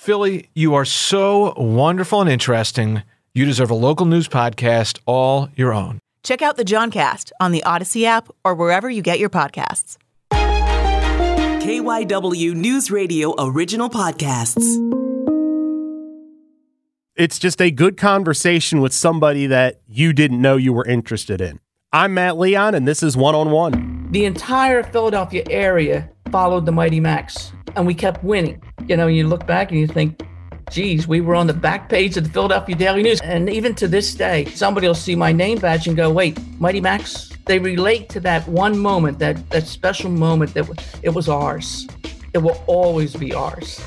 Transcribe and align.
Philly, 0.00 0.48
you 0.54 0.72
are 0.72 0.86
so 0.86 1.52
wonderful 1.58 2.22
and 2.22 2.30
interesting. 2.30 3.02
You 3.34 3.44
deserve 3.44 3.70
a 3.70 3.74
local 3.74 4.06
news 4.06 4.28
podcast 4.28 4.98
all 5.04 5.50
your 5.56 5.74
own. 5.74 5.98
Check 6.24 6.40
out 6.40 6.56
the 6.56 6.64
Johncast 6.64 7.32
on 7.38 7.52
the 7.52 7.62
Odyssey 7.64 8.06
app 8.06 8.30
or 8.42 8.54
wherever 8.54 8.88
you 8.88 9.02
get 9.02 9.18
your 9.18 9.28
podcasts. 9.28 9.98
KYW 10.32 12.54
News 12.54 12.90
Radio 12.90 13.34
original 13.38 13.90
podcasts. 13.90 14.64
It's 17.14 17.38
just 17.38 17.60
a 17.60 17.70
good 17.70 17.98
conversation 17.98 18.80
with 18.80 18.94
somebody 18.94 19.48
that 19.48 19.82
you 19.86 20.14
didn't 20.14 20.40
know 20.40 20.56
you 20.56 20.72
were 20.72 20.86
interested 20.86 21.42
in. 21.42 21.60
I'm 21.92 22.14
Matt 22.14 22.38
Leon, 22.38 22.74
and 22.74 22.88
this 22.88 23.02
is 23.02 23.18
One 23.18 23.34
on 23.34 23.50
One. 23.50 24.08
The 24.12 24.24
entire 24.24 24.82
Philadelphia 24.82 25.44
area 25.50 26.08
followed 26.30 26.64
the 26.64 26.72
Mighty 26.72 27.00
Macs 27.00 27.52
and 27.76 27.86
we 27.86 27.94
kept 27.94 28.22
winning. 28.22 28.62
You 28.86 28.96
know, 28.96 29.06
you 29.06 29.26
look 29.26 29.46
back 29.46 29.70
and 29.70 29.80
you 29.80 29.86
think, 29.86 30.22
geez, 30.70 31.06
we 31.08 31.20
were 31.20 31.34
on 31.34 31.46
the 31.46 31.54
back 31.54 31.88
page 31.88 32.16
of 32.16 32.24
the 32.24 32.30
Philadelphia 32.30 32.76
Daily 32.76 33.02
News. 33.02 33.20
And 33.22 33.50
even 33.50 33.74
to 33.76 33.88
this 33.88 34.14
day, 34.14 34.44
somebody 34.46 34.86
will 34.86 34.94
see 34.94 35.14
my 35.14 35.32
name 35.32 35.58
badge 35.58 35.88
and 35.88 35.96
go, 35.96 36.10
wait, 36.10 36.38
Mighty 36.60 36.80
Macs? 36.80 37.30
They 37.46 37.58
relate 37.58 38.08
to 38.10 38.20
that 38.20 38.46
one 38.46 38.78
moment, 38.78 39.18
that, 39.18 39.50
that 39.50 39.66
special 39.66 40.10
moment 40.10 40.54
that 40.54 40.68
it 41.02 41.10
was 41.10 41.28
ours. 41.28 41.88
It 42.32 42.38
will 42.38 42.62
always 42.66 43.16
be 43.16 43.34
ours. 43.34 43.80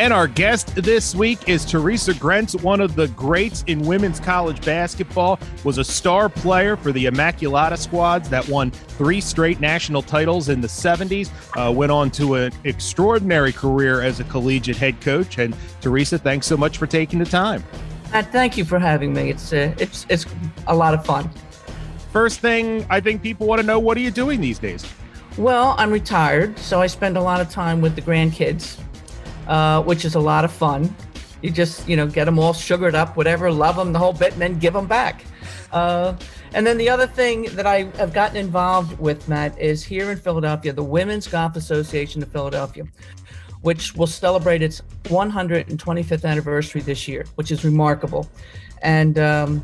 And 0.00 0.14
our 0.14 0.26
guest 0.26 0.74
this 0.76 1.14
week 1.14 1.46
is 1.46 1.62
Theresa 1.62 2.14
Grentz, 2.14 2.58
one 2.62 2.80
of 2.80 2.96
the 2.96 3.08
greats 3.08 3.64
in 3.66 3.80
women's 3.80 4.18
college 4.18 4.64
basketball, 4.64 5.38
was 5.62 5.76
a 5.76 5.84
star 5.84 6.30
player 6.30 6.74
for 6.74 6.90
the 6.90 7.04
Immaculata 7.04 7.76
squads 7.76 8.30
that 8.30 8.48
won 8.48 8.70
three 8.70 9.20
straight 9.20 9.60
national 9.60 10.00
titles 10.00 10.48
in 10.48 10.62
the 10.62 10.68
70s, 10.68 11.28
uh, 11.54 11.70
went 11.70 11.92
on 11.92 12.10
to 12.12 12.36
an 12.36 12.50
extraordinary 12.64 13.52
career 13.52 14.00
as 14.00 14.20
a 14.20 14.24
collegiate 14.24 14.78
head 14.78 14.98
coach. 15.02 15.36
And 15.36 15.54
Theresa, 15.82 16.16
thanks 16.16 16.46
so 16.46 16.56
much 16.56 16.78
for 16.78 16.86
taking 16.86 17.18
the 17.18 17.26
time. 17.26 17.62
Matt, 18.10 18.32
thank 18.32 18.56
you 18.56 18.64
for 18.64 18.78
having 18.78 19.12
me. 19.12 19.28
It's, 19.28 19.52
uh, 19.52 19.74
it's, 19.76 20.06
it's 20.08 20.24
a 20.66 20.74
lot 20.74 20.94
of 20.94 21.04
fun. 21.04 21.28
First 22.10 22.40
thing 22.40 22.86
I 22.88 23.00
think 23.00 23.20
people 23.20 23.46
want 23.46 23.60
to 23.60 23.66
know, 23.66 23.78
what 23.78 23.98
are 23.98 24.00
you 24.00 24.10
doing 24.10 24.40
these 24.40 24.58
days? 24.58 24.82
Well, 25.36 25.74
I'm 25.76 25.90
retired, 25.90 26.58
so 26.58 26.80
I 26.80 26.86
spend 26.86 27.18
a 27.18 27.22
lot 27.22 27.42
of 27.42 27.50
time 27.50 27.82
with 27.82 27.96
the 27.96 28.02
grandkids 28.02 28.78
uh, 29.50 29.82
which 29.82 30.04
is 30.04 30.14
a 30.14 30.20
lot 30.20 30.44
of 30.44 30.52
fun. 30.52 30.94
You 31.42 31.50
just, 31.50 31.88
you 31.88 31.96
know, 31.96 32.06
get 32.06 32.26
them 32.26 32.38
all 32.38 32.52
sugared 32.52 32.94
up, 32.94 33.16
whatever, 33.16 33.50
love 33.50 33.76
them 33.76 33.92
the 33.92 33.98
whole 33.98 34.12
bit, 34.12 34.32
and 34.32 34.40
then 34.40 34.58
give 34.58 34.72
them 34.72 34.86
back. 34.86 35.24
Uh, 35.72 36.14
and 36.54 36.66
then 36.66 36.78
the 36.78 36.88
other 36.88 37.06
thing 37.06 37.42
that 37.56 37.66
I 37.66 37.84
have 37.96 38.12
gotten 38.12 38.36
involved 38.36 38.98
with, 39.00 39.28
Matt, 39.28 39.58
is 39.60 39.82
here 39.82 40.10
in 40.12 40.18
Philadelphia, 40.18 40.72
the 40.72 40.84
Women's 40.84 41.26
Golf 41.26 41.56
Association 41.56 42.22
of 42.22 42.30
Philadelphia, 42.30 42.84
which 43.62 43.94
will 43.96 44.06
celebrate 44.06 44.62
its 44.62 44.82
125th 45.04 46.24
anniversary 46.24 46.80
this 46.80 47.08
year, 47.08 47.24
which 47.34 47.50
is 47.50 47.64
remarkable. 47.64 48.30
And 48.82 49.18
um, 49.18 49.62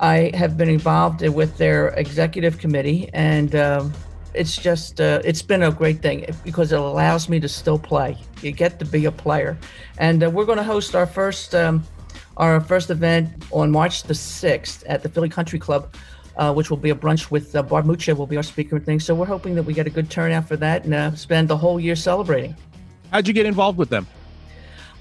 I 0.00 0.32
have 0.34 0.58
been 0.58 0.68
involved 0.68 1.26
with 1.26 1.56
their 1.56 1.88
executive 1.88 2.58
committee, 2.58 3.08
and 3.14 3.54
um, 3.54 3.92
it's 4.34 4.56
just 4.56 5.00
uh, 5.00 5.20
it's 5.24 5.42
been 5.42 5.62
a 5.62 5.70
great 5.70 6.00
thing 6.00 6.26
because 6.44 6.72
it 6.72 6.78
allows 6.78 7.28
me 7.28 7.40
to 7.40 7.48
still 7.48 7.78
play. 7.78 8.16
You 8.42 8.52
get 8.52 8.78
to 8.78 8.84
be 8.84 9.04
a 9.04 9.12
player, 9.12 9.58
and 9.98 10.22
uh, 10.22 10.30
we're 10.30 10.44
going 10.44 10.58
to 10.58 10.64
host 10.64 10.94
our 10.94 11.06
first 11.06 11.54
um, 11.54 11.84
our 12.36 12.60
first 12.60 12.90
event 12.90 13.28
on 13.50 13.70
March 13.70 14.04
the 14.04 14.14
sixth 14.14 14.84
at 14.86 15.02
the 15.02 15.08
Philly 15.08 15.28
Country 15.28 15.58
Club. 15.58 15.94
Uh, 16.34 16.50
which 16.50 16.70
will 16.70 16.78
be 16.78 16.88
a 16.88 16.94
brunch 16.94 17.30
with 17.30 17.54
uh, 17.54 17.62
Barb 17.62 17.84
Mucha 17.84 18.14
will 18.14 18.26
be 18.26 18.38
our 18.38 18.42
speaker 18.42 18.76
and 18.76 18.86
things. 18.86 19.04
So 19.04 19.14
we're 19.14 19.26
hoping 19.26 19.54
that 19.54 19.64
we 19.64 19.74
get 19.74 19.86
a 19.86 19.90
good 19.90 20.08
turnout 20.08 20.48
for 20.48 20.56
that 20.56 20.84
and 20.84 20.94
uh, 20.94 21.14
spend 21.14 21.46
the 21.46 21.58
whole 21.58 21.78
year 21.78 21.94
celebrating. 21.94 22.56
How'd 23.10 23.28
you 23.28 23.34
get 23.34 23.44
involved 23.44 23.76
with 23.76 23.90
them? 23.90 24.06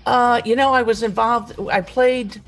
Uh, 0.06 0.42
you 0.44 0.58
know, 0.58 0.74
I 0.74 0.82
was 0.82 1.04
involved. 1.04 1.58
I 1.72 1.80
played 1.80 2.42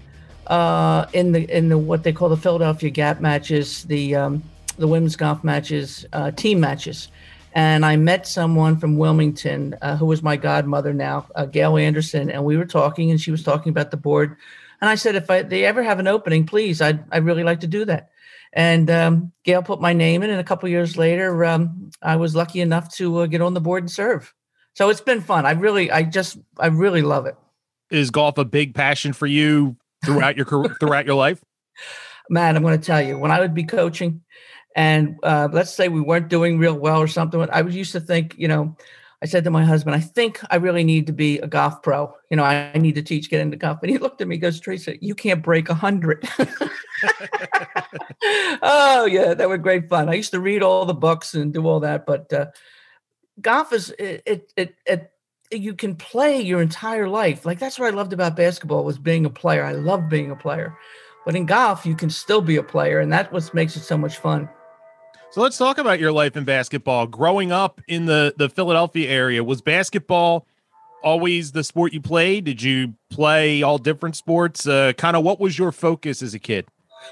uh, 0.48 1.06
in 1.14 1.32
the 1.32 1.50
in 1.56 1.70
the 1.70 1.78
what 1.78 2.04
they 2.04 2.12
call 2.12 2.28
the 2.28 2.36
Philadelphia 2.36 2.90
Gap 2.90 3.22
matches. 3.22 3.84
The 3.86 4.16
um, 4.16 4.44
the 4.78 4.88
women's 4.88 5.16
golf 5.16 5.44
matches, 5.44 6.06
uh, 6.14 6.32
team 6.32 6.60
matches. 6.60 7.08
And 7.54 7.86
I 7.86 7.98
met 7.98 8.26
someone 8.28 8.78
from 8.78 8.98
Wilmington 8.98 9.76
uh, 9.82 9.96
who 9.96 10.08
was 10.08 10.24
my 10.24 10.38
godmother 10.38 10.94
now, 10.94 11.28
uh, 11.36 11.46
Gail 11.46 11.78
Anderson, 11.78 12.32
and 12.32 12.44
we 12.44 12.58
were 12.58 12.66
talking, 12.66 13.12
and 13.12 13.22
she 13.22 13.30
was 13.30 13.44
talking 13.44 13.70
about 13.70 13.92
the 13.92 13.98
board. 13.98 14.38
And 14.82 14.90
I 14.90 14.96
said, 14.96 15.16
if 15.16 15.30
I, 15.30 15.44
they 15.44 15.64
ever 15.64 15.84
have 15.84 16.00
an 16.00 16.08
opening, 16.08 16.46
please, 16.46 16.82
I'd, 16.82 17.06
I'd 17.12 17.26
really 17.26 17.44
like 17.44 17.60
to 17.60 17.68
do 17.68 17.86
that. 17.86 18.10
And 18.52 18.90
um, 18.90 19.32
Gail 19.44 19.62
put 19.62 19.82
my 19.82 19.94
name 19.94 20.24
in, 20.24 20.30
and 20.30 20.40
a 20.40 20.44
couple 20.44 20.68
years 20.68 20.98
later, 20.98 21.46
um, 21.46 21.92
I 22.02 22.16
was 22.16 22.36
lucky 22.36 22.60
enough 22.60 22.94
to 22.96 23.20
uh, 23.20 23.26
get 23.28 23.42
on 23.42 23.54
the 23.54 23.62
board 23.62 23.84
and 23.84 23.92
serve. 23.92 24.34
So 24.74 24.90
it's 24.90 25.02
been 25.02 25.22
fun. 25.22 25.46
I 25.46 25.52
really, 25.52 25.92
I 25.92 26.04
just, 26.04 26.38
I 26.58 26.68
really 26.68 27.04
love 27.04 27.28
it. 27.28 27.36
Is 27.92 28.10
golf 28.10 28.40
a 28.40 28.46
big 28.46 28.74
passion 28.74 29.14
for 29.14 29.28
you 29.28 29.78
throughout 30.04 30.36
your 30.36 30.46
career, 30.46 30.76
throughout 30.80 31.06
your 31.06 31.16
life? 31.16 31.44
Man, 32.30 32.56
I'm 32.56 32.64
going 32.64 32.80
to 32.80 32.84
tell 32.84 33.02
you, 33.02 33.18
when 33.18 33.32
I 33.32 33.40
would 33.40 33.54
be 33.54 33.64
coaching, 33.64 34.23
and 34.76 35.18
uh, 35.24 35.50
let's 35.52 35.74
say 35.74 35.88
we 35.88 36.02
weren't 36.02 36.30
doing 36.30 36.58
real 36.58 36.76
well 36.76 37.00
or 37.00 37.08
something. 37.08 37.46
I 37.52 37.62
was 37.62 37.76
used 37.76 37.92
to 37.94 38.00
think, 38.00 38.36
you 38.38 38.48
know, 38.48 38.76
I 39.22 39.26
said 39.26 39.46
to 39.46 39.52
my 39.52 39.64
husband, 39.64 39.96
I 39.96 40.02
think 40.02 40.42
I 40.52 40.58
really 40.58 40.84
need 40.84 41.08
to 41.08 41.14
be 41.14 41.40
a 41.40 41.48
golf 41.48 41.82
pro. 41.82 42.14
You 42.30 42.36
know, 42.36 42.44
I, 42.44 42.72
I 42.74 42.78
need 42.78 42.96
to 42.96 43.02
teach, 43.02 43.30
get 43.30 43.40
into 43.40 43.56
golf. 43.56 43.80
And 43.82 43.90
he 43.90 43.98
looked 43.98 44.20
at 44.20 44.28
me, 44.28 44.38
goes, 44.38 44.60
Theresa, 44.60 44.96
you 45.04 45.16
can't 45.16 45.42
break 45.42 45.70
a 45.70 45.74
hundred. 45.74 46.28
oh 48.62 49.06
yeah, 49.10 49.34
that 49.34 49.48
was 49.48 49.60
great 49.60 49.88
fun. 49.88 50.10
I 50.10 50.16
used 50.16 50.32
to 50.32 50.42
read 50.42 50.62
all 50.62 50.86
the 50.86 50.94
books 50.94 51.36
and 51.36 51.54
do 51.54 51.66
all 51.66 51.80
that, 51.82 52.06
but 52.06 52.34
uh, 52.34 52.48
golf 53.40 53.72
is 53.72 53.92
it, 53.98 54.24
it 54.26 54.54
it 54.58 54.76
it 54.86 55.12
you 55.52 55.74
can 55.74 55.96
play 55.96 56.42
your 56.42 56.62
entire 56.62 57.08
life. 57.08 57.46
Like 57.46 57.60
that's 57.60 57.80
what 57.80 57.94
I 57.94 57.96
loved 57.96 58.12
about 58.12 58.36
basketball 58.36 58.84
was 58.84 58.98
being 58.98 59.26
a 59.26 59.30
player. 59.30 59.64
I 59.64 59.72
love 59.72 60.10
being 60.10 60.32
a 60.32 60.36
player. 60.36 60.78
But 61.26 61.38
in 61.38 61.46
golf, 61.46 61.86
you 61.86 61.96
can 61.96 62.10
still 62.10 62.42
be 62.42 62.58
a 62.58 62.64
player, 62.64 63.00
and 63.00 63.14
that's 63.14 63.32
what 63.32 63.54
makes 63.54 63.78
it 63.78 63.84
so 63.84 63.98
much 63.98 64.18
fun. 64.18 64.50
So 65.34 65.42
let's 65.42 65.58
talk 65.58 65.80
about 65.80 66.00
your 66.00 66.12
life 66.12 66.38
in 66.38 66.44
basketball. 66.44 67.08
Growing 67.08 67.52
up 67.52 67.82
in 67.88 68.06
the 68.06 68.36
the 68.38 68.50
Philadelphia 68.50 69.10
area, 69.10 69.44
was 69.44 69.64
basketball 69.64 70.46
always 71.02 71.54
the 71.54 71.64
sport 71.64 71.92
you 71.92 72.02
played? 72.02 72.44
Did 72.44 72.62
you 72.62 72.94
play 73.10 73.64
all 73.64 73.80
different 73.80 74.16
sports? 74.16 74.68
Uh, 74.68 74.94
kind 74.96 75.18
of 75.18 75.24
what 75.24 75.40
was 75.40 75.58
your 75.58 75.72
focus 75.72 76.22
as 76.22 76.36
a 76.36 76.40
kid? 76.40 76.68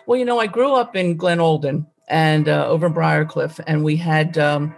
Well, 0.05 0.19
you 0.19 0.25
know, 0.25 0.39
I 0.39 0.45
grew 0.45 0.75
up 0.75 0.95
in 0.95 1.17
Glenolden 1.17 1.87
and 2.09 2.47
uh, 2.47 2.67
over 2.67 2.91
Briarcliff, 2.91 3.59
and 3.65 3.83
we 3.83 3.95
had, 3.95 4.37
um, 4.37 4.75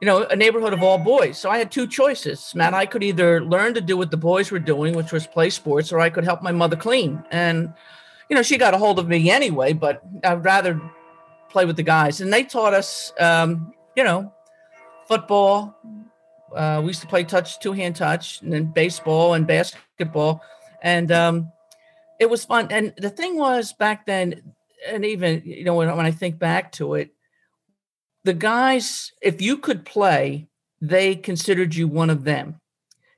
you 0.00 0.06
know, 0.06 0.22
a 0.22 0.34
neighborhood 0.34 0.72
of 0.72 0.82
all 0.82 0.96
boys. 0.96 1.36
So 1.36 1.50
I 1.50 1.58
had 1.58 1.70
two 1.70 1.86
choices, 1.86 2.54
Matt. 2.54 2.72
I 2.72 2.86
could 2.86 3.02
either 3.02 3.44
learn 3.44 3.74
to 3.74 3.82
do 3.82 3.98
what 3.98 4.10
the 4.10 4.16
boys 4.16 4.50
were 4.50 4.58
doing, 4.58 4.96
which 4.96 5.12
was 5.12 5.26
play 5.26 5.50
sports, 5.50 5.92
or 5.92 6.00
I 6.00 6.08
could 6.08 6.24
help 6.24 6.40
my 6.40 6.52
mother 6.52 6.76
clean. 6.76 7.22
And, 7.30 7.74
you 8.30 8.34
know, 8.34 8.42
she 8.42 8.56
got 8.56 8.72
a 8.72 8.78
hold 8.78 8.98
of 8.98 9.08
me 9.08 9.30
anyway, 9.30 9.74
but 9.74 10.00
I'd 10.24 10.42
rather 10.42 10.80
play 11.48 11.64
with 11.64 11.76
the 11.76 11.82
guys, 11.82 12.20
and 12.20 12.32
they 12.32 12.44
taught 12.44 12.74
us, 12.74 13.12
um, 13.18 13.72
you 13.96 14.04
know, 14.04 14.32
football. 15.06 15.76
Uh, 16.54 16.80
we 16.80 16.88
used 16.88 17.00
to 17.00 17.06
play 17.06 17.24
touch, 17.24 17.58
two 17.60 17.72
hand 17.72 17.96
touch, 17.96 18.40
and 18.42 18.52
then 18.52 18.66
baseball 18.66 19.34
and 19.34 19.46
basketball, 19.46 20.42
and 20.82 21.10
um, 21.12 21.50
it 22.20 22.30
was 22.30 22.44
fun. 22.44 22.68
And 22.70 22.94
the 22.96 23.10
thing 23.10 23.36
was 23.36 23.72
back 23.72 24.06
then, 24.06 24.54
and 24.88 25.04
even 25.04 25.42
you 25.44 25.64
know 25.64 25.74
when, 25.74 25.94
when 25.96 26.06
I 26.06 26.10
think 26.10 26.38
back 26.38 26.72
to 26.72 26.94
it, 26.94 27.10
the 28.24 28.34
guys, 28.34 29.12
if 29.22 29.40
you 29.40 29.58
could 29.58 29.84
play, 29.84 30.48
they 30.80 31.14
considered 31.16 31.74
you 31.74 31.88
one 31.88 32.10
of 32.10 32.24
them. 32.24 32.60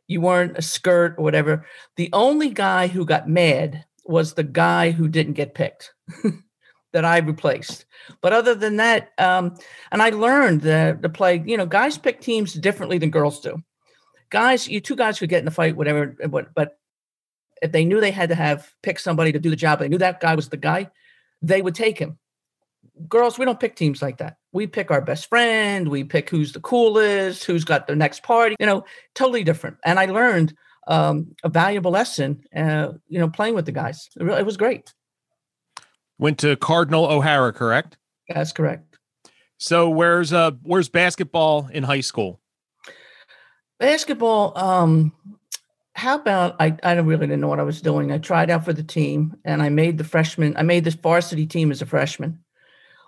You 0.06 0.20
weren't 0.20 0.56
a 0.56 0.62
skirt 0.62 1.16
or 1.18 1.24
whatever. 1.24 1.66
The 1.96 2.08
only 2.12 2.50
guy 2.50 2.86
who 2.86 3.04
got 3.04 3.28
mad 3.28 3.84
was 4.04 4.34
the 4.34 4.44
guy 4.44 4.90
who 4.90 5.08
didn't 5.08 5.34
get 5.34 5.54
picked. 5.54 5.92
that 6.92 7.04
I 7.04 7.18
replaced. 7.18 7.84
But 8.20 8.32
other 8.32 8.54
than 8.54 8.76
that, 8.76 9.10
um, 9.18 9.56
and 9.92 10.02
I 10.02 10.10
learned 10.10 10.62
the, 10.62 10.98
to 11.02 11.08
play, 11.08 11.42
you 11.44 11.56
know, 11.56 11.66
guys 11.66 11.98
pick 11.98 12.20
teams 12.20 12.54
differently 12.54 12.98
than 12.98 13.10
girls 13.10 13.40
do. 13.40 13.62
Guys, 14.30 14.68
you 14.68 14.80
two 14.80 14.96
guys 14.96 15.18
could 15.18 15.28
get 15.28 15.42
in 15.42 15.48
a 15.48 15.50
fight, 15.50 15.76
whatever, 15.76 16.16
but, 16.28 16.54
but 16.54 16.78
if 17.60 17.72
they 17.72 17.84
knew 17.84 18.00
they 18.00 18.10
had 18.10 18.28
to 18.28 18.34
have 18.34 18.72
pick 18.82 18.98
somebody 18.98 19.32
to 19.32 19.38
do 19.38 19.50
the 19.50 19.56
job, 19.56 19.78
they 19.78 19.88
knew 19.88 19.98
that 19.98 20.20
guy 20.20 20.34
was 20.34 20.48
the 20.48 20.56
guy, 20.56 20.90
they 21.42 21.62
would 21.62 21.74
take 21.74 21.98
him. 21.98 22.18
Girls, 23.08 23.38
we 23.38 23.44
don't 23.44 23.60
pick 23.60 23.76
teams 23.76 24.02
like 24.02 24.18
that. 24.18 24.36
We 24.52 24.66
pick 24.66 24.90
our 24.90 25.00
best 25.00 25.28
friend, 25.28 25.88
we 25.88 26.04
pick 26.04 26.30
who's 26.30 26.52
the 26.52 26.60
coolest, 26.60 27.44
who's 27.44 27.64
got 27.64 27.86
the 27.86 27.96
next 27.96 28.22
party, 28.22 28.56
you 28.58 28.66
know, 28.66 28.84
totally 29.14 29.44
different. 29.44 29.76
And 29.84 29.98
I 29.98 30.06
learned 30.06 30.54
um, 30.88 31.34
a 31.44 31.48
valuable 31.48 31.90
lesson, 31.90 32.42
uh, 32.56 32.92
you 33.08 33.18
know, 33.18 33.28
playing 33.28 33.54
with 33.54 33.66
the 33.66 33.72
guys. 33.72 34.08
It 34.18 34.46
was 34.46 34.56
great. 34.56 34.92
Went 36.18 36.38
to 36.38 36.56
Cardinal 36.56 37.06
O'Hara, 37.06 37.52
correct? 37.52 37.96
That's 38.28 38.52
correct. 38.52 38.98
So 39.58 39.90
where's 39.90 40.32
uh 40.32 40.52
where's 40.62 40.88
basketball 40.88 41.68
in 41.72 41.82
high 41.82 42.00
school? 42.00 42.40
Basketball, 43.78 44.58
um, 44.58 45.12
how 45.94 46.16
about 46.16 46.56
I, 46.60 46.76
I 46.82 46.94
really 46.94 47.26
didn't 47.26 47.40
know 47.40 47.48
what 47.48 47.60
I 47.60 47.64
was 47.64 47.80
doing. 47.80 48.10
I 48.10 48.18
tried 48.18 48.50
out 48.50 48.64
for 48.64 48.72
the 48.72 48.82
team 48.82 49.36
and 49.44 49.62
I 49.62 49.68
made 49.68 49.98
the 49.98 50.04
freshman, 50.04 50.56
I 50.56 50.62
made 50.62 50.84
this 50.84 50.94
varsity 50.94 51.46
team 51.46 51.70
as 51.70 51.82
a 51.82 51.86
freshman, 51.86 52.42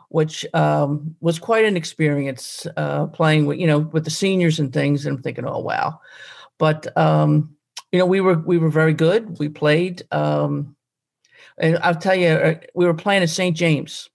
which 0.09 0.47
um, 0.55 1.17
was 1.21 1.39
quite 1.39 1.65
an 1.65 1.77
experience 1.77 2.67
uh, 2.77 3.07
playing 3.09 3.47
with, 3.47 3.59
you 3.59 3.67
know, 3.67 3.79
with 3.81 4.05
the 4.05 4.11
seniors 4.11 4.59
and 4.59 4.73
things. 4.73 5.07
And 5.07 5.17
I'm 5.17 5.23
thinking, 5.23 5.45
oh 5.45 5.59
wow. 5.59 6.01
But 6.59 6.97
um, 6.97 7.57
you 7.93 7.99
know, 7.99 8.07
we 8.07 8.21
were 8.21 8.39
we 8.39 8.59
were 8.59 8.71
very 8.71 8.95
good. 8.95 9.39
We 9.39 9.49
played, 9.49 10.03
um, 10.13 10.77
and 11.61 11.79
I'll 11.83 11.95
tell 11.95 12.17
you, 12.17 12.29
uh, 12.29 12.55
we 12.75 12.87
were 12.87 12.95
playing 12.95 13.23
at 13.23 13.31
St. 13.31 13.57
James 13.57 14.09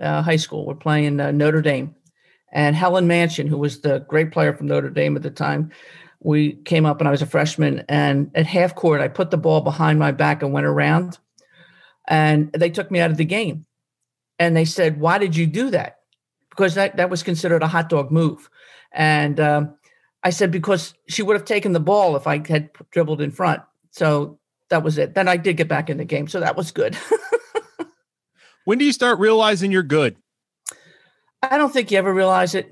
uh, 0.00 0.22
High 0.22 0.36
School. 0.36 0.66
We're 0.66 0.74
playing 0.74 1.18
uh, 1.18 1.32
Notre 1.32 1.62
Dame, 1.62 1.94
and 2.52 2.76
Helen 2.76 3.06
Mansion, 3.06 3.48
who 3.48 3.58
was 3.58 3.80
the 3.80 4.00
great 4.08 4.30
player 4.30 4.54
from 4.54 4.68
Notre 4.68 4.90
Dame 4.90 5.16
at 5.16 5.22
the 5.22 5.30
time, 5.30 5.72
we 6.20 6.54
came 6.64 6.86
up 6.86 7.00
and 7.00 7.08
I 7.08 7.10
was 7.10 7.22
a 7.22 7.26
freshman. 7.26 7.84
And 7.88 8.30
at 8.34 8.46
half 8.46 8.74
court, 8.74 9.00
I 9.00 9.08
put 9.08 9.30
the 9.30 9.36
ball 9.36 9.60
behind 9.60 9.98
my 9.98 10.12
back 10.12 10.42
and 10.42 10.52
went 10.52 10.66
around, 10.66 11.18
and 12.08 12.52
they 12.52 12.70
took 12.70 12.90
me 12.90 13.00
out 13.00 13.10
of 13.10 13.16
the 13.16 13.24
game. 13.24 13.66
And 14.38 14.56
they 14.56 14.64
said, 14.64 15.00
"Why 15.00 15.18
did 15.18 15.34
you 15.34 15.46
do 15.46 15.70
that?" 15.70 16.00
Because 16.50 16.74
that 16.74 16.96
that 16.96 17.10
was 17.10 17.22
considered 17.22 17.62
a 17.62 17.68
hot 17.68 17.88
dog 17.88 18.10
move, 18.10 18.50
and 18.92 19.40
um, 19.40 19.76
I 20.22 20.30
said 20.30 20.50
because 20.50 20.94
she 21.08 21.22
would 21.22 21.36
have 21.36 21.46
taken 21.46 21.72
the 21.72 21.80
ball 21.80 22.16
if 22.16 22.26
I 22.26 22.42
had 22.46 22.70
dribbled 22.90 23.20
in 23.20 23.30
front. 23.30 23.62
So 23.90 24.38
that 24.70 24.82
was 24.82 24.98
it. 24.98 25.14
Then 25.14 25.28
I 25.28 25.36
did 25.36 25.56
get 25.56 25.68
back 25.68 25.90
in 25.90 25.98
the 25.98 26.04
game, 26.04 26.28
so 26.28 26.40
that 26.40 26.56
was 26.56 26.70
good. 26.70 26.96
when 28.64 28.78
do 28.78 28.84
you 28.84 28.92
start 28.92 29.18
realizing 29.18 29.72
you're 29.72 29.82
good? 29.82 30.16
I 31.42 31.58
don't 31.58 31.72
think 31.72 31.90
you 31.90 31.98
ever 31.98 32.12
realize 32.12 32.54
it. 32.54 32.70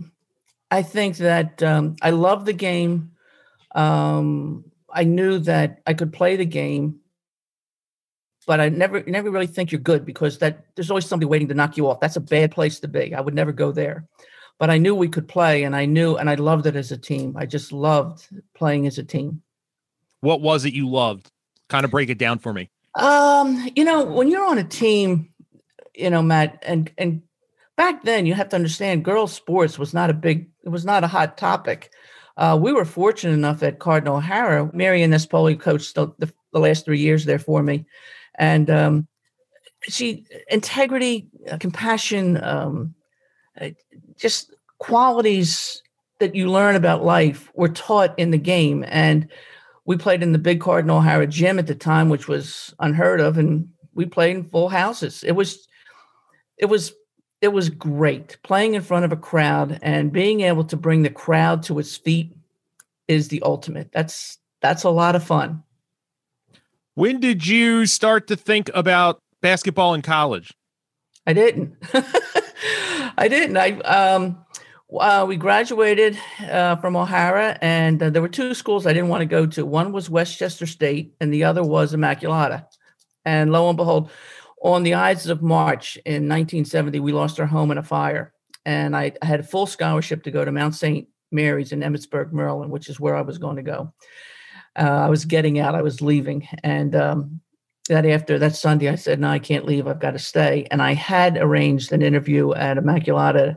I 0.71 0.83
think 0.83 1.19
that 1.19 1.63
um, 1.63 1.97
I 2.03 2.11
love 2.11 2.45
the 2.45 2.53
game. 2.53 3.13
Um, 3.75 4.65
I 4.91 5.05
knew 5.05 5.39
that 5.41 5.81
I 5.87 5.95
could 5.95 6.13
play 6.13 6.37
the 6.37 6.45
game, 6.45 7.01
but 8.47 8.61
I 8.61 8.69
never 8.69 9.03
never 9.05 9.31
really 9.31 9.47
think 9.47 9.71
you're 9.73 9.81
good 9.81 10.05
because 10.05 10.39
that 10.39 10.65
there's 10.75 10.91
always 10.91 11.07
somebody 11.07 11.29
waiting 11.29 11.49
to 11.49 11.55
knock 11.55 11.77
you 11.77 11.89
off. 11.89 12.01
That's 12.01 12.17
a 12.17 12.21
bad 12.21 12.53
place 12.53 12.81
to 12.81 12.89
be. 12.89 13.15
I 13.15 13.21
would 13.21 13.35
never 13.35 13.53
go 13.53 13.73
there 13.73 14.09
but 14.59 14.71
I 14.71 14.79
knew 14.79 14.95
we 14.95 15.09
could 15.09 15.29
play 15.29 15.65
and 15.65 15.75
I 15.75 15.85
knew 15.85 16.17
and 16.17 16.31
I 16.31 16.35
loved 16.35 16.67
it 16.67 16.77
as 16.77 16.93
a 16.93 16.97
team. 16.97 17.37
I 17.37 17.47
just 17.47 17.73
loved 17.73 18.29
playing 18.55 18.87
as 18.87 18.99
a 18.99 19.05
team. 19.05 19.43
What 20.21 20.41
was 20.41 20.65
it 20.65 20.75
you 20.75 20.89
loved? 20.89 21.31
Kind 21.69 21.85
of 21.85 21.91
break 21.91 22.11
it 22.11 22.19
down 22.19 22.39
for 22.39 22.53
me. 22.53 22.71
Um, 22.95 23.69
you 23.75 23.85
know, 23.85 24.05
when 24.05 24.29
you're 24.29 24.45
on 24.45 24.59
a 24.59 24.65
team, 24.65 25.31
you 25.95 26.11
know, 26.11 26.23
Matt, 26.23 26.63
and 26.67 26.91
and 26.99 27.23
back 27.77 28.05
then 28.05 28.27
you 28.27 28.35
have 28.35 28.49
to 28.51 28.57
understand 28.57 29.05
girls 29.05 29.33
sports 29.33 29.79
was 29.79 29.93
not 29.93 30.11
a 30.11 30.15
big 30.15 30.49
it 30.65 30.69
was 30.69 30.85
not 30.85 31.05
a 31.05 31.09
hot 31.09 31.37
topic. 31.37 31.91
Uh, 32.37 32.59
we 32.61 32.73
were 32.73 32.85
fortunate 32.85 33.33
enough 33.33 33.63
at 33.63 33.79
Cardinal 33.79 34.17
O'Hara. 34.17 34.69
Marion 34.73 35.13
Nespoli 35.13 35.59
coached 35.59 35.95
the, 35.95 36.09
the, 36.19 36.33
the, 36.53 36.59
last 36.59 36.85
three 36.85 36.99
years 36.99 37.25
there 37.25 37.39
for 37.39 37.63
me. 37.63 37.87
And 38.37 38.69
um, 38.71 39.07
she, 39.83 40.27
integrity, 40.51 41.29
uh, 41.49 41.59
compassion, 41.59 42.43
um, 42.43 42.95
uh, 43.61 43.69
just 44.17 44.53
qualities 44.79 45.81
that 46.19 46.35
you 46.35 46.51
learn 46.51 46.75
about 46.75 47.05
life 47.05 47.53
were 47.55 47.69
taught 47.69 48.19
in 48.19 48.33
the 48.33 48.39
game. 48.39 48.85
And 48.89 49.29
we 49.85 49.97
played 49.97 50.23
in 50.23 50.33
the 50.33 50.39
big 50.39 50.61
Cardinal 50.61 50.99
O'Hara 50.99 51.27
gym 51.27 51.59
at 51.59 51.67
the 51.67 51.75
time, 51.75 52.09
which 52.09 52.29
was 52.29 52.75
unheard 52.79 53.21
of, 53.21 53.39
and 53.39 53.69
we 53.95 54.07
played 54.07 54.37
in 54.37 54.49
full 54.49 54.69
houses. 54.69 55.23
It 55.23 55.33
was, 55.33 55.69
it 56.59 56.67
was, 56.67 56.93
it 57.41 57.49
was 57.49 57.69
great 57.69 58.39
playing 58.43 58.75
in 58.75 58.83
front 58.83 59.05
of 59.05 59.13
a 59.13 59.17
crowd 59.17 59.79
and 59.83 60.13
being 60.13 60.41
able 60.41 60.65
to 60.65 60.77
bring 60.77 61.03
the 61.03 61.11
crowd 61.11 61.63
to 61.65 61.79
its 61.79 61.97
feet 61.97 62.35
is 63.09 63.29
the 63.29 63.43
ultimate. 63.43 63.91
That's 63.93 64.39
that's 64.61 64.85
a 64.85 64.91
lot 64.91 65.15
of 65.15 65.23
fun. 65.23 65.63
When 66.95 67.21
did 67.21 67.47
you 67.47 67.87
start 67.87 68.29
to 68.29 68.37
think 68.37 68.71
about 68.73 69.19
basketball 69.43 69.93
in 69.93 70.01
college? 70.01 70.55
I 71.27 71.35
didn't. 71.35 71.77
I 73.19 73.29
didn't. 73.29 73.57
I 73.57 73.73
um, 73.81 74.44
uh, 74.99 75.25
we 75.27 75.37
graduated 75.37 76.19
uh, 76.51 76.77
from 76.77 76.97
O'Hara, 76.97 77.59
and 77.61 78.03
uh, 78.03 78.11
there 78.11 78.23
were 78.23 78.29
two 78.29 78.55
schools 78.55 78.87
I 78.87 78.93
didn't 78.93 79.09
want 79.09 79.23
to 79.23 79.27
go 79.27 79.47
to. 79.47 79.67
One 79.67 79.93
was 79.93 80.11
West 80.11 80.39
Chester 80.39 80.67
State, 80.67 81.15
and 81.21 81.33
the 81.33 81.45
other 81.45 81.63
was 81.63 81.95
Immaculata. 81.95 82.67
And 83.25 83.53
lo 83.53 83.69
and 83.69 83.77
behold, 83.77 84.11
on 84.63 84.83
the 84.83 84.95
Ides 84.95 85.29
of 85.29 85.43
March 85.43 85.97
in 86.05 86.29
1970, 86.29 87.01
we 87.01 87.13
lost 87.13 87.41
our 87.41 87.47
home 87.47 87.71
in 87.71 87.79
a 87.79 87.83
fire, 87.83 88.33
and 88.65 88.97
I, 88.97 89.13
I 89.21 89.27
had 89.27 89.41
a 89.41 89.45
full 89.45 89.67
scholarship 89.67 90.25
to 90.25 90.31
go 90.31 90.45
to 90.45 90.53
Mount 90.53 90.75
St. 90.75 91.09
Mary's 91.31 91.73
in 91.73 91.81
Emmitsburg, 91.81 92.33
Maryland, 92.33 92.71
which 92.71 92.89
is 92.89 93.01
where 93.01 93.17
I 93.17 93.23
was 93.23 93.39
going 93.39 93.57
to 93.57 93.63
go. 93.63 93.93
Uh, 94.77 94.83
I 94.83 95.09
was 95.09 95.25
getting 95.25 95.59
out. 95.59 95.75
I 95.75 95.83
was 95.83 96.01
leaving, 96.01 96.49
and 96.63 96.95
um, 96.95 97.41
that 97.89 98.07
after 98.07 98.39
that 98.39 98.57
Sunday, 98.57 98.89
I 98.89 98.95
said, 98.95 99.21
no, 99.21 99.29
I 99.29 99.39
can't 99.39 99.67
leave. 99.67 99.87
I've 99.87 100.01
got 100.01 100.13
to 100.13 100.19
stay. 100.19 100.67
And 100.71 100.81
I 100.81 100.95
had 100.95 101.37
arranged 101.37 101.93
an 101.93 102.03
interview 102.03 102.55
at 102.55 102.79
Immaculata, 102.79 103.57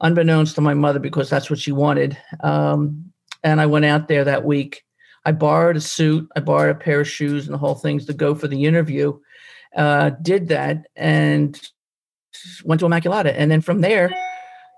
unbeknownst 0.00 0.54
to 0.54 0.60
my 0.60 0.74
mother, 0.74 0.98
because 0.98 1.30
that's 1.30 1.50
what 1.50 1.58
she 1.58 1.72
wanted. 1.72 2.16
Um, 2.42 3.12
and 3.42 3.60
I 3.60 3.66
went 3.66 3.84
out 3.84 4.08
there 4.08 4.24
that 4.24 4.44
week. 4.44 4.82
I 5.24 5.32
borrowed 5.32 5.76
a 5.76 5.80
suit, 5.80 6.28
I 6.36 6.40
borrowed 6.40 6.76
a 6.76 6.78
pair 6.78 7.00
of 7.00 7.08
shoes 7.08 7.46
and 7.46 7.54
the 7.54 7.58
whole 7.58 7.74
things 7.74 8.06
to 8.06 8.14
go 8.14 8.34
for 8.34 8.46
the 8.46 8.64
interview. 8.64 9.18
Uh, 9.74 10.10
did 10.22 10.48
that 10.48 10.86
and 10.94 11.60
went 12.64 12.80
to 12.80 12.86
Immaculata. 12.86 13.34
And 13.36 13.50
then 13.50 13.60
from 13.60 13.80
there, 13.80 14.10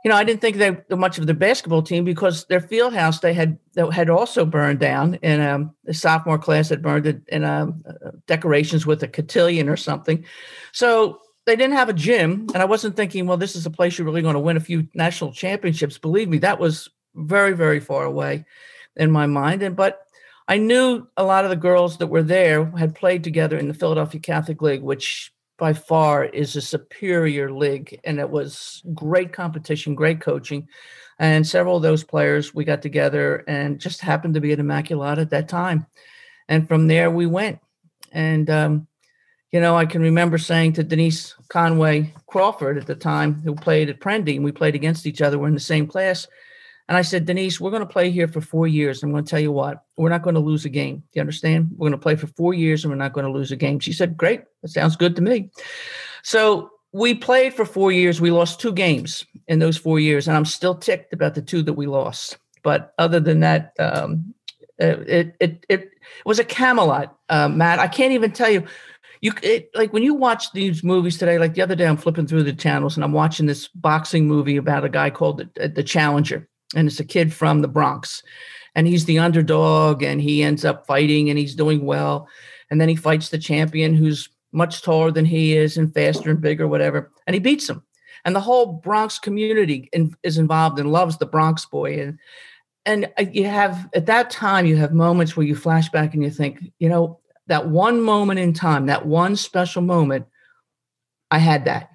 you 0.05 0.09
know, 0.11 0.17
I 0.17 0.25
didn't 0.25 0.41
think 0.41 0.57
that 0.57 0.91
much 0.91 1.19
of 1.19 1.27
the 1.27 1.35
basketball 1.35 1.83
team 1.83 2.05
because 2.05 2.47
their 2.47 2.61
field 2.61 2.95
house 2.95 3.21
they 3.21 3.35
had 3.35 3.59
had 3.93 4.09
also 4.09 4.45
burned 4.45 4.79
down 4.79 5.15
in 5.17 5.41
um, 5.41 5.75
a 5.87 5.95
sophomore 5.95 6.39
class 6.39 6.69
had 6.69 6.83
burned 6.83 7.07
it 7.07 7.21
in 7.29 7.45
um, 7.45 7.85
uh, 7.87 8.11
decorations 8.27 8.87
with 8.87 9.03
a 9.03 9.09
cotillion 9.09 9.69
or 9.69 9.77
something. 9.77 10.25
So 10.73 11.21
they 11.49 11.57
didn't 11.57 11.77
have 11.77 11.89
a 11.89 11.95
gym, 11.95 12.47
and 12.53 12.59
I 12.59 12.67
wasn't 12.67 12.95
thinking, 12.95 13.27
well, 13.27 13.39
this 13.39 13.57
is 13.57 13.65
a 13.65 13.71
place 13.71 13.97
you're 13.97 14.07
really 14.07 14.21
going 14.21 14.35
to 14.35 14.41
win 14.41 14.59
a 14.59 14.61
few 14.61 14.87
national 14.95 15.33
championships. 15.33 15.97
Believe 15.97 16.29
me, 16.29 16.39
that 16.39 16.61
was 16.61 16.91
very 17.15 17.55
very 17.55 17.81
far 17.81 18.05
away 18.05 18.45
in 18.97 19.11
my 19.11 19.27
mind. 19.27 19.63
And 19.63 19.75
but 19.75 20.07
I 20.47 20.59
knew 20.59 21.07
a 21.17 21.25
lot 21.25 21.45
of 21.45 21.51
the 21.51 21.57
girls 21.57 21.97
that 21.99 22.09
were 22.09 22.23
there 22.23 22.67
had 22.77 22.95
played 22.95 23.25
together 23.25 23.57
in 23.57 23.67
the 23.67 23.75
Philadelphia 23.75 24.21
Catholic 24.21 24.61
League, 24.61 24.83
which 24.83 25.33
by 25.57 25.73
far 25.73 26.25
is 26.25 26.55
a 26.55 26.61
superior 26.61 27.51
league 27.51 27.99
and 28.05 28.21
it 28.21 28.31
was 28.31 28.81
great 28.95 29.33
competition 29.33 29.97
great 29.97 30.21
coaching 30.21 30.69
and 31.19 31.45
several 31.45 31.77
of 31.77 31.83
those 31.83 32.05
players 32.05 32.55
we 32.55 32.65
got 32.65 32.81
together 32.81 33.43
and 33.49 33.81
just 33.81 34.01
happened 34.01 34.35
to 34.35 34.41
be 34.41 34.53
at 34.53 34.61
immaculata 34.61 35.19
at 35.19 35.31
that 35.31 35.49
time 35.49 35.85
and 36.49 36.69
from 36.69 36.87
there 36.87 37.11
we 37.11 37.27
went 37.27 37.59
and 38.13 38.49
um, 38.49 38.87
you 39.53 39.61
know 39.61 39.77
i 39.77 39.87
can 39.87 40.03
remember 40.03 40.39
saying 40.39 40.73
to 40.73 40.83
denise 40.83 41.35
conway 41.49 42.13
crawford 42.27 42.79
at 42.79 42.87
the 42.87 42.95
time 42.95 43.41
who 43.43 43.55
played 43.55 43.89
at 43.89 44.01
prendy 44.01 44.37
and 44.37 44.45
we 44.45 44.53
played 44.53 44.75
against 44.75 45.07
each 45.07 45.23
other 45.23 45.39
we're 45.39 45.49
in 45.49 45.55
the 45.55 45.61
same 45.61 45.87
class 45.87 46.27
and 46.89 46.97
I 46.97 47.03
said, 47.03 47.27
Denise, 47.27 47.61
we're 47.61 47.71
going 47.71 47.81
to 47.81 47.87
play 47.87 48.11
here 48.11 48.29
for 48.29 48.41
four 48.41 48.67
years. 48.67 49.03
I'm 49.03 49.11
going 49.11 49.23
to 49.23 49.29
tell 49.29 49.39
you 49.39 49.53
what, 49.53 49.85
we're 49.99 50.09
not 50.09 50.23
going 50.23 50.35
to 50.35 50.41
lose 50.41 50.65
a 50.65 50.71
game. 50.71 50.97
Do 50.97 51.05
you 51.15 51.21
understand? 51.21 51.69
We're 51.73 51.91
going 51.91 51.93
to 51.93 52.03
play 52.03 52.17
for 52.17 52.29
four 52.29 52.55
years 52.55 52.83
and 52.83 52.91
we're 52.91 52.97
not 52.97 53.13
going 53.13 53.27
to 53.27 53.33
lose 53.33 53.53
a 53.53 53.57
game. 53.57 53.79
She 53.79 53.93
said, 53.93 54.17
Great. 54.17 54.43
That 54.63 54.69
sounds 54.69 54.97
good 54.97 55.15
to 55.17 55.23
me. 55.23 55.51
So 56.23 56.71
we 56.93 57.15
played 57.15 57.53
for 57.53 57.67
four 57.67 57.93
years. 57.93 58.23
We 58.23 58.31
lost 58.31 58.59
two 58.59 58.73
games 58.73 59.27
in 59.49 59.59
those 59.59 59.77
four 59.77 60.01
years. 60.01 60.27
And 60.27 60.37
I'm 60.37 60.47
still 60.47 60.75
ticked 60.75 61.13
about 61.13 61.35
the 61.35 61.43
two 61.43 61.63
that 61.65 61.75
we 61.75 61.87
lost. 61.87 62.39
But 62.63 62.95
other 62.99 63.21
than 63.21 63.41
that, 63.41 63.75
um, 63.79 64.35
it, 64.79 65.37
it, 65.41 65.67
it, 65.69 65.91
was 66.25 66.39
a 66.39 66.45
Camelot, 66.45 67.17
uh, 67.29 67.49
Matt. 67.49 67.81
I 67.81 67.89
can't 67.89 68.13
even 68.13 68.33
tell 68.33 68.49
you. 68.49 68.65
You 69.21 69.33
it, 69.43 69.71
like 69.75 69.93
when 69.93 70.03
you 70.03 70.15
watch 70.15 70.53
these 70.53 70.85
movies 70.85 71.19
today. 71.19 71.39
Like 71.39 71.55
the 71.55 71.63
other 71.63 71.75
day, 71.75 71.87
I'm 71.87 71.97
flipping 71.97 72.27
through 72.27 72.45
the 72.45 72.53
channels 72.53 72.97
and 72.97 73.05
I'm 73.05 73.13
watching 73.13 73.47
this 73.47 73.69
boxing 73.69 74.27
movie 74.27 74.57
about 74.57 74.85
a 74.85 74.89
guy 74.89 75.11
called 75.11 75.49
the, 75.55 75.69
the 75.69 75.83
Challenger 75.83 76.49
and 76.75 76.89
it's 76.89 77.01
a 77.01 77.05
kid 77.05 77.33
from 77.33 77.63
the 77.63 77.69
Bronx. 77.69 78.23
And 78.75 78.87
he's 78.87 79.07
the 79.07 79.19
underdog 79.19 80.03
and 80.03 80.21
he 80.21 80.43
ends 80.43 80.65
up 80.65 80.87
fighting 80.87 81.31
and 81.31 81.39
he's 81.39 81.55
doing 81.55 81.85
well. 81.85 82.29
And 82.71 82.81
then 82.81 82.89
he 82.89 82.97
fights 82.97 83.31
the 83.31 83.39
champion 83.39 83.95
who's 83.95 84.29
much 84.53 84.83
taller 84.83 85.11
than 85.11 85.25
he 85.25 85.57
is 85.57 85.77
and 85.77 85.93
faster 85.93 86.31
and 86.31 86.41
bigger, 86.41 86.69
whatever. 86.69 87.11
And 87.27 87.35
he 87.35 87.41
beats 87.41 87.69
him. 87.69 87.83
And 88.25 88.37
the 88.37 88.41
whole 88.41 88.67
Bronx 88.67 89.19
community 89.19 89.89
in, 89.93 90.15
is 90.23 90.39
involved 90.39 90.79
and 90.79 90.93
loves 90.93 91.19
the 91.19 91.27
Bronx 91.27 91.65
boy. 91.67 92.01
And 92.01 92.19
and 92.85 93.11
uh, 93.19 93.25
you 93.33 93.45
have 93.45 93.89
at 93.95 94.07
that 94.07 94.31
time 94.31 94.67
you 94.67 94.77
have 94.77 94.93
moments 94.93 95.37
where 95.37 95.47
you 95.47 95.55
flash 95.55 95.89
back 95.91 96.15
and 96.15 96.23
you 96.23 96.31
think, 96.31 96.61
you 96.79 96.89
know, 96.89 97.21
that 97.49 97.69
one 97.69 98.01
moment 98.01 98.41
in 98.41 98.53
time, 98.53 98.87
that 98.87 99.07
one 99.07 99.37
special 99.37 99.83
moment, 99.83 100.27
I 101.31 101.39
had 101.39 101.65
that. 101.65 101.91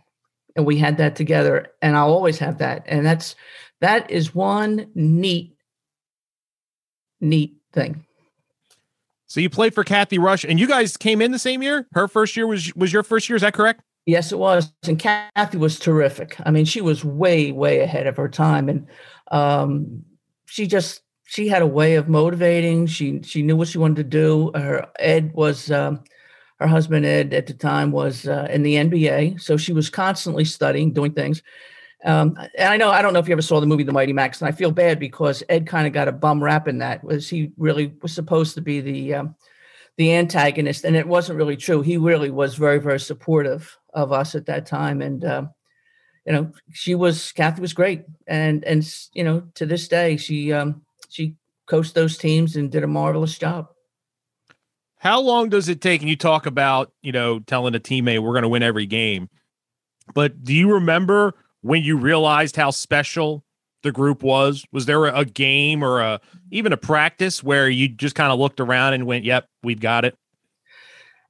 And 0.55 0.65
we 0.65 0.77
had 0.77 0.97
that 0.97 1.15
together. 1.15 1.67
And 1.81 1.95
I'll 1.95 2.11
always 2.11 2.37
have 2.39 2.59
that. 2.59 2.83
And 2.85 3.05
that's 3.05 3.35
that 3.81 4.11
is 4.11 4.35
one 4.35 4.91
neat, 4.93 5.55
neat 7.19 7.55
thing. 7.71 8.05
So 9.25 9.39
you 9.39 9.49
played 9.49 9.73
for 9.73 9.83
Cathy 9.83 10.19
Rush, 10.19 10.43
and 10.43 10.59
you 10.59 10.67
guys 10.67 10.95
came 10.95 11.19
in 11.19 11.31
the 11.31 11.39
same 11.39 11.63
year. 11.63 11.87
Her 11.93 12.07
first 12.07 12.37
year 12.37 12.45
was 12.45 12.73
was 12.75 12.93
your 12.93 13.01
first 13.01 13.27
year. 13.27 13.35
Is 13.35 13.41
that 13.41 13.55
correct? 13.55 13.81
Yes, 14.05 14.31
it 14.31 14.37
was. 14.37 14.71
And 14.87 14.99
Cathy 14.99 15.57
was 15.57 15.79
terrific. 15.79 16.35
I 16.45 16.51
mean, 16.51 16.65
she 16.65 16.81
was 16.81 17.03
way, 17.03 17.51
way 17.51 17.79
ahead 17.79 18.05
of 18.05 18.17
her 18.17 18.29
time, 18.29 18.69
and 18.69 18.85
um, 19.31 20.03
she 20.45 20.67
just 20.67 21.01
she 21.25 21.47
had 21.47 21.61
a 21.61 21.67
way 21.67 21.95
of 21.95 22.09
motivating. 22.09 22.87
She 22.87 23.21
she 23.23 23.41
knew 23.41 23.55
what 23.55 23.67
she 23.69 23.77
wanted 23.77 23.97
to 23.97 24.03
do. 24.03 24.51
Her 24.55 24.87
Ed 24.99 25.33
was 25.33 25.71
um, 25.71 26.03
her 26.59 26.67
husband 26.67 27.05
Ed 27.05 27.33
at 27.33 27.47
the 27.47 27.53
time 27.53 27.91
was 27.91 28.27
uh, 28.27 28.47
in 28.51 28.63
the 28.63 28.77
NBA, 28.77 29.37
so 29.37 29.57
she 29.57 29.73
was 29.73 29.89
constantly 29.89 30.45
studying, 30.45 30.93
doing 30.93 31.13
things 31.13 31.41
Um, 32.05 32.37
and 32.57 32.69
I 32.73 32.77
know 32.77 32.91
I 32.91 33.01
don't 33.01 33.13
know 33.13 33.19
if 33.19 33.27
you 33.27 33.33
ever 33.33 33.41
saw 33.41 33.59
the 33.61 33.65
movie 33.67 33.83
The 33.83 33.93
Mighty 33.93 34.13
Macs, 34.13 34.41
and 34.41 34.49
I 34.49 34.51
feel 34.51 34.71
bad 34.71 34.99
because 34.99 35.43
Ed 35.49 35.67
kind 35.67 35.87
of 35.87 35.93
got 35.93 36.07
a 36.09 36.11
bum 36.11 36.43
rap 36.43 36.67
in 36.67 36.79
that. 36.79 37.03
Was 37.03 37.29
he 37.29 37.51
really 37.57 37.93
was 38.01 38.13
supposed 38.13 38.55
to 38.55 38.61
be 38.61 38.81
the 38.81 39.15
um, 39.15 39.35
the 39.97 40.13
antagonist, 40.15 40.85
and 40.85 40.95
it 40.95 41.07
wasn't 41.07 41.37
really 41.39 41.57
true. 41.57 41.81
He 41.81 41.97
really 41.97 42.31
was 42.31 42.55
very 42.55 42.79
very 42.79 42.99
supportive 42.99 43.77
of 43.93 44.11
us 44.11 44.35
at 44.35 44.47
that 44.47 44.65
time, 44.67 45.01
and 45.01 45.25
uh, 45.25 45.45
you 46.25 46.33
know 46.33 46.51
she 46.73 46.95
was 46.95 47.31
Cathy 47.33 47.61
was 47.61 47.73
great, 47.73 48.03
and 48.27 48.63
and 48.65 48.87
you 49.13 49.23
know 49.25 49.43
to 49.55 49.65
this 49.65 49.87
day 49.89 50.17
she 50.17 50.53
um, 50.53 50.82
she 51.13 51.35
coached 51.67 51.95
those 51.95 52.17
teams 52.17 52.55
and 52.55 52.71
did 52.71 52.83
a 52.83 52.87
marvelous 52.87 53.37
job. 53.37 53.67
How 54.97 55.19
long 55.19 55.49
does 55.49 55.69
it 55.69 55.81
take? 55.81 56.01
And 56.01 56.09
you 56.09 56.15
talk 56.15 56.45
about 56.45 56.91
you 57.01 57.11
know 57.11 57.39
telling 57.39 57.75
a 57.75 57.79
teammate 57.79 58.21
we're 58.21 58.33
going 58.33 58.43
to 58.43 58.49
win 58.49 58.63
every 58.63 58.85
game, 58.85 59.29
but 60.13 60.43
do 60.43 60.53
you 60.53 60.73
remember? 60.73 61.35
when 61.63 61.81
you 61.81 61.97
realized 61.97 62.55
how 62.55 62.69
special 62.69 63.43
the 63.81 63.91
group 63.91 64.21
was? 64.21 64.65
Was 64.71 64.85
there 64.85 65.05
a, 65.05 65.25
game 65.25 65.83
or 65.83 66.01
a 66.01 66.21
even 66.51 66.71
a 66.71 66.77
practice 66.77 67.41
where 67.41 67.67
you 67.67 67.87
just 67.87 68.15
kind 68.15 68.31
of 68.31 68.37
looked 68.37 68.59
around 68.59 68.93
and 68.93 69.07
went, 69.07 69.25
"Yep, 69.25 69.47
we've 69.63 69.79
got 69.79 70.05
it"? 70.05 70.15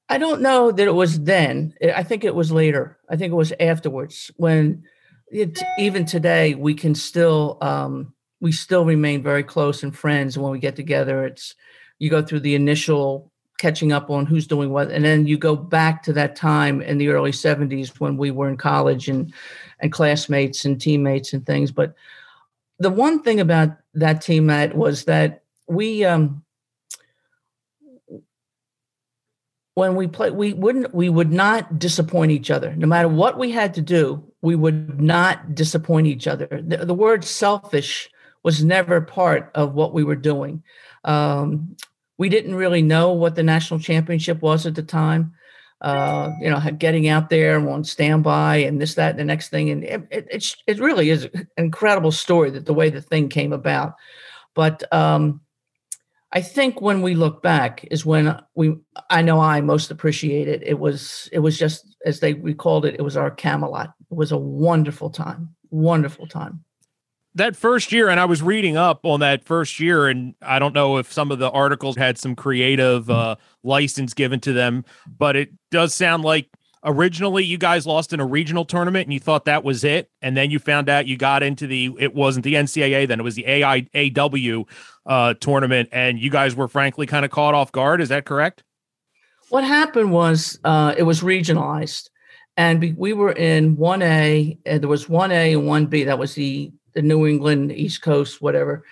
I 0.10 0.18
don't 0.18 0.42
know 0.42 0.72
that 0.72 0.86
it 0.86 0.94
was 0.94 1.22
then. 1.22 1.74
I 1.96 2.04
think 2.04 2.24
it 2.24 2.36
was 2.36 2.52
later. 2.52 2.98
I 3.10 3.16
think 3.16 3.32
it 3.32 3.38
was 3.38 3.54
afterwards 3.60 4.30
when 4.36 4.84
it, 5.32 5.58
even 5.80 6.06
today 6.06 6.56
we 6.56 6.74
can 6.74 6.94
still 6.94 7.58
um, 7.62 8.14
we 8.44 8.52
still 8.52 8.84
remain 8.84 9.24
very 9.24 9.42
close 9.42 9.84
and 9.84 9.98
friends. 9.98 10.36
And 10.36 10.44
when 10.44 10.52
we 10.52 10.60
get 10.60 10.76
together, 10.76 11.24
it's 11.24 11.56
you 11.98 12.10
go 12.10 12.22
through 12.22 12.42
the 12.42 12.56
initial 12.56 13.32
catching 13.58 13.94
up 13.94 14.10
on 14.10 14.26
who's 14.26 14.48
doing 14.48 14.70
what 14.70 14.92
and 14.92 15.06
then 15.06 15.26
you 15.26 15.38
go 15.38 15.56
back 15.56 16.04
to 16.04 16.12
that 16.12 16.36
time 16.36 16.82
in 16.82 16.98
the 16.98 17.08
early 17.08 17.32
70s 17.32 17.98
when 18.02 18.18
we 18.18 18.32
were 18.32 18.50
in 18.50 18.58
college 18.58 19.08
and 19.08 19.34
and 19.80 19.94
classmates 19.94 20.66
and 20.66 20.82
teammates 20.82 21.32
and 21.32 21.46
things. 21.46 21.72
But 21.72 21.96
the 22.80 22.90
one 22.90 23.24
thing 23.24 23.40
about 23.40 23.78
that 23.94 24.22
team, 24.22 24.48
Matt, 24.48 24.76
was 24.76 25.06
that 25.06 25.44
we 25.70 26.04
um, 26.04 26.44
when 29.76 29.96
we 29.96 30.08
play, 30.08 30.32
we 30.32 30.52
wouldn't 30.52 30.94
we 30.94 31.08
would 31.08 31.32
not 31.32 31.80
disappoint 31.80 32.34
each 32.34 32.52
other. 32.52 32.76
No 32.76 32.88
matter 32.88 33.08
what 33.08 33.40
we 33.40 33.52
had 33.52 33.74
to 33.76 33.82
do, 33.82 34.22
we 34.42 34.58
would 34.58 35.00
not 35.00 35.56
disappoint 35.56 36.08
each 36.08 36.28
other. 36.28 36.48
The, 36.62 36.86
the 36.86 36.94
word 36.94 37.24
selfish 37.24 38.10
was 38.44 38.64
never 38.64 39.02
part 39.02 39.52
of 39.56 39.74
what 39.74 39.94
we 39.94 40.04
were 40.04 40.16
doing. 40.16 40.64
Um, 41.04 41.76
we 42.18 42.30
didn't 42.30 42.56
really 42.56 42.82
know 42.82 43.12
what 43.14 43.36
the 43.36 43.44
national 43.44 43.80
championship 43.80 44.42
was 44.42 44.66
at 44.66 44.76
the 44.76 44.84
time 44.84 45.34
uh, 45.84 46.32
you 46.40 46.50
know, 46.50 46.60
getting 46.78 47.10
out 47.10 47.30
there 47.30 47.58
and 47.58 47.68
on 47.68 47.84
standby 47.84 48.56
and 48.58 48.80
this, 48.80 48.96
that, 48.96 49.12
and 49.12 49.20
the 49.20 49.26
next 49.26 49.50
thing. 49.50 49.70
And 49.70 49.84
it, 49.84 50.08
it, 50.10 50.28
it's, 50.32 50.56
it 50.66 50.80
really 50.80 51.10
is 51.10 51.26
an 51.26 51.48
incredible 51.58 52.14
story 52.14 52.50
that 52.52 52.66
the 52.66 52.74
way 52.74 52.90
the 52.90 53.02
thing 53.02 53.28
came 53.28 53.52
about. 53.52 53.96
But 54.56 54.82
um, 54.94 55.42
I 56.32 56.42
think 56.42 56.80
when 56.80 57.02
we 57.02 57.16
look 57.16 57.44
back 57.44 57.86
is 57.92 58.06
when 58.06 58.40
we, 58.56 58.78
I 59.10 59.22
know 59.22 59.42
I 59.42 59.60
most 59.60 59.92
appreciate 59.92 60.48
it. 60.48 60.64
It 60.64 60.80
was, 60.80 61.28
it 61.34 61.40
was 61.40 61.60
just 61.60 61.98
as 62.06 62.22
they 62.22 62.34
recalled 62.34 62.86
it, 62.86 62.96
it 62.98 63.02
was 63.02 63.18
our 63.18 63.30
Camelot. 63.30 63.94
It 64.10 64.16
was 64.16 64.32
a 64.32 64.38
wonderful 64.38 65.10
time, 65.10 65.54
wonderful 65.70 66.28
time 66.28 66.64
that 67.36 67.56
first 67.56 67.92
year, 67.92 68.10
and 68.10 68.20
I 68.20 68.26
was 68.26 68.42
reading 68.42 68.78
up 68.78 69.06
on 69.06 69.20
that 69.22 69.44
first 69.44 69.80
year, 69.80 70.08
and 70.08 70.36
I 70.42 70.60
don't 70.60 70.74
know 70.74 70.98
if 70.98 71.12
some 71.12 71.32
of 71.32 71.40
the 71.40 71.50
articles 71.50 71.96
had 71.96 72.18
some 72.18 72.36
creative 72.36 73.10
uh, 73.10 73.36
license 73.64 74.14
given 74.14 74.40
to 74.42 74.54
them, 74.54 74.86
but 75.08 75.36
it 75.36 75.50
does 75.72 75.94
sound 75.94 76.24
like 76.24 76.50
originally 76.86 77.44
you 77.44 77.58
guys 77.58 77.88
lost 77.88 78.14
in 78.14 78.20
a 78.20 78.26
regional 78.26 78.66
tournament 78.66 79.06
and 79.06 79.14
you 79.14 79.20
thought 79.20 79.46
that 79.46 79.64
was 79.64 79.84
it, 79.84 80.12
and 80.22 80.38
then 80.38 80.52
you 80.52 80.60
found 80.60 80.90
out 80.90 81.08
you 81.08 81.18
got 81.18 81.42
into 81.42 81.66
the 81.66 81.96
it 82.00 82.14
wasn't 82.14 82.44
the 82.44 82.54
NCAA 82.54 83.08
then 83.08 83.20
it 83.20 83.24
was 83.24 83.36
the 83.36 83.44
AIAW 83.44 84.68
uh, 85.06 85.34
tournament, 85.36 85.90
and 85.92 86.20
you 86.20 86.30
guys 86.30 86.56
were 86.56 86.68
frankly 86.68 87.08
kind 87.08 87.26
of 87.26 87.32
caught 87.32 87.56
off 87.56 87.72
guard. 87.72 88.02
Is 88.02 88.10
that 88.10 88.26
correct? 88.26 88.64
What 89.50 89.64
happened 89.64 90.12
was 90.12 90.60
uh, 90.64 90.94
it 90.98 91.04
was 91.04 91.22
regionalized, 91.22 92.10
and 92.58 92.96
we 92.98 93.14
were 93.14 93.32
in 93.32 93.76
one 93.76 94.02
A, 94.02 94.58
and 94.66 94.82
there 94.82 94.90
was 94.90 95.10
one 95.10 95.32
A 95.32 95.54
and 95.54 95.66
one 95.68 95.88
B. 95.88 96.04
That 96.04 96.20
was 96.20 96.36
the 96.36 96.72
the 96.94 97.02
New 97.02 97.26
England, 97.28 97.72
East 97.72 98.02
Coast, 98.02 98.42
whatever. 98.42 98.84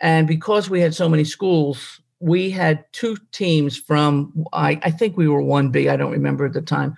And 0.00 0.26
because 0.26 0.70
we 0.70 0.80
had 0.80 0.94
so 0.94 1.08
many 1.08 1.24
schools, 1.24 2.00
we 2.20 2.50
had 2.50 2.84
two 2.92 3.16
teams 3.32 3.76
from, 3.76 4.44
I, 4.52 4.80
I 4.82 4.90
think 4.90 5.16
we 5.16 5.28
were 5.28 5.42
1B, 5.42 5.90
I 5.90 5.96
don't 5.96 6.12
remember 6.12 6.46
at 6.46 6.52
the 6.52 6.62
time. 6.62 6.96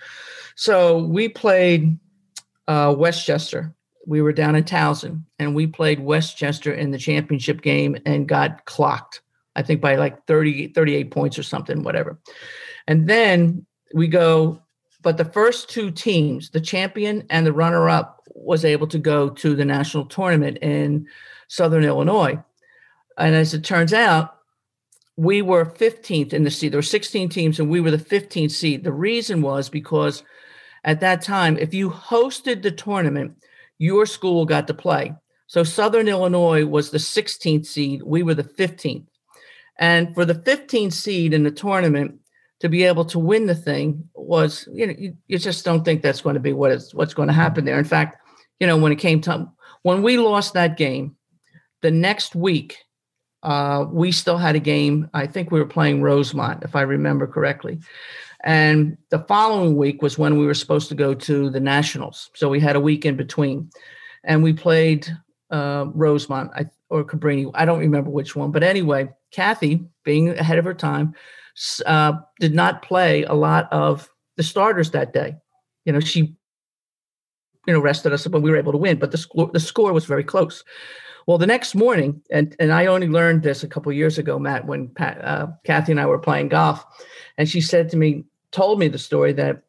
So 0.55 1.05
we 1.05 1.29
played 1.29 1.99
uh, 2.69 2.95
West 2.97 3.27
Chester. 3.27 3.75
We 4.07 4.23
were 4.23 4.33
down 4.33 4.57
in 4.57 4.65
Towson 4.65 5.25
and 5.39 5.55
we 5.55 5.67
played 5.67 6.01
West 6.01 6.37
Chester 6.37 6.73
in 6.73 6.91
the 6.91 6.99
championship 6.99 7.61
game 7.63 7.97
and 8.07 8.29
got 8.29 8.65
clocked, 8.65 9.21
I 9.57 9.63
think 9.63 9.81
by 9.81 9.97
like 9.97 10.27
30, 10.27 10.69
38 10.69 11.11
points 11.11 11.39
or 11.39 11.43
something, 11.43 11.83
whatever. 11.83 12.19
And 12.87 13.09
then 13.09 13.67
we 13.95 14.09
go, 14.09 14.60
but 15.03 15.17
the 15.17 15.25
first 15.25 15.71
two 15.71 15.91
teams, 15.91 16.51
the 16.51 16.61
champion 16.61 17.25
and 17.31 17.47
the 17.47 17.53
runner 17.53 17.89
up, 17.89 18.23
was 18.35 18.65
able 18.65 18.87
to 18.89 18.99
go 18.99 19.29
to 19.29 19.55
the 19.55 19.65
national 19.65 20.07
tournament 20.07 20.59
in 20.59 21.07
Southern 21.49 21.85
Illinois. 21.85 22.39
And 23.19 23.35
as 23.35 23.55
it 23.55 23.65
turns 23.65 23.93
out, 23.93 24.37
we 25.17 25.43
were 25.43 25.67
15th 25.67 26.33
in 26.33 26.45
the 26.45 26.51
seed. 26.51 26.73
There 26.73 26.79
were 26.79 26.83
16 26.83 27.29
teams, 27.29 27.61
and 27.61 27.69
we 27.69 27.81
were 27.81 27.91
the 27.91 27.99
15th 27.99 28.53
seed. 28.53 28.85
The 28.85 28.93
reason 28.93 29.43
was 29.43 29.69
because 29.69 30.23
at 30.85 31.01
that 31.01 31.23
time, 31.23 31.59
if 31.59 31.75
you 31.75 31.91
hosted 31.91 32.63
the 32.63 32.71
tournament, 32.71 33.37
your 33.79 34.07
school 34.07 34.47
got 34.47 34.67
to 34.69 34.75
play. 34.75 35.13
So 35.47 35.65
Southern 35.65 36.09
Illinois 36.09 36.65
was 36.65 36.91
the 36.91 36.99
16th 36.99 37.67
seed. 37.67 38.03
We 38.03 38.23
were 38.23 38.35
the 38.35 38.45
15th. 38.45 39.07
And 39.79 40.15
for 40.15 40.25
the 40.25 40.35
15th 40.35 40.93
seed 40.93 41.35
in 41.35 41.43
the 41.43 41.51
tournament 41.51 42.21
to 42.61 42.69
be 42.69 42.85
able 42.85 43.05
to 43.07 43.19
win 43.19 43.47
the 43.47 43.55
thing 43.55 44.09
was, 44.15 44.69
you 44.73 44.87
know, 44.87 44.95
you, 44.97 45.17
you 45.27 45.39
just 45.39 45.65
don't 45.65 45.85
think 45.85 46.03
that's 46.03 46.21
going 46.21 46.35
to 46.35 46.41
be 46.41 46.53
what 46.53 46.71
is 46.71 46.95
what's 46.95 47.15
going 47.15 47.29
to 47.29 47.35
happen 47.35 47.65
there. 47.65 47.79
In 47.79 47.85
fact, 47.85 48.19
you 48.59 48.67
know, 48.67 48.77
when 48.77 48.93
it 48.93 48.99
came 48.99 49.21
to 49.23 49.51
when 49.83 50.03
we 50.03 50.19
lost 50.19 50.55
that 50.55 50.77
game, 50.77 51.17
the 51.81 51.91
next 51.91 52.35
week, 52.35 52.77
uh, 53.43 53.87
we 53.91 54.13
still 54.13 54.37
had 54.37 54.57
a 54.57 54.61
game. 54.61 55.09
I 55.15 55.27
think 55.27 55.51
we 55.51 55.59
were 55.59 55.67
playing 55.67 56.03
Rosemont, 56.03 56.63
if 56.63 56.77
I 56.77 56.83
remember 56.83 57.27
correctly. 57.27 57.81
And 58.43 58.99
the 59.11 59.21
following 59.21 59.77
week 59.77 60.03
was 60.03 60.19
when 60.19 60.39
we 60.39 60.47
were 60.47 60.55
supposed 60.55 60.89
to 60.91 60.95
go 60.95 61.15
to 61.15 61.51
the 61.51 61.61
Nationals. 61.61 62.31
So 62.35 62.49
we 62.49 62.61
had 62.61 62.77
a 62.77 62.81
week 62.81 63.05
in 63.05 63.17
between. 63.17 63.71
And 64.25 64.43
we 64.43 64.53
played 64.53 65.11
uh, 65.51 65.87
Rosemont 65.95 66.51
or 66.91 67.05
Cabrini. 67.05 67.51
I 67.55 67.65
don't 67.65 67.81
remember 67.81 68.11
which 68.11 68.37
one. 68.37 68.51
But 68.51 68.63
anyway, 68.63 69.11
Cathy, 69.31 69.85
being 70.05 70.31
ahead 70.31 70.59
of 70.59 70.65
her 70.65 70.75
time, 70.75 71.15
uh, 71.87 72.13
did 72.39 72.55
not 72.55 72.83
play 72.83 73.25
a 73.25 73.35
lot 73.35 73.69
of 73.73 74.09
the 74.37 74.43
starters 74.43 74.91
that 74.93 75.13
day. 75.13 75.37
You 75.85 75.93
know, 75.93 76.01
she 76.01 76.37
you 77.67 77.75
know, 77.75 77.81
rested 77.81 78.13
us 78.13 78.27
when 78.27 78.43
we 78.43 78.51
were 78.51 78.57
able 78.57 78.73
to 78.73 78.79
win. 78.79 78.99
But 78.99 79.11
the 79.11 79.19
score 79.19 79.51
the 79.53 79.61
score 79.61 79.93
was 79.93 80.05
very 80.05 80.25
close. 80.25 80.65
Well, 81.27 81.39
the 81.39 81.47
next 81.47 81.75
morning, 81.75 82.21
and 82.31 82.57
and 82.59 82.73
I 82.73 82.87
only 82.87 83.09
learned 83.09 83.43
this 83.43 83.63
a 83.63 83.69
couple 83.69 83.93
years 83.93 84.19
ago, 84.19 84.39
Matt, 84.39 84.67
when 84.67 84.89
Pat, 84.89 85.25
uh, 85.25 85.49
Cathy 85.65 85.93
and 85.93 86.01
I 86.01 86.07
were 86.07 86.19
playing 86.19 86.49
golf, 86.49 86.85
and 87.39 87.49
she 87.49 87.61
said 87.61 87.89
to 87.91 87.97
me, 87.97 88.25
told 88.53 88.79
me 88.79 88.89
the 88.89 88.99
story 88.99 89.33
that 89.35 89.63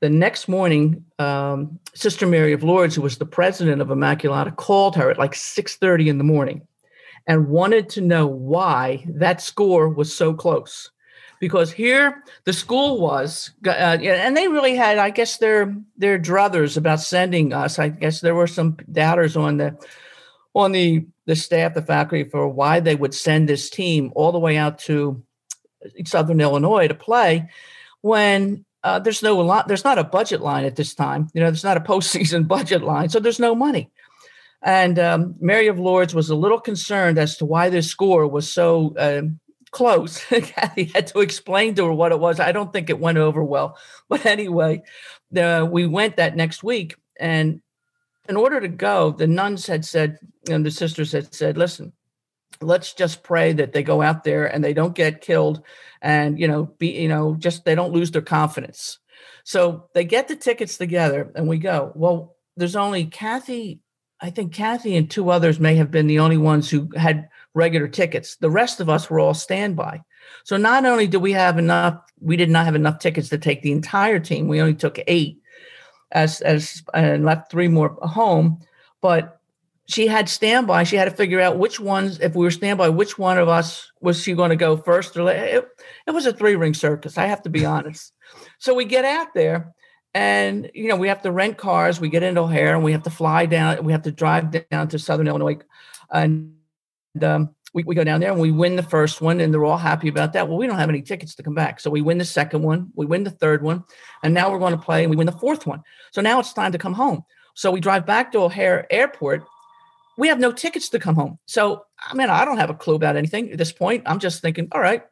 the 0.00 0.08
next 0.08 0.48
morning, 0.48 1.04
um, 1.18 1.78
Sister 1.94 2.26
Mary 2.26 2.52
of 2.52 2.62
Lourdes, 2.62 2.94
who 2.94 3.02
was 3.02 3.18
the 3.18 3.26
president 3.26 3.82
of 3.82 3.88
Immaculata, 3.88 4.56
called 4.56 4.96
her 4.96 5.10
at 5.10 5.18
like 5.18 5.34
six 5.34 5.76
thirty 5.76 6.08
in 6.08 6.18
the 6.18 6.24
morning, 6.24 6.66
and 7.26 7.48
wanted 7.48 7.88
to 7.90 8.00
know 8.00 8.26
why 8.26 9.04
that 9.08 9.40
score 9.40 9.88
was 9.88 10.14
so 10.14 10.32
close 10.32 10.90
because 11.40 11.72
here 11.72 12.22
the 12.44 12.52
school 12.52 13.00
was, 13.00 13.50
uh, 13.66 13.70
and 13.70 14.36
they 14.36 14.48
really 14.48 14.74
had, 14.74 14.98
I 14.98 15.10
guess, 15.10 15.38
their 15.38 15.74
their 15.96 16.18
druthers 16.18 16.76
about 16.76 17.00
sending 17.00 17.52
us. 17.52 17.78
I 17.78 17.88
guess 17.88 18.20
there 18.20 18.34
were 18.34 18.46
some 18.46 18.76
doubters 18.90 19.36
on 19.36 19.56
the 19.56 19.76
on 20.54 20.72
the 20.72 21.06
the 21.26 21.36
staff, 21.36 21.74
the 21.74 21.82
faculty, 21.82 22.28
for 22.28 22.48
why 22.48 22.80
they 22.80 22.94
would 22.94 23.14
send 23.14 23.48
this 23.48 23.70
team 23.70 24.12
all 24.14 24.32
the 24.32 24.38
way 24.38 24.56
out 24.56 24.78
to 24.80 25.22
Southern 26.04 26.40
Illinois 26.40 26.88
to 26.88 26.94
play 26.94 27.48
when 28.00 28.64
uh, 28.82 28.98
there's 28.98 29.22
no 29.22 29.36
lot, 29.36 29.68
there's 29.68 29.84
not 29.84 29.98
a 29.98 30.04
budget 30.04 30.40
line 30.40 30.64
at 30.64 30.76
this 30.76 30.94
time. 30.94 31.28
You 31.34 31.40
know, 31.40 31.48
there's 31.48 31.64
not 31.64 31.76
a 31.76 31.80
postseason 31.92 32.46
budget 32.48 32.82
line, 32.82 33.08
so 33.08 33.20
there's 33.20 33.40
no 33.40 33.54
money. 33.54 33.90
And 34.62 34.98
um, 34.98 35.36
Mary 35.38 35.68
of 35.68 35.78
Lourdes 35.78 36.14
was 36.14 36.30
a 36.30 36.34
little 36.34 36.60
concerned 36.60 37.18
as 37.18 37.36
to 37.36 37.44
why 37.44 37.68
this 37.68 37.88
score 37.88 38.26
was 38.26 38.50
so 38.50 38.94
uh, 38.96 39.22
close. 39.70 40.24
Cathy 40.24 40.84
had 40.84 41.06
to 41.08 41.20
explain 41.20 41.74
to 41.74 41.86
her 41.86 41.92
what 41.92 42.12
it 42.12 42.20
was. 42.20 42.40
I 42.40 42.52
don't 42.52 42.72
think 42.72 42.90
it 42.90 43.00
went 43.00 43.18
over 43.18 43.42
well. 43.42 43.78
But 44.08 44.24
anyway, 44.24 44.82
the, 45.30 45.68
we 45.70 45.86
went 45.86 46.16
that 46.16 46.34
next 46.34 46.62
week. 46.62 46.96
And 47.20 47.60
in 48.28 48.36
order 48.36 48.60
to 48.60 48.68
go, 48.68 49.10
the 49.10 49.26
nuns 49.26 49.66
had 49.66 49.84
said, 49.84 50.18
and 50.48 50.64
the 50.64 50.70
sisters 50.70 51.12
had 51.12 51.34
said, 51.34 51.58
listen, 51.58 51.92
let's 52.60 52.94
just 52.94 53.22
pray 53.22 53.52
that 53.52 53.72
they 53.72 53.82
go 53.82 54.00
out 54.00 54.24
there 54.24 54.46
and 54.46 54.64
they 54.64 54.72
don't 54.72 54.94
get 54.94 55.20
killed 55.20 55.62
and, 56.00 56.38
you 56.38 56.48
know, 56.48 56.64
be, 56.78 56.88
you 56.88 57.08
know, 57.08 57.34
just 57.36 57.64
they 57.64 57.74
don't 57.74 57.92
lose 57.92 58.10
their 58.10 58.22
confidence. 58.22 58.98
So 59.44 59.88
they 59.94 60.04
get 60.04 60.28
the 60.28 60.36
tickets 60.36 60.78
together 60.78 61.30
and 61.34 61.48
we 61.48 61.58
go. 61.58 61.92
Well, 61.94 62.36
there's 62.56 62.76
only 62.76 63.06
Cathy 63.06 63.80
I 64.20 64.30
think 64.30 64.52
Cathy 64.52 64.96
and 64.96 65.10
two 65.10 65.30
others 65.30 65.60
may 65.60 65.76
have 65.76 65.90
been 65.90 66.06
the 66.06 66.18
only 66.18 66.38
ones 66.38 66.68
who 66.68 66.88
had 66.96 67.28
regular 67.54 67.88
tickets. 67.88 68.36
The 68.36 68.50
rest 68.50 68.80
of 68.80 68.88
us 68.88 69.08
were 69.08 69.20
all 69.20 69.34
standby. 69.34 70.02
So 70.44 70.56
not 70.56 70.84
only 70.84 71.06
do 71.06 71.20
we 71.20 71.32
have 71.32 71.58
enough, 71.58 72.00
we 72.20 72.36
did 72.36 72.50
not 72.50 72.64
have 72.64 72.74
enough 72.74 72.98
tickets 72.98 73.28
to 73.30 73.38
take 73.38 73.62
the 73.62 73.72
entire 73.72 74.18
team. 74.18 74.48
We 74.48 74.60
only 74.60 74.74
took 74.74 74.98
eight 75.06 75.40
as 76.10 76.40
as 76.40 76.82
and 76.94 77.24
left 77.24 77.50
three 77.50 77.68
more 77.68 77.96
home, 78.02 78.60
but 79.00 79.40
she 79.86 80.06
had 80.06 80.28
standby. 80.28 80.84
She 80.84 80.96
had 80.96 81.06
to 81.06 81.16
figure 81.16 81.40
out 81.40 81.58
which 81.58 81.80
ones, 81.80 82.20
if 82.20 82.34
we 82.34 82.44
were 82.44 82.50
standby, 82.50 82.90
which 82.90 83.18
one 83.18 83.38
of 83.38 83.48
us 83.48 83.90
was 84.00 84.22
she 84.22 84.34
going 84.34 84.50
to 84.50 84.56
go 84.56 84.76
first 84.76 85.16
or. 85.16 85.30
It, 85.30 85.66
it 86.06 86.10
was 86.10 86.26
a 86.26 86.32
three 86.32 86.56
ring 86.56 86.74
circus. 86.74 87.16
I 87.16 87.26
have 87.26 87.42
to 87.42 87.50
be 87.50 87.64
honest. 87.64 88.12
So 88.58 88.74
we 88.74 88.84
get 88.84 89.04
out 89.04 89.28
there 89.34 89.74
and 90.14 90.70
you 90.74 90.88
know 90.88 90.96
we 90.96 91.08
have 91.08 91.22
to 91.22 91.30
rent 91.30 91.58
cars 91.58 92.00
we 92.00 92.08
get 92.08 92.22
into 92.22 92.40
o'hare 92.40 92.74
and 92.74 92.82
we 92.82 92.92
have 92.92 93.02
to 93.02 93.10
fly 93.10 93.46
down 93.46 93.84
we 93.84 93.92
have 93.92 94.02
to 94.02 94.10
drive 94.10 94.50
down 94.70 94.88
to 94.88 94.98
southern 94.98 95.28
illinois 95.28 95.58
and 96.10 96.54
um, 97.22 97.54
we, 97.74 97.84
we 97.84 97.94
go 97.94 98.04
down 98.04 98.20
there 98.20 98.32
and 98.32 98.40
we 98.40 98.50
win 98.50 98.76
the 98.76 98.82
first 98.82 99.20
one 99.20 99.40
and 99.40 99.52
they're 99.52 99.64
all 99.64 99.76
happy 99.76 100.08
about 100.08 100.32
that. 100.32 100.48
Well 100.48 100.58
we 100.58 100.66
don't 100.66 100.78
have 100.78 100.88
any 100.88 101.02
tickets 101.02 101.34
to 101.36 101.42
come 101.42 101.54
back. 101.54 101.80
So 101.80 101.90
we 101.90 102.00
win 102.00 102.18
the 102.18 102.24
second 102.24 102.62
one 102.62 102.90
we 102.94 103.06
win 103.06 103.24
the 103.24 103.30
third 103.30 103.62
one 103.62 103.84
and 104.22 104.34
now 104.34 104.50
we're 104.50 104.58
going 104.58 104.76
to 104.76 104.82
play 104.82 105.04
and 105.04 105.10
we 105.10 105.16
win 105.16 105.26
the 105.26 105.32
fourth 105.32 105.66
one. 105.66 105.82
So 106.12 106.20
now 106.20 106.40
it's 106.40 106.52
time 106.52 106.72
to 106.72 106.78
come 106.78 106.94
home. 106.94 107.24
So 107.54 107.70
we 107.70 107.80
drive 107.80 108.06
back 108.06 108.32
to 108.32 108.40
o'hare 108.40 108.86
airport. 108.90 109.44
We 110.16 110.28
have 110.28 110.40
no 110.40 110.52
tickets 110.52 110.88
to 110.90 110.98
come 110.98 111.14
home. 111.14 111.38
So 111.46 111.84
i 112.00 112.14
mean 112.14 112.30
i 112.30 112.44
don't 112.44 112.58
have 112.58 112.70
a 112.70 112.74
clue 112.74 112.94
about 112.94 113.16
anything 113.16 113.50
at 113.52 113.58
this 113.58 113.72
point. 113.72 114.04
I'm 114.06 114.18
just 114.18 114.40
thinking 114.40 114.68
all 114.72 114.80
right 114.80 115.04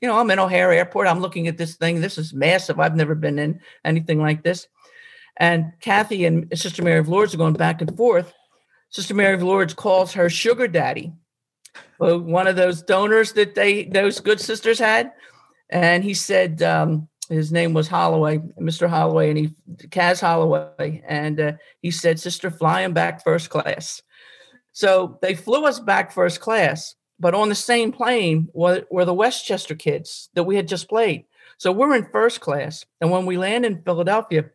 you 0.00 0.08
know, 0.08 0.18
I'm 0.18 0.30
in 0.30 0.38
O'Hare 0.38 0.72
Airport. 0.72 1.06
I'm 1.06 1.20
looking 1.20 1.48
at 1.48 1.56
this 1.56 1.76
thing. 1.76 2.00
This 2.00 2.18
is 2.18 2.34
massive. 2.34 2.78
I've 2.78 2.96
never 2.96 3.14
been 3.14 3.38
in 3.38 3.60
anything 3.84 4.20
like 4.20 4.42
this. 4.42 4.68
And 5.38 5.72
Cathy 5.80 6.24
and 6.24 6.46
Sister 6.58 6.82
Mary 6.82 6.98
of 6.98 7.08
Lourdes 7.08 7.34
are 7.34 7.38
going 7.38 7.54
back 7.54 7.80
and 7.80 7.96
forth. 7.96 8.32
Sister 8.90 9.14
Mary 9.14 9.34
of 9.34 9.42
Lourdes 9.42 9.74
calls 9.74 10.12
her 10.12 10.30
sugar 10.30 10.68
daddy, 10.68 11.12
one 11.98 12.46
of 12.46 12.56
those 12.56 12.82
donors 12.82 13.32
that 13.32 13.54
they 13.54 13.84
those 13.84 14.20
good 14.20 14.40
sisters 14.40 14.78
had. 14.78 15.12
And 15.68 16.04
he 16.04 16.14
said 16.14 16.62
um, 16.62 17.08
his 17.28 17.52
name 17.52 17.74
was 17.74 17.88
Holloway, 17.88 18.38
Mr. 18.60 18.88
Holloway, 18.88 19.30
and 19.30 19.38
he 19.38 19.54
Kaz 19.88 20.20
Holloway, 20.20 21.02
and 21.06 21.40
uh, 21.40 21.52
he 21.80 21.90
said, 21.90 22.20
"Sister, 22.20 22.50
fly 22.50 22.82
him 22.82 22.94
back 22.94 23.24
first 23.24 23.50
class." 23.50 24.00
So 24.72 25.18
they 25.22 25.34
flew 25.34 25.64
us 25.66 25.80
back 25.80 26.12
first 26.12 26.40
class 26.40 26.94
but 27.18 27.34
on 27.34 27.48
the 27.48 27.54
same 27.54 27.92
plane 27.92 28.48
were, 28.52 28.84
were 28.90 29.04
the 29.04 29.14
West 29.14 29.46
Chester 29.46 29.74
kids 29.74 30.28
that 30.34 30.44
we 30.44 30.56
had 30.56 30.68
just 30.68 30.88
played. 30.88 31.24
So 31.58 31.72
we're 31.72 31.96
in 31.96 32.08
first 32.12 32.40
class. 32.40 32.84
And 33.00 33.10
when 33.10 33.26
we 33.26 33.38
land 33.38 33.64
in 33.64 33.82
Philadelphia, 33.82 34.50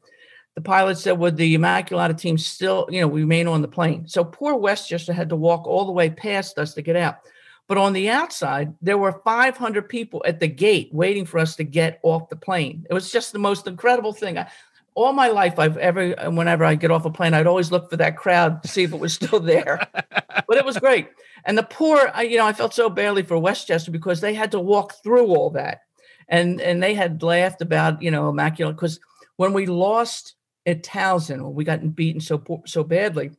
the 0.56 0.62
pilot 0.62 0.98
said, 0.98 1.18
would 1.18 1.38
the 1.38 1.58
Immaculata 1.58 2.18
team 2.18 2.38
still, 2.38 2.88
you 2.92 3.02
know, 3.02 3.08
remain 3.08 3.48
on 3.48 3.62
the 3.62 3.68
plane? 3.68 4.08
So 4.08 4.24
poor 4.24 4.56
West 4.56 4.90
Chester 4.90 5.14
had 5.14 5.30
to 5.30 5.36
walk 5.36 5.66
all 5.66 5.86
the 5.86 5.92
way 5.92 6.10
past 6.10 6.60
us 6.60 6.74
to 6.76 6.82
get 6.82 6.96
out. 6.96 7.18
But 7.68 7.78
on 7.78 7.94
the 7.94 8.10
outside, 8.10 8.74
there 8.82 8.98
were 8.98 9.22
500 9.24 9.88
people 9.88 10.22
at 10.26 10.40
the 10.42 10.48
gate 10.48 10.90
waiting 10.92 11.26
for 11.26 11.40
us 11.40 11.56
to 11.56 11.64
get 11.64 12.00
off 12.04 12.30
the 12.30 12.36
plane. 12.36 12.86
It 12.90 12.94
was 12.94 13.12
just 13.12 13.32
the 13.32 13.40
most 13.40 13.66
incredible 13.66 14.12
thing. 14.12 14.38
I, 14.38 14.50
all 14.94 15.14
my 15.14 15.30
life, 15.30 15.58
I've 15.58 15.78
ever, 15.78 16.14
whenever 16.32 16.66
I 16.66 16.76
get 16.76 16.92
off 16.92 17.06
a 17.06 17.10
plane, 17.12 17.34
I'd 17.34 17.48
always 17.48 17.72
look 17.72 17.90
for 17.90 17.98
that 17.98 18.18
crowd 18.18 18.62
to 18.64 18.68
see 18.68 18.84
if 18.84 18.94
it 18.94 19.00
was 19.00 19.14
still 19.14 19.40
there. 19.40 19.88
but 19.94 20.58
it 20.58 20.66
was 20.66 20.78
great. 20.78 21.08
And 21.46 21.58
the 21.58 21.64
poor, 21.64 22.12
I, 22.14 22.24
you 22.24 22.38
know, 22.38 22.46
I 22.46 22.54
felt 22.54 22.74
so 22.74 22.90
badly 22.90 23.24
for 23.24 23.38
West 23.38 23.68
Chester 23.68 23.92
because 23.92 24.22
they 24.22 24.34
had 24.34 24.52
to 24.52 24.60
walk 24.60 24.96
through 25.04 25.28
all 25.28 25.50
that, 25.52 25.82
and 26.28 26.62
and 26.62 26.84
they 26.84 26.94
had 26.94 27.24
laughed 27.24 27.62
about, 27.62 28.02
you 28.02 28.12
know, 28.12 28.30
immaculate 28.30 28.76
because 28.76 29.00
when 29.38 29.54
we 29.54 29.66
lost 29.66 30.36
at 30.66 30.84
Towson, 30.84 31.42
when 31.42 31.56
we 31.56 31.64
got 31.64 31.96
beaten 31.96 32.22
so 32.22 32.44
so 32.66 32.84
badly. 32.84 33.32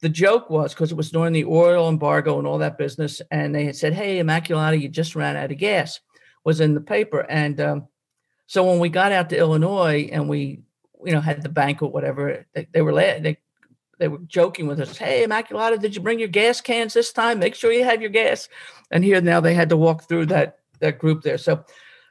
The 0.00 0.08
joke 0.08 0.48
was 0.48 0.72
because 0.72 0.92
it 0.92 0.96
was 0.96 1.10
during 1.10 1.32
the 1.32 1.44
oil 1.44 1.88
embargo 1.88 2.38
and 2.38 2.46
all 2.46 2.58
that 2.58 2.78
business, 2.78 3.20
and 3.32 3.52
they 3.52 3.64
had 3.64 3.74
said, 3.74 3.94
"Hey, 3.94 4.22
Immaculata, 4.22 4.80
you 4.80 4.88
just 4.88 5.16
ran 5.16 5.36
out 5.36 5.50
of 5.50 5.58
gas," 5.58 5.98
was 6.44 6.60
in 6.60 6.74
the 6.74 6.80
paper, 6.80 7.26
and 7.28 7.60
um, 7.60 7.88
so 8.48 8.64
when 8.64 8.78
we 8.78 8.88
got 8.88 9.12
out 9.12 9.28
to 9.30 9.38
Illinois 9.38 10.08
and 10.10 10.26
we, 10.26 10.62
you 11.04 11.12
know, 11.12 11.20
had 11.20 11.42
the 11.42 11.48
banquet, 11.48 11.92
whatever, 11.92 12.46
they, 12.54 12.66
they 12.72 12.82
were 12.82 12.94
they 12.94 13.38
they 13.98 14.08
were 14.08 14.18
joking 14.26 14.66
with 14.66 14.80
us. 14.80 14.96
Hey, 14.96 15.26
Immaculata, 15.26 15.80
did 15.80 15.94
you 15.94 16.02
bring 16.02 16.18
your 16.18 16.28
gas 16.28 16.60
cans 16.60 16.94
this 16.94 17.12
time? 17.12 17.38
Make 17.38 17.54
sure 17.54 17.72
you 17.72 17.84
have 17.84 18.00
your 18.00 18.10
gas. 18.10 18.48
And 18.90 19.04
here 19.04 19.20
now 19.20 19.40
they 19.40 19.54
had 19.54 19.68
to 19.70 19.76
walk 19.76 20.08
through 20.08 20.26
that 20.26 20.58
that 20.80 20.98
group 20.98 21.22
there. 21.22 21.38
So 21.38 21.64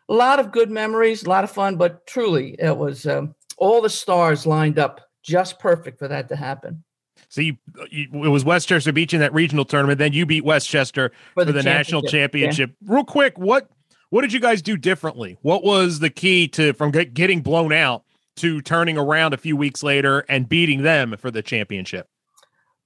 a 0.10 0.14
lot 0.14 0.40
of 0.40 0.52
good 0.52 0.70
memories, 0.70 1.24
a 1.24 1.30
lot 1.30 1.44
of 1.44 1.52
fun, 1.52 1.78
but 1.78 2.06
truly 2.08 2.56
it 2.60 2.78
was 2.78 3.08
um, 3.08 3.36
all 3.58 3.82
the 3.82 3.90
stars 3.90 4.46
lined 4.46 4.80
up 4.80 5.02
just 5.24 5.60
perfect 5.60 6.00
for 6.00 6.08
that 6.08 6.30
to 6.30 6.36
happen. 6.36 6.84
So 7.30 7.42
you, 7.42 7.58
you, 7.90 8.08
it 8.24 8.30
was 8.30 8.46
West 8.46 8.70
Chester 8.70 8.94
Beach 8.94 9.14
in 9.14 9.20
that 9.20 9.34
regional 9.34 9.66
tournament. 9.66 10.00
Then 10.00 10.14
you 10.14 10.26
beat 10.26 10.46
West 10.46 10.70
Chester 10.70 11.12
for 11.34 11.44
the, 11.44 11.52
for 11.52 11.58
the 11.58 11.64
national 11.64 12.04
championship. 12.04 12.72
Yeah. 12.82 12.94
Real 12.94 13.04
quick, 13.04 13.38
what 13.38 13.70
what 14.10 14.22
did 14.22 14.32
you 14.32 14.40
guys 14.40 14.62
do 14.62 14.78
differently? 14.78 15.38
What 15.42 15.64
was 15.64 16.00
the 16.00 16.10
key 16.10 16.48
to 16.50 16.74
from 16.74 16.92
get, 16.92 17.14
getting 17.14 17.42
blown 17.42 17.74
out 17.74 18.04
to 18.38 18.62
turning 18.62 18.98
around 18.98 19.34
a 19.34 19.38
few 19.38 19.56
weeks 19.56 19.84
later 19.84 20.20
and 20.30 20.48
beating 20.48 20.84
them 20.84 21.16
for 21.18 21.32
the 21.32 21.42
championship? 21.42 22.08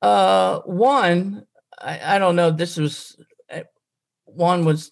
Uh, 0.01 0.59
one, 0.61 1.45
I, 1.79 2.15
I 2.15 2.19
don't 2.19 2.35
know. 2.35 2.51
This 2.51 2.77
was 2.77 3.15
uh, 3.49 3.61
one 4.25 4.65
was 4.65 4.91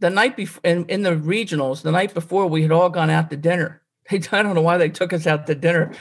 the 0.00 0.10
night 0.10 0.36
before 0.36 0.60
in, 0.64 0.86
in 0.86 1.02
the 1.02 1.16
regionals. 1.16 1.82
The 1.82 1.92
night 1.92 2.14
before, 2.14 2.46
we 2.46 2.62
had 2.62 2.72
all 2.72 2.90
gone 2.90 3.10
out 3.10 3.30
to 3.30 3.36
dinner. 3.36 3.80
They, 4.10 4.20
I 4.32 4.42
don't 4.42 4.54
know 4.54 4.60
why 4.60 4.76
they 4.76 4.90
took 4.90 5.14
us 5.14 5.26
out 5.26 5.46
to 5.46 5.54
dinner. 5.54 5.94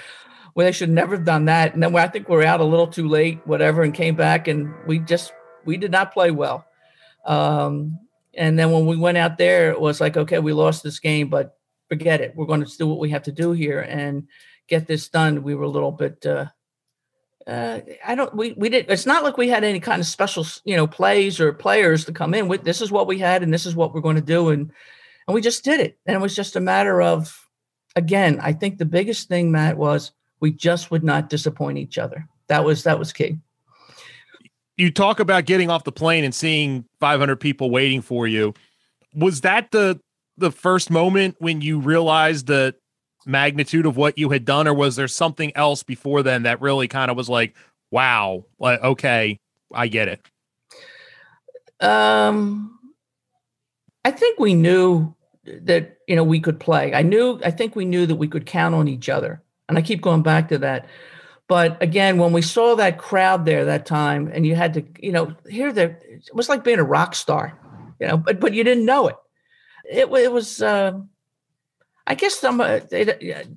Well, 0.56 0.66
they 0.66 0.74
should 0.74 0.90
never 0.90 1.16
have 1.16 1.24
done 1.24 1.46
that. 1.46 1.74
And 1.74 1.82
then 1.82 1.96
I 1.96 2.10
think 2.10 2.28
we 2.28 2.36
are 2.36 2.44
out 2.44 2.60
a 2.60 2.66
little 2.66 2.88
too 2.88 3.08
late, 3.08 3.40
whatever, 3.48 3.82
and 3.82 3.94
came 3.94 4.16
back 4.16 4.50
and 4.50 4.74
we 4.86 5.00
just 5.00 5.32
we 5.64 5.78
did 5.78 5.92
not 5.92 6.14
play 6.14 6.30
well. 6.30 6.66
Um, 7.26 7.98
and 8.34 8.60
then 8.60 8.72
when 8.72 8.86
we 8.86 8.98
went 8.98 9.18
out 9.18 9.38
there, 9.38 9.72
it 9.72 9.80
was 9.80 10.02
like, 10.02 10.18
okay, 10.18 10.40
we 10.40 10.52
lost 10.52 10.84
this 10.84 11.00
game, 11.00 11.30
but 11.30 11.58
forget 11.90 12.22
it. 12.22 12.36
We're 12.36 12.46
going 12.46 12.64
to 12.64 12.78
do 12.78 12.88
what 12.88 13.00
we 13.00 13.10
have 13.10 13.24
to 13.24 13.32
do 13.32 13.52
here 13.52 13.80
and 13.80 14.28
get 14.68 14.88
this 14.88 15.10
done. 15.10 15.44
We 15.44 15.56
were 15.56 15.64
a 15.64 15.70
little 15.70 15.92
bit. 15.92 16.26
Uh, 16.26 16.48
uh, 17.46 17.82
I 18.06 18.16
don't. 18.16 18.34
We 18.36 18.54
we 18.54 18.70
did. 18.70 18.90
It's 18.90 19.06
not 19.06 19.24
like 19.24 19.38
we 19.38 19.50
had 19.50 19.64
any 19.64 19.80
kind 19.80 20.00
of 20.00 20.06
special, 20.08 20.46
you 20.64 20.76
know, 20.76 20.88
plays 20.88 21.40
or 21.40 21.52
players 21.54 22.06
to 22.06 22.14
come 22.14 22.34
in 22.34 22.48
with. 22.48 22.64
This 22.64 22.82
is 22.82 22.92
what 22.92 23.08
we 23.08 23.20
had, 23.20 23.44
and 23.44 23.54
this 23.54 23.66
is 23.66 23.76
what 23.76 23.94
we're 23.94 24.02
going 24.02 24.16
to 24.16 24.22
do, 24.22 24.50
and 24.50 24.72
and 25.28 25.36
we 25.36 25.42
just 25.42 25.64
did 25.64 25.80
it. 25.80 25.98
And 26.06 26.16
it 26.16 26.22
was 26.22 26.36
just 26.36 26.56
a 26.56 26.62
matter 26.62 27.02
of, 27.02 27.48
again, 27.96 28.40
I 28.42 28.54
think 28.54 28.78
the 28.78 28.86
biggest 28.86 29.28
thing, 29.28 29.52
Matt, 29.52 29.78
was 29.78 30.12
we 30.40 30.52
just 30.52 30.92
would 30.92 31.04
not 31.04 31.30
disappoint 31.30 31.78
each 31.78 31.98
other. 31.98 32.28
That 32.48 32.64
was 32.64 32.84
that 32.84 33.00
was 33.00 33.14
key. 33.14 33.40
You 34.78 34.92
talk 34.92 35.20
about 35.20 35.46
getting 35.46 35.70
off 35.70 35.84
the 35.84 35.92
plane 35.92 36.24
and 36.24 36.34
seeing 36.34 36.86
500 37.00 37.40
people 37.40 37.70
waiting 37.70 38.02
for 38.02 38.26
you. 38.26 38.54
Was 39.14 39.42
that 39.42 39.72
the 39.72 40.00
the 40.38 40.52
first 40.52 40.90
moment 40.90 41.36
when 41.40 41.62
you 41.62 41.80
realized 41.80 42.48
the 42.48 42.76
magnitude 43.26 43.86
of 43.86 43.98
what 43.98 44.18
you 44.18 44.30
had 44.30 44.46
done, 44.46 44.68
or 44.68 44.74
was 44.74 44.96
there 44.96 45.08
something 45.08 45.56
else 45.56 45.84
before 45.84 46.24
then 46.24 46.44
that 46.44 46.62
really 46.62 46.88
kind 46.88 47.10
of 47.12 47.18
was 47.18 47.30
like, 47.30 47.56
wow, 47.92 48.46
like 48.60 48.82
okay, 48.82 49.40
I 49.74 49.88
get 49.88 50.08
it? 50.08 50.22
Um, 51.86 52.80
I 54.06 54.12
think 54.12 54.40
we 54.40 54.54
knew 54.54 55.14
that 55.46 55.98
you 56.08 56.16
know 56.16 56.24
we 56.24 56.40
could 56.40 56.60
play. 56.60 56.94
I 56.94 57.02
knew. 57.02 57.40
I 57.44 57.52
think 57.52 57.76
we 57.76 57.86
knew 57.86 58.06
that 58.06 58.16
we 58.16 58.28
could 58.28 58.46
count 58.46 58.76
on 58.76 58.88
each 58.88 59.10
other, 59.10 59.42
and 59.70 59.78
I 59.78 59.82
keep 59.82 60.02
going 60.02 60.24
back 60.24 60.50
to 60.50 60.58
that. 60.60 60.88
But 61.48 61.82
again, 61.84 62.18
when 62.18 62.32
we 62.32 62.42
saw 62.42 62.76
that 62.76 62.98
crowd 62.98 63.46
there 63.46 63.66
that 63.66 63.86
time, 63.86 64.32
and 64.34 64.46
you 64.46 64.56
had 64.56 64.74
to, 64.76 64.84
you 65.00 65.12
know, 65.12 65.36
hear 65.48 65.74
that 65.74 66.02
it 66.06 66.30
was 66.34 66.48
like 66.48 66.64
being 66.64 66.80
a 66.80 66.84
rock 66.84 67.14
star, 67.16 67.60
you 68.00 68.08
know, 68.08 68.18
but 68.18 68.40
but 68.40 68.54
you 68.54 68.64
didn't 68.64 68.86
know 68.86 69.08
it 69.08 69.16
it, 69.84 70.08
it 70.12 70.32
was. 70.32 70.62
Uh, 70.62 71.00
I 72.06 72.16
guess 72.16 72.36
some 72.36 72.60
uh, 72.60 72.80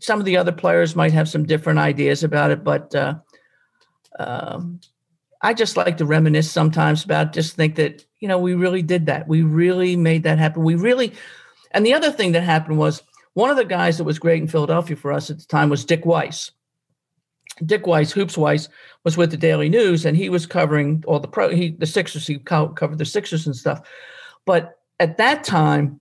some 0.00 0.20
of 0.20 0.24
the 0.24 0.36
other 0.36 0.52
players 0.52 0.94
might 0.94 1.12
have 1.12 1.28
some 1.28 1.44
different 1.44 1.80
ideas 1.80 2.22
about 2.22 2.52
it, 2.52 2.62
but 2.62 2.94
uh, 2.94 3.14
um, 4.20 4.80
I 5.42 5.52
just 5.52 5.76
like 5.76 5.96
to 5.96 6.04
reminisce 6.04 6.50
sometimes 6.50 7.04
about 7.04 7.32
just 7.32 7.56
think 7.56 7.74
that 7.74 8.04
you 8.20 8.28
know 8.28 8.38
we 8.38 8.54
really 8.54 8.82
did 8.82 9.06
that. 9.06 9.26
We 9.26 9.42
really 9.42 9.96
made 9.96 10.22
that 10.22 10.38
happen. 10.38 10.62
We 10.62 10.76
really, 10.76 11.12
and 11.72 11.84
the 11.84 11.94
other 11.94 12.12
thing 12.12 12.32
that 12.32 12.42
happened 12.42 12.78
was 12.78 13.02
one 13.34 13.50
of 13.50 13.56
the 13.56 13.64
guys 13.64 13.98
that 13.98 14.04
was 14.04 14.18
great 14.18 14.40
in 14.40 14.48
Philadelphia 14.48 14.96
for 14.96 15.12
us 15.12 15.28
at 15.28 15.38
the 15.38 15.44
time 15.44 15.68
was 15.68 15.84
Dick 15.84 16.06
Weiss. 16.06 16.52
Dick 17.64 17.86
Weiss, 17.86 18.12
Hoops 18.12 18.38
Weiss, 18.38 18.68
was 19.02 19.16
with 19.16 19.30
the 19.30 19.36
Daily 19.36 19.68
News, 19.68 20.04
and 20.04 20.16
he 20.16 20.28
was 20.28 20.46
covering 20.46 21.02
all 21.06 21.18
the 21.18 21.28
pro. 21.28 21.48
He 21.48 21.70
the 21.70 21.86
Sixers. 21.86 22.26
He 22.26 22.38
covered 22.38 22.98
the 22.98 23.04
Sixers 23.04 23.46
and 23.46 23.56
stuff. 23.56 23.80
But 24.44 24.78
at 25.00 25.16
that 25.16 25.42
time, 25.42 26.00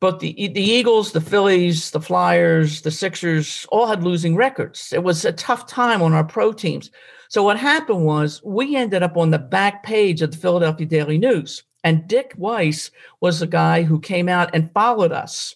but 0.00 0.20
the 0.20 0.48
the 0.48 0.62
Eagles, 0.62 1.12
the 1.12 1.20
Phillies, 1.20 1.90
the 1.90 2.00
Flyers, 2.00 2.80
the 2.82 2.90
Sixers 2.90 3.66
all 3.70 3.86
had 3.86 4.02
losing 4.02 4.34
records. 4.34 4.92
It 4.92 5.02
was 5.02 5.24
a 5.24 5.32
tough 5.32 5.66
time 5.66 6.02
on 6.02 6.14
our 6.14 6.24
pro 6.24 6.52
teams. 6.52 6.90
So 7.28 7.44
what 7.44 7.58
happened 7.58 8.04
was 8.04 8.42
we 8.42 8.74
ended 8.74 9.02
up 9.02 9.16
on 9.16 9.30
the 9.30 9.38
back 9.38 9.84
page 9.84 10.20
of 10.22 10.32
the 10.32 10.36
Philadelphia 10.38 10.86
Daily 10.86 11.18
News, 11.18 11.62
and 11.84 12.08
Dick 12.08 12.32
Weiss 12.36 12.90
was 13.20 13.38
the 13.38 13.46
guy 13.46 13.82
who 13.82 14.00
came 14.00 14.28
out 14.28 14.50
and 14.54 14.72
followed 14.72 15.12
us. 15.12 15.54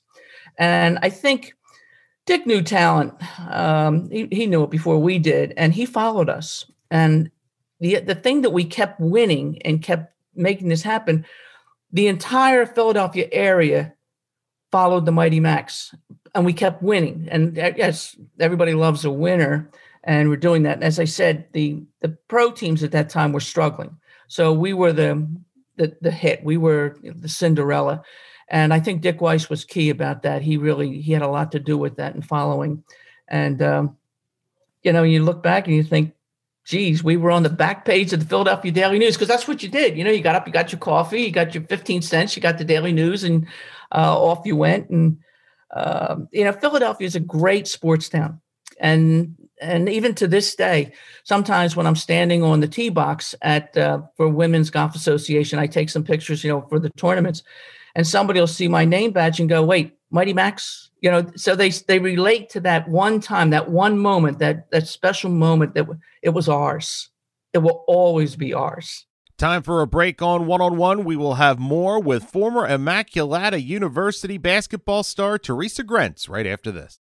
And 0.59 0.98
I 1.02 1.11
think 1.11 1.54
Dick 2.26 2.46
knew 2.46 2.62
talent. 2.62 3.14
Um, 3.48 4.09
he, 4.11 4.28
he 4.30 4.46
knew 4.46 4.62
it 4.62 4.70
before 4.70 4.98
we 4.98 5.18
did, 5.18 5.54
and 5.57 5.72
he 5.74 5.87
followed 5.87 6.28
us. 6.28 6.66
And 6.90 7.30
the 7.80 8.00
the 8.00 8.14
thing 8.14 8.42
that 8.42 8.50
we 8.50 8.64
kept 8.64 9.00
winning 9.00 9.61
and 9.62 9.83
kept 9.83 10.12
making 10.35 10.68
this 10.68 10.83
happen, 10.83 11.24
the 11.92 12.09
entire 12.09 12.66
Philadelphia 12.66 13.28
area 13.33 13.93
followed 14.74 15.06
the 15.06 15.12
Mighty 15.12 15.38
Macs, 15.38 15.94
and 16.34 16.44
we 16.44 16.52
kept 16.52 16.82
winning. 16.82 17.28
And 17.30 17.56
uh, 17.56 17.70
yes, 17.76 18.16
everybody 18.40 18.74
loves 18.74 19.04
a 19.04 19.10
winner, 19.10 19.70
and 20.02 20.28
we're 20.28 20.37
doing 20.37 20.64
that. 20.64 20.74
And 20.74 20.82
as 20.82 20.98
I 20.98 21.04
said, 21.04 21.46
the 21.52 21.80
the 22.00 22.08
pro 22.26 22.50
teams 22.50 22.82
at 22.82 22.90
that 22.90 23.08
time 23.08 23.30
were 23.30 23.38
struggling, 23.38 23.96
so 24.26 24.52
we 24.52 24.72
were 24.72 24.92
the 24.92 25.28
the, 25.76 25.96
the 26.00 26.10
hit. 26.10 26.42
We 26.42 26.56
were 26.56 26.96
the 27.04 27.28
Cinderella, 27.28 28.02
and 28.48 28.74
I 28.74 28.80
think 28.80 29.00
Dick 29.00 29.20
Weiss 29.20 29.48
was 29.48 29.64
key 29.64 29.90
about 29.90 30.22
that. 30.24 30.42
He 30.42 30.56
really 30.56 31.00
he 31.00 31.12
had 31.12 31.22
a 31.22 31.28
lot 31.28 31.52
to 31.52 31.60
do 31.60 31.78
with 31.78 31.94
that 31.98 32.16
and 32.16 32.26
following, 32.26 32.82
and 33.28 33.62
um, 33.62 33.96
you 34.82 34.92
know, 34.92 35.04
you 35.04 35.22
look 35.22 35.40
back 35.40 35.68
and 35.68 35.76
you 35.76 35.84
think, 35.84 36.14
geez, 36.64 37.04
we 37.04 37.16
were 37.16 37.30
on 37.30 37.44
the 37.44 37.48
back 37.48 37.84
page 37.84 38.12
of 38.12 38.18
the 38.18 38.26
Philadelphia 38.26 38.72
Daily 38.72 38.98
News 38.98 39.14
because 39.14 39.28
that's 39.28 39.46
what 39.46 39.62
you 39.62 39.68
did. 39.68 39.96
You 39.96 40.02
know, 40.02 40.10
you 40.10 40.20
got 40.20 40.34
up, 40.34 40.48
you 40.48 40.52
got 40.52 40.72
your 40.72 40.80
coffee, 40.80 41.22
you 41.22 41.30
got 41.30 41.54
your 41.54 41.62
15 41.62 42.02
cents, 42.02 42.34
you 42.34 42.42
got 42.42 42.58
the 42.58 42.64
Daily 42.64 42.92
News, 42.92 43.22
and 43.22 43.46
uh, 43.94 44.18
off 44.18 44.46
you 44.46 44.57
went. 44.57 44.90
And, 44.90 45.18
um, 45.74 46.28
you 46.33 46.44
know, 46.44 46.52
Philadelphia 46.52 47.07
is 47.07 47.16
a 47.16 47.20
great 47.20 47.68
sports 47.68 48.09
town. 48.09 48.40
And 48.80 49.37
and 49.61 49.88
even 49.88 50.14
to 50.16 50.26
this 50.26 50.54
day, 50.57 50.92
sometimes 51.22 51.76
when 51.76 51.87
I'm 51.87 51.94
standing 51.96 52.42
on 52.42 52.61
the 52.61 52.66
tee 52.66 52.88
box 52.88 53.35
at 53.40 53.76
uh, 53.76 54.02
for 54.16 54.28
Women's 54.28 54.68
Golf 54.68 54.96
Association, 54.96 55.59
I 55.59 55.68
take 55.68 55.90
some 55.90 56.02
pictures, 56.02 56.42
you 56.42 56.50
know, 56.50 56.62
for 56.62 56.80
the 56.80 56.90
tournaments, 56.90 57.44
and 57.94 58.04
somebody 58.07 58.40
will 58.40 58.48
see 58.48 58.66
my 58.66 58.85
name 58.85 59.12
badge 59.12 59.38
and 59.38 59.48
go, 59.48 59.64
"Wait, 59.64 59.96
Mighty 60.11 60.33
Macs." 60.33 60.90
you 61.04 61.11
know 61.11 61.30
so 61.37 61.54
they 61.54 61.68
they 61.68 61.98
relate 61.98 62.48
to 62.48 62.61
that 62.61 62.88
one 62.88 63.20
time 63.20 63.50
that 63.50 63.70
one 63.70 63.98
moment 63.98 64.38
that 64.38 64.70
that 64.70 64.88
special 64.88 65.30
moment 65.30 65.74
that 65.74 65.87
it 66.22 66.30
was 66.30 66.48
ours 66.48 67.11
it 67.52 67.59
will 67.59 67.85
always 67.87 68.35
be 68.35 68.54
ours 68.54 69.04
Time 69.37 69.62
for 69.62 69.81
a 69.81 69.87
break 69.87 70.23
on 70.23 70.47
one 70.47 70.61
on 70.61 70.77
one. 70.77 71.05
We 71.05 71.16
will 71.16 71.35
have 71.35 71.59
more 71.59 72.01
with 72.01 72.25
former 72.25 72.68
Immaculata 72.68 73.62
University 73.62 74.38
basketball 74.38 75.03
star 75.03 75.38
Theresa 75.38 75.83
Grentz 75.83 76.29
right 76.29 76.47
after 76.47 76.70
this. 76.70 77.01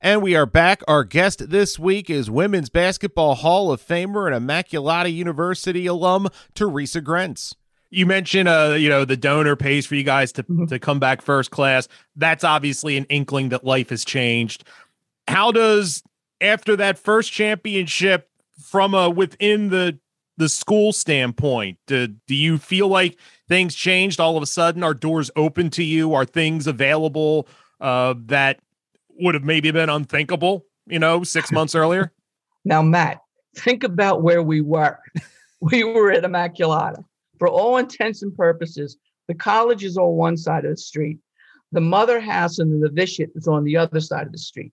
And 0.00 0.22
we 0.22 0.36
are 0.36 0.46
back. 0.46 0.82
Our 0.86 1.02
guest 1.02 1.50
this 1.50 1.76
week 1.76 2.08
is 2.08 2.30
Women's 2.30 2.68
Basketball 2.68 3.34
Hall 3.34 3.72
of 3.72 3.84
Famer 3.84 4.32
and 4.32 4.48
Immaculata 4.48 5.12
University 5.12 5.86
alum 5.86 6.28
Theresa 6.54 7.02
Grentz 7.02 7.54
you 7.90 8.04
mentioned 8.06 8.48
uh 8.48 8.74
you 8.78 8.88
know 8.88 9.04
the 9.04 9.16
donor 9.16 9.56
pays 9.56 9.86
for 9.86 9.94
you 9.94 10.02
guys 10.02 10.32
to 10.32 10.42
mm-hmm. 10.42 10.66
to 10.66 10.78
come 10.78 10.98
back 10.98 11.22
first 11.22 11.50
class 11.50 11.88
that's 12.16 12.44
obviously 12.44 12.96
an 12.96 13.04
inkling 13.04 13.48
that 13.48 13.64
life 13.64 13.88
has 13.90 14.04
changed 14.04 14.64
how 15.26 15.50
does 15.50 16.02
after 16.40 16.76
that 16.76 16.98
first 16.98 17.32
championship 17.32 18.28
from 18.62 18.94
a 18.94 19.08
within 19.08 19.70
the 19.70 19.98
the 20.38 20.48
school 20.48 20.92
standpoint 20.92 21.78
do, 21.86 22.06
do 22.06 22.34
you 22.34 22.56
feel 22.56 22.88
like 22.88 23.18
things 23.48 23.74
changed 23.74 24.18
all 24.20 24.36
of 24.36 24.42
a 24.42 24.46
sudden 24.46 24.82
are 24.82 24.94
doors 24.94 25.30
open 25.36 25.68
to 25.68 25.84
you 25.84 26.14
are 26.14 26.24
things 26.24 26.66
available 26.66 27.46
uh 27.80 28.14
that 28.26 28.60
would 29.20 29.34
have 29.34 29.44
maybe 29.44 29.70
been 29.70 29.90
unthinkable 29.90 30.64
you 30.86 30.98
know 30.98 31.22
six 31.22 31.52
months 31.52 31.74
earlier 31.74 32.12
now 32.64 32.80
matt 32.80 33.20
think 33.56 33.84
about 33.84 34.22
where 34.22 34.42
we 34.42 34.60
were 34.62 34.98
we 35.60 35.84
were 35.84 36.10
at 36.10 36.24
immaculata 36.24 37.04
for 37.38 37.48
all 37.48 37.76
intents 37.76 38.22
and 38.22 38.36
purposes, 38.36 38.96
the 39.28 39.34
college 39.34 39.84
is 39.84 39.96
on 39.96 40.16
one 40.16 40.36
side 40.36 40.64
of 40.64 40.72
the 40.72 40.76
street. 40.76 41.18
The 41.72 41.80
mother 41.80 42.20
house 42.20 42.58
and 42.58 42.72
the 42.72 42.88
novitiate 42.88 43.30
is 43.34 43.46
on 43.46 43.64
the 43.64 43.76
other 43.76 44.00
side 44.00 44.26
of 44.26 44.32
the 44.32 44.38
street. 44.38 44.72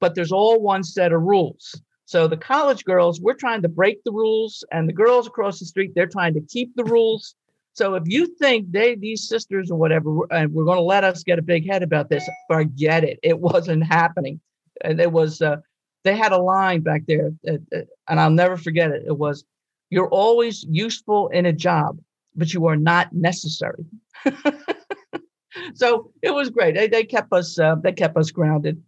But 0.00 0.14
there's 0.14 0.32
all 0.32 0.60
one 0.60 0.84
set 0.84 1.12
of 1.12 1.22
rules. 1.22 1.80
So 2.06 2.28
the 2.28 2.36
college 2.36 2.84
girls, 2.84 3.20
we're 3.20 3.34
trying 3.34 3.62
to 3.62 3.68
break 3.68 4.04
the 4.04 4.12
rules, 4.12 4.64
and 4.70 4.88
the 4.88 4.92
girls 4.92 5.26
across 5.26 5.58
the 5.58 5.66
street, 5.66 5.92
they're 5.94 6.06
trying 6.06 6.34
to 6.34 6.40
keep 6.40 6.74
the 6.76 6.84
rules. 6.84 7.34
So 7.72 7.94
if 7.94 8.04
you 8.06 8.26
think 8.36 8.70
they, 8.70 8.94
these 8.94 9.28
sisters 9.28 9.70
or 9.70 9.78
whatever, 9.78 10.10
and 10.30 10.52
we're 10.52 10.64
going 10.64 10.78
to 10.78 10.82
let 10.82 11.02
us 11.02 11.24
get 11.24 11.38
a 11.38 11.42
big 11.42 11.68
head 11.68 11.82
about 11.82 12.08
this, 12.08 12.28
forget 12.48 13.04
it. 13.04 13.18
It 13.22 13.38
wasn't 13.40 13.84
happening. 13.84 14.40
And 14.82 15.00
it 15.00 15.12
was, 15.12 15.40
uh, 15.40 15.56
they 16.04 16.16
had 16.16 16.32
a 16.32 16.38
line 16.38 16.80
back 16.82 17.02
there, 17.08 17.32
uh, 17.48 17.54
uh, 17.74 17.80
and 18.08 18.20
I'll 18.20 18.30
never 18.30 18.56
forget 18.56 18.90
it. 18.90 19.04
It 19.06 19.16
was, 19.16 19.44
you're 19.90 20.08
always 20.08 20.64
useful 20.68 21.28
in 21.28 21.46
a 21.46 21.52
job, 21.52 21.98
but 22.34 22.52
you 22.52 22.66
are 22.66 22.76
not 22.76 23.12
necessary. 23.12 23.84
so 25.74 26.10
it 26.22 26.32
was 26.32 26.50
great. 26.50 26.74
They, 26.74 26.88
they 26.88 27.04
kept 27.04 27.32
us 27.32 27.58
uh, 27.58 27.76
they 27.76 27.92
kept 27.92 28.16
us 28.16 28.30
grounded. 28.30 28.82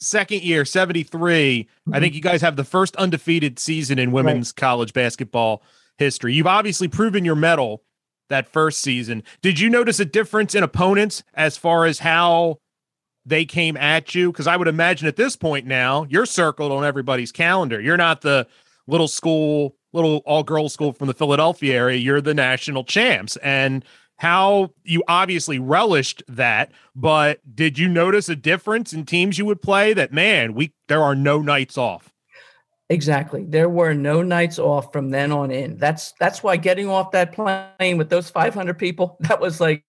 Second 0.00 0.42
year, 0.42 0.64
73. 0.64 1.64
Mm-hmm. 1.64 1.94
I 1.94 2.00
think 2.00 2.14
you 2.14 2.20
guys 2.20 2.40
have 2.42 2.56
the 2.56 2.64
first 2.64 2.94
undefeated 2.96 3.58
season 3.58 3.98
in 3.98 4.12
women's 4.12 4.50
right. 4.50 4.56
college 4.56 4.92
basketball 4.92 5.62
history. 5.96 6.34
You've 6.34 6.46
obviously 6.46 6.88
proven 6.88 7.24
your 7.24 7.34
medal 7.34 7.82
that 8.28 8.48
first 8.48 8.80
season. 8.80 9.22
Did 9.42 9.58
you 9.58 9.68
notice 9.68 9.98
a 10.00 10.04
difference 10.04 10.54
in 10.54 10.62
opponents 10.62 11.22
as 11.34 11.56
far 11.56 11.84
as 11.86 11.98
how 12.00 12.58
they 13.26 13.44
came 13.44 13.76
at 13.76 14.14
you? 14.14 14.30
Because 14.30 14.46
I 14.46 14.56
would 14.56 14.68
imagine 14.68 15.08
at 15.08 15.16
this 15.16 15.34
point 15.34 15.66
now, 15.66 16.06
you're 16.08 16.26
circled 16.26 16.70
on 16.70 16.84
everybody's 16.84 17.32
calendar. 17.32 17.80
You're 17.80 17.96
not 17.96 18.20
the 18.20 18.46
little 18.86 19.08
school 19.08 19.74
little 19.92 20.18
all 20.26 20.42
girls 20.42 20.72
school 20.72 20.92
from 20.92 21.08
the 21.08 21.14
Philadelphia 21.14 21.74
area, 21.74 21.98
you're 21.98 22.20
the 22.20 22.34
national 22.34 22.84
champs. 22.84 23.36
And 23.38 23.84
how 24.18 24.70
you 24.84 25.02
obviously 25.08 25.58
relished 25.58 26.22
that, 26.28 26.72
but 26.94 27.40
did 27.54 27.78
you 27.78 27.88
notice 27.88 28.28
a 28.28 28.36
difference 28.36 28.92
in 28.92 29.06
teams 29.06 29.38
you 29.38 29.44
would 29.46 29.62
play 29.62 29.94
that 29.94 30.12
man, 30.12 30.54
we 30.54 30.72
there 30.88 31.02
are 31.02 31.14
no 31.14 31.40
nights 31.40 31.78
off? 31.78 32.12
Exactly. 32.90 33.44
There 33.44 33.68
were 33.68 33.94
no 33.94 34.22
nights 34.22 34.58
off 34.58 34.92
from 34.92 35.10
then 35.10 35.30
on 35.30 35.50
in. 35.50 35.76
That's 35.76 36.12
that's 36.18 36.42
why 36.42 36.56
getting 36.56 36.88
off 36.88 37.12
that 37.12 37.32
plane 37.32 37.96
with 37.96 38.08
those 38.08 38.28
500 38.28 38.78
people, 38.78 39.16
that 39.20 39.40
was 39.40 39.60
like 39.60 39.84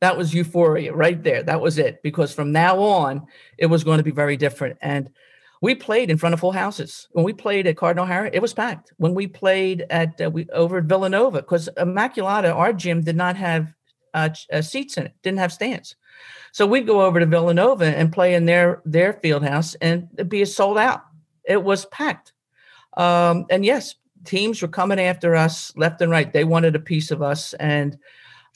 that 0.00 0.16
was 0.16 0.32
euphoria 0.32 0.94
right 0.94 1.22
there. 1.22 1.42
That 1.42 1.60
was 1.60 1.78
it 1.78 2.02
because 2.02 2.32
from 2.32 2.52
now 2.52 2.80
on 2.80 3.26
it 3.58 3.66
was 3.66 3.84
going 3.84 3.98
to 3.98 4.04
be 4.04 4.10
very 4.10 4.36
different 4.38 4.78
and 4.80 5.10
we 5.60 5.74
played 5.74 6.10
in 6.10 6.16
front 6.16 6.32
of 6.32 6.40
full 6.40 6.52
houses. 6.52 7.08
When 7.12 7.24
we 7.24 7.32
played 7.32 7.66
at 7.66 7.76
Cardinal 7.76 8.04
O'Hara, 8.04 8.30
it 8.32 8.40
was 8.40 8.54
packed. 8.54 8.92
When 8.96 9.14
we 9.14 9.26
played 9.26 9.84
at 9.90 10.20
uh, 10.20 10.30
we 10.30 10.48
over 10.50 10.78
at 10.78 10.84
Villanova, 10.84 11.42
because 11.42 11.68
Immaculata, 11.76 12.54
our 12.54 12.72
gym 12.72 13.02
did 13.02 13.16
not 13.16 13.36
have 13.36 13.74
uh, 14.14 14.30
uh, 14.52 14.62
seats 14.62 14.96
in 14.96 15.06
it, 15.06 15.14
didn't 15.22 15.38
have 15.38 15.52
stands. 15.52 15.96
So 16.52 16.66
we'd 16.66 16.86
go 16.86 17.02
over 17.02 17.20
to 17.20 17.26
Villanova 17.26 17.84
and 17.84 18.12
play 18.12 18.34
in 18.34 18.46
their 18.46 18.82
their 18.84 19.12
field 19.14 19.44
house, 19.44 19.74
and 19.76 20.08
be 20.28 20.44
sold 20.44 20.78
out. 20.78 21.02
It 21.44 21.62
was 21.62 21.86
packed. 21.86 22.32
Um, 22.96 23.46
and 23.50 23.64
yes, 23.64 23.94
teams 24.24 24.62
were 24.62 24.68
coming 24.68 24.98
after 25.00 25.36
us 25.36 25.72
left 25.76 26.00
and 26.00 26.10
right. 26.10 26.32
They 26.32 26.44
wanted 26.44 26.74
a 26.74 26.80
piece 26.80 27.10
of 27.10 27.22
us, 27.22 27.52
and 27.54 27.98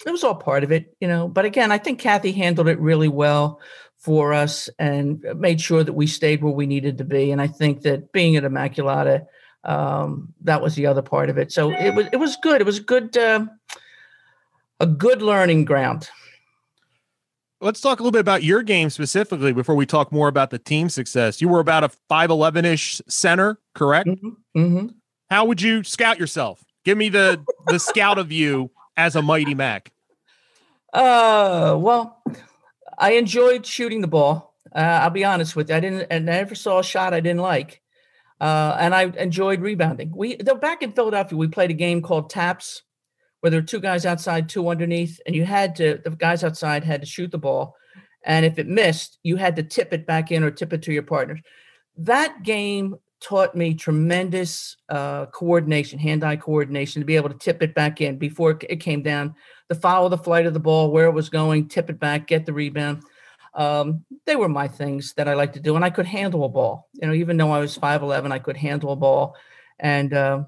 it 0.07 0.11
was 0.11 0.25
all 0.25 0.35
part 0.35 0.64
of 0.64 0.73
it, 0.73 0.97
you 1.01 1.09
know. 1.09 1.29
But 1.29 1.45
again, 1.45 1.71
I 1.71 1.79
think 1.79 1.99
Cathy 1.99 2.33
handled 2.33 2.69
it 2.69 2.81
really 2.81 3.09
well 3.09 3.61
for 4.05 4.35
us 4.35 4.69
and 4.79 5.25
made 5.37 5.61
sure 5.62 5.83
that 5.83 5.95
we 5.95 6.07
stayed 6.07 6.43
where 6.43 6.53
we 6.53 6.67
needed 6.67 6.99
to 6.99 7.05
be. 7.05 7.31
And 7.31 7.40
I 7.40 7.47
think 7.47 7.81
that 7.83 8.12
being 8.12 8.37
at 8.37 8.45
Immaculata, 8.45 9.25
um, 9.64 10.29
that 10.43 10.61
was 10.61 10.75
the 10.75 10.85
other 10.85 11.01
part 11.01 11.31
of 11.31 11.38
it. 11.38 11.51
So 11.51 11.71
it 11.71 11.95
was 11.95 12.07
it 12.12 12.19
was 12.19 12.37
good. 12.37 12.61
It 12.61 12.64
was 12.64 12.81
good 12.81 13.17
uh, 13.17 13.47
a 14.79 14.87
good 14.87 15.23
learning 15.23 15.64
ground. 15.64 16.11
Let's 17.62 17.81
talk 17.81 17.99
a 17.99 18.03
little 18.03 18.12
bit 18.12 18.21
about 18.21 18.43
your 18.43 18.62
game 18.62 18.90
specifically 18.90 19.55
before 19.55 19.75
we 19.75 19.87
talk 19.87 20.12
more 20.12 20.29
about 20.29 20.51
the 20.51 20.59
team 20.59 20.90
success. 20.90 21.40
You 21.40 21.49
were 21.49 21.61
about 21.61 21.83
a 21.83 21.90
5'11 22.11 22.64
ish 22.64 23.01
center, 23.09 23.59
correct? 23.75 24.07
Mm-hmm. 24.11 24.61
Mm-hmm. 24.61 24.87
How 25.31 25.47
would 25.47 25.62
you 25.62 25.83
scout 25.83 26.19
yourself? 26.19 26.62
Give 26.85 26.99
me 26.99 27.09
the 27.09 27.43
the 27.69 27.79
scout 27.79 28.19
of 28.19 28.31
you 28.31 28.71
as 28.99 29.17
a 29.17 29.23
mighty 29.23 29.55
Mac. 29.55 29.93
Uh, 30.95 31.75
well, 31.77 32.23
I 32.98 33.12
enjoyed 33.12 33.66
shooting 33.66 34.00
the 34.00 34.09
ball. 34.09 34.54
Uh, 34.74 34.78
I'll 34.78 35.11
be 35.11 35.24
honest 35.24 35.54
with 35.54 35.68
you. 35.68 35.76
I 35.76 35.80
didn't, 35.80 36.07
and 36.11 36.28
I 36.28 36.35
never 36.35 36.54
saw 36.54 36.78
a 36.78 36.85
shot 36.85 37.14
I 37.14 37.20
didn't 37.20 37.40
like. 37.40 37.80
Uh, 38.40 38.76
and 38.78 38.94
I 38.94 39.04
enjoyed 39.04 39.61
rebounding. 39.61 40.12
We 40.14 40.37
though 40.37 40.57
back 40.57 40.83
in 40.83 40.92
Philadelphia, 40.92 41.38
we 41.38 41.48
played 41.48 41.70
a 41.70 41.74
game 41.74 42.02
called 42.02 42.30
taps, 42.30 42.83
where 43.40 43.50
there 43.50 43.61
were 43.61 43.66
two 43.66 43.80
guys 43.80 44.04
outside, 44.04 44.48
two 44.48 44.68
underneath, 44.68 45.20
and 45.26 45.37
you 45.37 45.44
had 45.44 45.76
to 45.76 46.00
the 46.02 46.11
guys 46.11 46.42
outside 46.42 46.85
had 46.85 47.00
to 47.00 47.07
shoot 47.07 47.30
the 47.30 47.38
ball, 47.38 47.76
and 48.24 48.44
if 48.44 48.59
it 48.59 48.66
missed, 48.66 49.18
you 49.22 49.37
had 49.37 49.57
to 49.57 49.62
tip 49.62 49.92
it 49.92 50.07
back 50.07 50.33
in 50.33 50.42
or 50.42 50.50
tip 50.50 50.72
it 50.72 50.83
to 50.83 50.92
your 50.92 51.04
partner. 51.04 51.40
That 51.96 52.42
game 52.42 52.96
taught 53.25 53.55
me 53.55 53.73
tremendous 53.73 54.77
uh, 54.91 55.25
coordination, 55.27 55.99
hand-eye 55.99 56.37
coordination, 56.37 57.01
to 57.01 57.07
be 57.07 57.17
able 57.17 57.31
to 57.31 57.39
tip 57.39 57.63
it 57.63 57.75
back 57.75 58.03
in 58.03 58.19
before 58.19 58.59
it 58.69 58.81
came 58.81 59.03
down 59.03 59.35
to 59.71 59.75
follow 59.75 60.11
the 60.11 60.19
flight 60.19 60.45
of 60.45 60.53
the 60.53 60.61
ball, 60.61 60.93
where 60.93 61.07
it 61.07 61.15
was 61.15 61.31
going, 61.31 61.67
tip 61.67 61.89
it 61.89 61.99
back, 61.99 62.27
get 62.27 62.45
the 62.45 62.53
rebound. 62.53 63.03
Um, 63.55 64.05
they 64.27 64.37
were 64.37 64.49
my 64.49 64.69
things 64.69 65.15
that 65.15 65.27
I 65.27 65.35
like 65.35 65.55
to 65.55 65.61
do, 65.61 65.75
and 65.75 65.85
I 65.85 65.91
could 65.91 66.07
handle 66.07 66.45
a 66.45 66.49
ball. 66.51 66.89
You 67.01 67.09
know, 67.09 67.15
even 67.15 67.39
though 67.39 67.51
I 67.51 67.61
was 67.61 67.77
five 67.77 68.03
eleven, 68.03 68.31
I 68.31 68.41
could 68.41 68.59
handle 68.59 68.93
a 68.93 68.97
ball. 68.97 69.37
And 69.79 70.13
uh, 70.13 70.45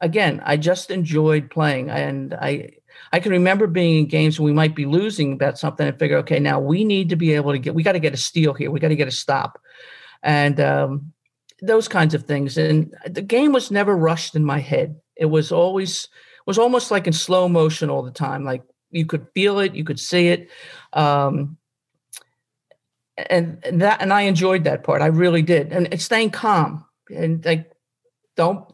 again, 0.00 0.42
I 0.44 0.56
just 0.56 0.90
enjoyed 0.90 1.50
playing, 1.50 1.88
and 1.90 2.34
I 2.34 2.70
I 3.12 3.20
can 3.20 3.32
remember 3.32 3.66
being 3.66 3.98
in 3.98 4.06
games 4.06 4.40
we 4.40 4.52
might 4.52 4.74
be 4.74 4.86
losing 4.86 5.32
about 5.34 5.58
something 5.58 5.86
and 5.86 5.98
figure, 5.98 6.18
okay, 6.18 6.40
now 6.40 6.58
we 6.58 6.84
need 6.84 7.08
to 7.10 7.16
be 7.16 7.32
able 7.32 7.52
to 7.52 7.58
get, 7.58 7.74
we 7.74 7.82
got 7.82 7.92
to 7.92 8.00
get 8.00 8.12
a 8.12 8.18
steal 8.18 8.54
here, 8.54 8.70
we 8.70 8.80
got 8.80 8.88
to 8.88 8.96
get 8.96 9.08
a 9.08 9.12
stop, 9.12 9.60
and 10.22 10.58
um, 10.60 11.12
those 11.62 11.88
kinds 11.88 12.12
of 12.12 12.24
things. 12.24 12.58
And 12.58 12.94
the 13.06 13.22
game 13.22 13.52
was 13.52 13.70
never 13.70 13.96
rushed 13.96 14.34
in 14.34 14.44
my 14.44 14.58
head. 14.58 15.00
It 15.16 15.26
was 15.26 15.52
always 15.52 16.08
was 16.44 16.58
almost 16.58 16.90
like 16.90 17.06
in 17.06 17.12
slow 17.12 17.48
motion 17.48 17.88
all 17.88 18.02
the 18.02 18.10
time. 18.10 18.44
Like 18.44 18.62
you 18.90 19.06
could 19.06 19.28
feel 19.32 19.60
it, 19.60 19.74
you 19.74 19.84
could 19.84 20.00
see 20.00 20.28
it. 20.28 20.50
Um, 20.92 21.56
and, 23.16 23.60
and 23.64 23.80
that 23.80 24.02
and 24.02 24.12
I 24.12 24.22
enjoyed 24.22 24.64
that 24.64 24.82
part. 24.82 25.02
I 25.02 25.06
really 25.06 25.42
did. 25.42 25.72
And 25.72 25.88
it's 25.92 26.04
staying 26.04 26.30
calm 26.30 26.84
and 27.08 27.44
like 27.44 27.70
don't 28.36 28.64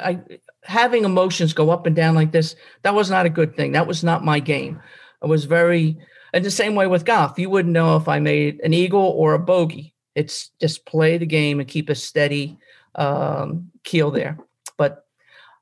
I 0.00 0.20
having 0.62 1.04
emotions 1.04 1.52
go 1.52 1.70
up 1.70 1.86
and 1.86 1.96
down 1.96 2.14
like 2.14 2.30
this, 2.30 2.54
that 2.82 2.94
was 2.94 3.10
not 3.10 3.26
a 3.26 3.30
good 3.30 3.56
thing. 3.56 3.72
That 3.72 3.88
was 3.88 4.04
not 4.04 4.24
my 4.24 4.38
game. 4.38 4.80
I 5.20 5.26
was 5.26 5.46
very 5.46 5.98
and 6.32 6.44
the 6.44 6.50
same 6.50 6.76
way 6.76 6.86
with 6.86 7.04
golf. 7.04 7.38
You 7.40 7.50
wouldn't 7.50 7.74
know 7.74 7.96
if 7.96 8.06
I 8.06 8.20
made 8.20 8.60
an 8.60 8.72
eagle 8.72 9.00
or 9.00 9.34
a 9.34 9.38
bogey. 9.38 9.94
It's 10.20 10.50
just 10.60 10.86
play 10.86 11.18
the 11.18 11.26
game 11.26 11.60
and 11.60 11.68
keep 11.68 11.88
a 11.88 11.94
steady 11.94 12.58
um, 12.94 13.70
keel 13.84 14.10
there. 14.10 14.38
But 14.76 15.04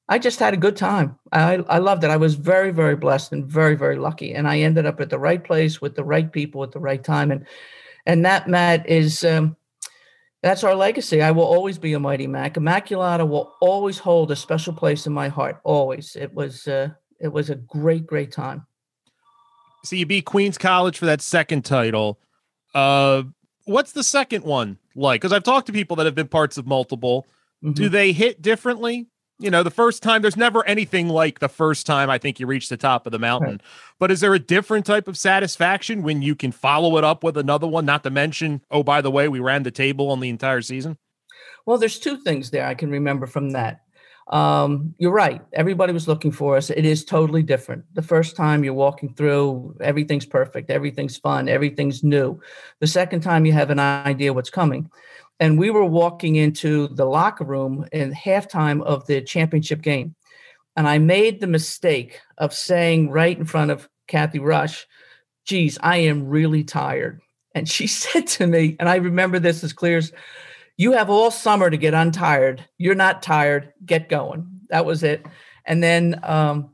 I 0.09 0.19
just 0.19 0.39
had 0.39 0.55
a 0.55 0.59
good 0.59 0.77
time. 0.77 1.19
I, 1.33 1.57
I 1.69 1.79
loved 1.79 2.03
it. 2.05 2.11
I 2.11 2.17
was 2.17 2.35
very, 2.35 2.73
very 2.73 2.97
blessed 2.97 3.33
and 3.33 3.47
very, 3.47 3.77
very 3.77 3.97
lucky. 3.97 4.35
And 4.35 4.49
I 4.49 4.61
ended 4.61 4.87
up 4.87 5.01
at 5.01 5.11
the 5.11 5.19
right 5.19 5.43
place 5.43 5.81
with 5.81 5.95
the 5.95 6.05
right 6.05 6.33
people 6.33 6.63
at 6.63 6.73
the 6.73 6.81
right 6.81 7.03
time. 7.03 7.31
And 7.31 7.47
and 8.07 8.25
that 8.25 8.49
Matt 8.49 8.89
is 8.89 9.23
um, 9.25 9.57
that's 10.43 10.65
our 10.65 10.75
legacy. 10.75 11.21
I 11.21 11.31
will 11.31 11.45
always 11.45 11.79
be 11.79 11.93
a 11.93 12.01
mighty 12.01 12.27
Mac. 12.27 12.55
Immaculata 12.55 13.29
will 13.29 13.55
always 13.61 13.99
hold 13.99 14.31
a 14.31 14.37
special 14.37 14.73
place 14.73 15.07
in 15.07 15.13
my 15.13 15.29
heart. 15.29 15.61
Always. 15.65 16.17
It 16.17 16.33
was 16.33 16.67
uh, 16.67 16.91
it 17.21 17.29
was 17.29 17.51
a 17.51 17.57
great, 17.57 18.07
great 18.07 18.33
time. 18.33 18.67
So 19.85 19.97
you 19.97 20.07
beat 20.07 20.25
Queens 20.25 20.59
College 20.59 20.99
for 20.99 21.07
that 21.07 21.21
second 21.21 21.65
title. 21.65 22.19
Uh, 22.75 23.25
what's 23.69 23.93
the 23.93 24.03
second 24.03 24.45
one 24.45 24.79
like? 24.97 25.21
Because 25.21 25.33
I've 25.33 25.45
talked 25.45 25.67
to 25.67 25.73
people 25.73 25.97
that 25.97 26.07
have 26.07 26.15
been 26.15 26.29
parts 26.29 26.57
of 26.57 26.67
multiple. 26.67 27.27
Mm-hmm. 27.63 27.75
Do 27.75 27.89
they 27.89 28.13
hit 28.13 28.43
differently? 28.43 29.07
You 29.41 29.51
know, 29.53 29.63
the 29.63 29.71
first 29.71 30.03
time, 30.03 30.23
there's 30.23 30.37
never 30.37 30.67
anything 30.67 31.09
like 31.09 31.39
the 31.39 31.49
first 31.49 31.87
time 31.87 32.11
I 32.11 32.19
think 32.19 32.41
you 32.41 32.47
reach 32.49 32.69
the 32.69 32.77
top 32.77 33.07
of 33.07 33.13
the 33.13 33.21
mountain. 33.21 33.51
Right. 33.51 33.61
But 34.01 34.11
is 34.11 34.19
there 34.19 34.35
a 34.35 34.41
different 34.41 34.85
type 34.85 35.07
of 35.07 35.17
satisfaction 35.17 36.03
when 36.03 36.23
you 36.23 36.35
can 36.35 36.51
follow 36.51 36.99
it 36.99 37.05
up 37.05 37.23
with 37.23 37.37
another 37.37 37.69
one? 37.69 37.85
Not 37.85 38.03
to 38.03 38.11
mention, 38.11 38.63
oh, 38.71 38.83
by 38.83 39.01
the 39.01 39.13
way, 39.13 39.29
we 39.29 39.39
ran 39.39 39.63
the 39.63 39.71
table 39.71 40.11
on 40.11 40.19
the 40.19 40.29
entire 40.29 40.61
season. 40.61 40.99
Well, 41.67 41.79
there's 41.79 42.01
two 42.01 42.17
things 42.17 42.51
there 42.51 42.67
I 42.67 42.75
can 42.75 42.91
remember 42.91 43.27
from 43.27 43.51
that. 43.51 43.83
Um, 44.29 44.95
you're 44.99 45.13
right. 45.13 45.41
Everybody 45.55 45.93
was 45.93 46.07
looking 46.07 46.33
for 46.33 46.57
us. 46.57 46.69
It 46.71 46.85
is 46.85 47.05
totally 47.05 47.43
different. 47.43 47.85
The 47.95 48.03
first 48.03 48.37
time 48.37 48.63
you're 48.63 48.75
walking 48.75 49.15
through, 49.15 49.77
everything's 49.81 50.27
perfect, 50.27 50.71
everything's 50.71 51.17
fun, 51.17 51.49
everything's 51.49 52.05
new. 52.05 52.41
The 52.81 52.87
second 52.87 53.23
time 53.23 53.47
you 53.47 53.53
have 53.53 53.71
an 53.71 53.79
idea 53.79 54.35
what's 54.35 54.51
coming. 54.51 54.91
And 55.41 55.59
we 55.59 55.71
were 55.71 55.85
walking 55.85 56.37
into 56.37 56.89
the 56.89 57.07
locker 57.07 57.45
room 57.45 57.87
in 57.93 58.13
halftime 58.13 58.83
of 58.83 59.07
the 59.07 59.23
championship 59.23 59.83
game. 59.83 60.15
And 60.77 60.87
I 60.87 60.99
made 60.99 61.41
the 61.41 61.47
mistake 61.47 62.21
of 62.37 62.53
saying 62.53 63.11
right 63.11 63.37
in 63.37 63.45
front 63.45 63.71
of 63.71 63.89
Cathy 64.09 64.41
Rush, 64.41 64.87
geez, 65.45 65.79
I 65.81 65.99
am 65.99 66.29
really 66.29 66.65
tired. 66.65 67.21
And 67.55 67.69
she 67.69 67.87
said 67.87 68.27
to 68.29 68.47
me, 68.47 68.77
and 68.79 68.89
I 68.89 68.97
remember 68.97 69.39
this 69.39 69.65
as 69.65 69.73
clear 69.73 69.99
as 69.99 70.13
you 70.79 70.93
have 70.93 71.11
all 71.11 71.31
summer 71.31 71.69
to 71.69 71.77
get 71.77 71.93
untired. 71.93 72.65
You're 72.79 72.95
not 72.95 73.21
tired. 73.21 73.75
Get 73.85 74.09
going. 74.09 74.61
That 74.71 74.87
was 74.87 75.03
it. 75.03 75.27
And 75.67 75.83
then 75.83 76.21
um, 76.23 76.71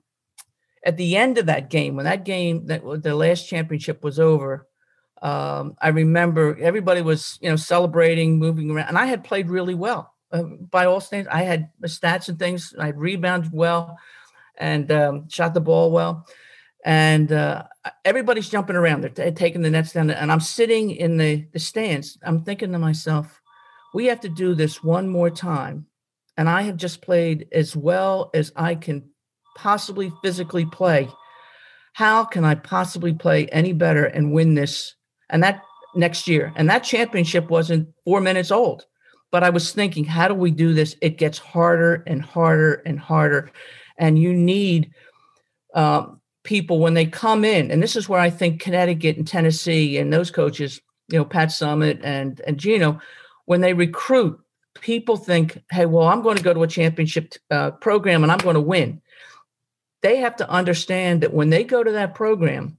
at 0.84 0.96
the 0.96 1.16
end 1.16 1.38
of 1.38 1.46
that 1.46 1.70
game, 1.70 1.96
when 1.96 2.04
that 2.04 2.24
game, 2.24 2.66
that 2.66 2.82
the 3.02 3.14
last 3.14 3.48
championship 3.48 4.04
was 4.04 4.20
over, 4.20 4.68
um, 5.22 5.74
I 5.80 5.88
remember 5.88 6.56
everybody 6.60 7.00
was, 7.00 7.38
you 7.40 7.48
know, 7.48 7.56
celebrating, 7.56 8.38
moving 8.38 8.70
around, 8.70 8.88
and 8.88 8.98
I 8.98 9.06
had 9.06 9.24
played 9.24 9.48
really 9.48 9.74
well 9.74 10.14
uh, 10.32 10.42
by 10.42 10.84
all 10.84 11.00
standards. 11.00 11.34
I 11.34 11.42
had 11.42 11.70
stats 11.84 12.28
and 12.28 12.38
things. 12.38 12.74
I 12.78 12.88
rebounded 12.88 13.50
well, 13.54 13.98
and 14.58 14.92
um, 14.92 15.28
shot 15.30 15.54
the 15.54 15.62
ball 15.62 15.90
well, 15.90 16.26
and 16.84 17.32
uh, 17.32 17.62
everybody's 18.04 18.50
jumping 18.50 18.76
around. 18.76 19.00
They're 19.00 19.30
t- 19.30 19.30
taking 19.30 19.62
the 19.62 19.70
nets 19.70 19.92
down, 19.94 20.10
and 20.10 20.30
I'm 20.30 20.40
sitting 20.40 20.90
in 20.90 21.16
the 21.16 21.46
the 21.52 21.58
stands. 21.58 22.18
I'm 22.22 22.44
thinking 22.44 22.70
to 22.72 22.78
myself, 22.78 23.40
we 23.94 24.06
have 24.06 24.20
to 24.20 24.28
do 24.28 24.54
this 24.54 24.82
one 24.82 25.08
more 25.08 25.30
time. 25.30 25.86
And 26.36 26.48
I 26.48 26.62
have 26.62 26.76
just 26.76 27.00
played 27.00 27.46
as 27.52 27.76
well 27.76 28.30
as 28.34 28.52
I 28.56 28.74
can 28.74 29.08
possibly 29.56 30.12
physically 30.22 30.66
play. 30.66 31.08
How 31.92 32.24
can 32.24 32.44
I 32.44 32.56
possibly 32.56 33.14
play 33.14 33.46
any 33.46 33.72
better 33.72 34.04
and 34.04 34.32
win 34.32 34.54
this? 34.54 34.96
And 35.30 35.44
that 35.44 35.62
next 35.94 36.26
year. 36.26 36.52
And 36.56 36.68
that 36.68 36.82
championship 36.82 37.48
wasn't 37.48 37.88
four 38.04 38.20
minutes 38.20 38.50
old. 38.50 38.84
But 39.30 39.44
I 39.44 39.50
was 39.50 39.72
thinking, 39.72 40.04
how 40.04 40.26
do 40.26 40.34
we 40.34 40.50
do 40.50 40.74
this? 40.74 40.96
It 41.00 41.18
gets 41.18 41.38
harder 41.38 42.02
and 42.06 42.20
harder 42.20 42.82
and 42.84 42.98
harder. 42.98 43.52
And 43.96 44.18
you 44.18 44.34
need 44.34 44.90
um, 45.72 46.20
people 46.42 46.80
when 46.80 46.94
they 46.94 47.06
come 47.06 47.44
in. 47.44 47.70
And 47.70 47.80
this 47.80 47.94
is 47.94 48.08
where 48.08 48.20
I 48.20 48.30
think 48.30 48.60
Connecticut 48.60 49.16
and 49.16 49.26
Tennessee 49.26 49.98
and 49.98 50.12
those 50.12 50.32
coaches, 50.32 50.80
you 51.10 51.18
know, 51.18 51.24
Pat 51.24 51.50
Summitt 51.50 52.00
and, 52.02 52.40
and 52.44 52.58
Geno, 52.58 53.00
when 53.46 53.60
they 53.60 53.74
recruit, 53.74 54.40
people 54.80 55.16
think, 55.16 55.62
hey, 55.70 55.86
well, 55.86 56.08
I'm 56.08 56.22
going 56.22 56.36
to 56.36 56.42
go 56.42 56.54
to 56.54 56.62
a 56.62 56.68
championship 56.68 57.34
uh, 57.50 57.72
program 57.72 58.22
and 58.22 58.32
I'm 58.32 58.38
going 58.38 58.54
to 58.54 58.60
win. 58.60 59.00
They 60.02 60.18
have 60.18 60.36
to 60.36 60.50
understand 60.50 61.22
that 61.22 61.32
when 61.32 61.50
they 61.50 61.64
go 61.64 61.82
to 61.82 61.92
that 61.92 62.14
program, 62.14 62.78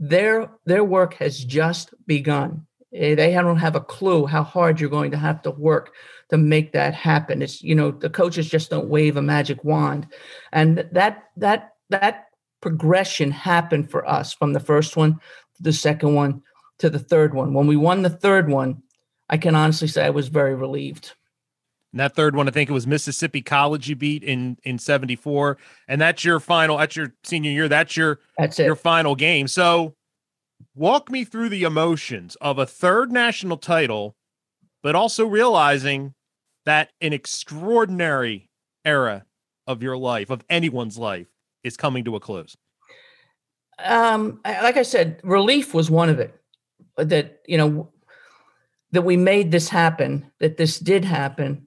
their 0.00 0.50
their 0.66 0.82
work 0.82 1.14
has 1.14 1.44
just 1.44 1.94
begun. 2.06 2.66
Eh, 2.92 3.14
they 3.14 3.32
don't 3.32 3.58
have 3.58 3.76
a 3.76 3.80
clue 3.80 4.26
how 4.26 4.42
hard 4.42 4.80
you're 4.80 4.90
going 4.90 5.12
to 5.12 5.16
have 5.16 5.40
to 5.42 5.50
work 5.52 5.92
to 6.30 6.36
make 6.36 6.72
that 6.72 6.94
happen. 6.94 7.42
It's 7.42 7.62
you 7.62 7.74
know 7.74 7.92
the 7.92 8.10
coaches 8.10 8.48
just 8.48 8.70
don't 8.70 8.88
wave 8.88 9.16
a 9.16 9.22
magic 9.22 9.62
wand, 9.62 10.08
and 10.52 10.88
that 10.90 11.24
that 11.36 11.74
that 11.90 12.26
progression 12.60 13.30
happened 13.30 13.90
for 13.90 14.08
us 14.08 14.32
from 14.32 14.52
the 14.52 14.60
first 14.60 14.96
one 14.96 15.20
to 15.56 15.62
the 15.62 15.72
second 15.72 16.14
one 16.14 16.42
to 16.78 16.90
the 16.90 16.98
third 16.98 17.34
one. 17.34 17.54
When 17.54 17.66
we 17.66 17.76
won 17.76 18.02
the 18.02 18.10
third 18.10 18.48
one, 18.48 18.82
I 19.28 19.36
can 19.36 19.54
honestly 19.54 19.88
say 19.88 20.04
I 20.04 20.10
was 20.10 20.28
very 20.28 20.54
relieved. 20.54 21.14
And 21.92 22.00
that 22.00 22.16
third 22.16 22.34
one, 22.34 22.48
I 22.48 22.50
think 22.50 22.68
it 22.68 22.72
was 22.72 22.86
Mississippi 22.86 23.40
College 23.40 23.88
you 23.88 23.94
beat 23.94 24.24
in 24.24 24.58
in 24.64 24.78
'74, 24.78 25.58
and 25.86 26.00
that's 26.00 26.24
your 26.24 26.40
final. 26.40 26.78
That's 26.78 26.96
your 26.96 27.14
senior 27.22 27.52
year. 27.52 27.68
That's 27.68 27.96
your 27.96 28.18
that's 28.36 28.58
it. 28.58 28.66
your 28.66 28.74
final 28.74 29.14
game. 29.14 29.46
So, 29.46 29.94
walk 30.74 31.08
me 31.08 31.24
through 31.24 31.50
the 31.50 31.62
emotions 31.62 32.36
of 32.40 32.58
a 32.58 32.66
third 32.66 33.12
national 33.12 33.58
title, 33.58 34.16
but 34.82 34.96
also 34.96 35.24
realizing 35.24 36.14
that 36.66 36.90
an 37.00 37.12
extraordinary 37.12 38.50
era 38.84 39.24
of 39.68 39.80
your 39.80 39.96
life, 39.96 40.30
of 40.30 40.44
anyone's 40.50 40.98
life, 40.98 41.28
is 41.62 41.76
coming 41.76 42.04
to 42.04 42.16
a 42.16 42.20
close. 42.20 42.56
Um, 43.78 44.40
like 44.44 44.76
I 44.76 44.82
said, 44.82 45.20
relief 45.22 45.74
was 45.74 45.92
one 45.92 46.08
of 46.08 46.18
it. 46.18 46.34
That 46.96 47.40
you 47.46 47.56
know, 47.56 47.92
that 48.94 49.02
we 49.02 49.16
made 49.16 49.50
this 49.50 49.68
happen, 49.68 50.30
that 50.40 50.56
this 50.56 50.78
did 50.78 51.04
happen. 51.04 51.66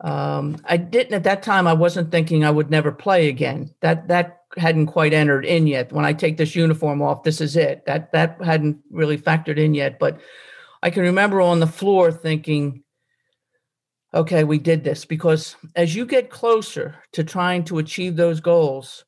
Um, 0.00 0.58
I 0.64 0.76
didn't 0.76 1.14
at 1.14 1.24
that 1.24 1.42
time. 1.42 1.66
I 1.66 1.72
wasn't 1.72 2.10
thinking 2.10 2.44
I 2.44 2.50
would 2.50 2.70
never 2.70 2.92
play 2.92 3.28
again. 3.28 3.74
That 3.80 4.08
that 4.08 4.42
hadn't 4.56 4.86
quite 4.86 5.12
entered 5.12 5.44
in 5.44 5.66
yet. 5.66 5.92
When 5.92 6.04
I 6.04 6.12
take 6.12 6.36
this 6.36 6.54
uniform 6.54 7.02
off, 7.02 7.24
this 7.24 7.40
is 7.40 7.56
it. 7.56 7.84
That 7.86 8.12
that 8.12 8.42
hadn't 8.42 8.78
really 8.90 9.18
factored 9.18 9.58
in 9.58 9.74
yet. 9.74 9.98
But 9.98 10.20
I 10.82 10.90
can 10.90 11.02
remember 11.02 11.40
on 11.40 11.58
the 11.58 11.66
floor 11.66 12.12
thinking, 12.12 12.84
"Okay, 14.14 14.44
we 14.44 14.58
did 14.58 14.84
this." 14.84 15.04
Because 15.04 15.56
as 15.74 15.96
you 15.96 16.06
get 16.06 16.30
closer 16.30 16.96
to 17.12 17.24
trying 17.24 17.64
to 17.64 17.78
achieve 17.78 18.14
those 18.14 18.40
goals, 18.40 19.04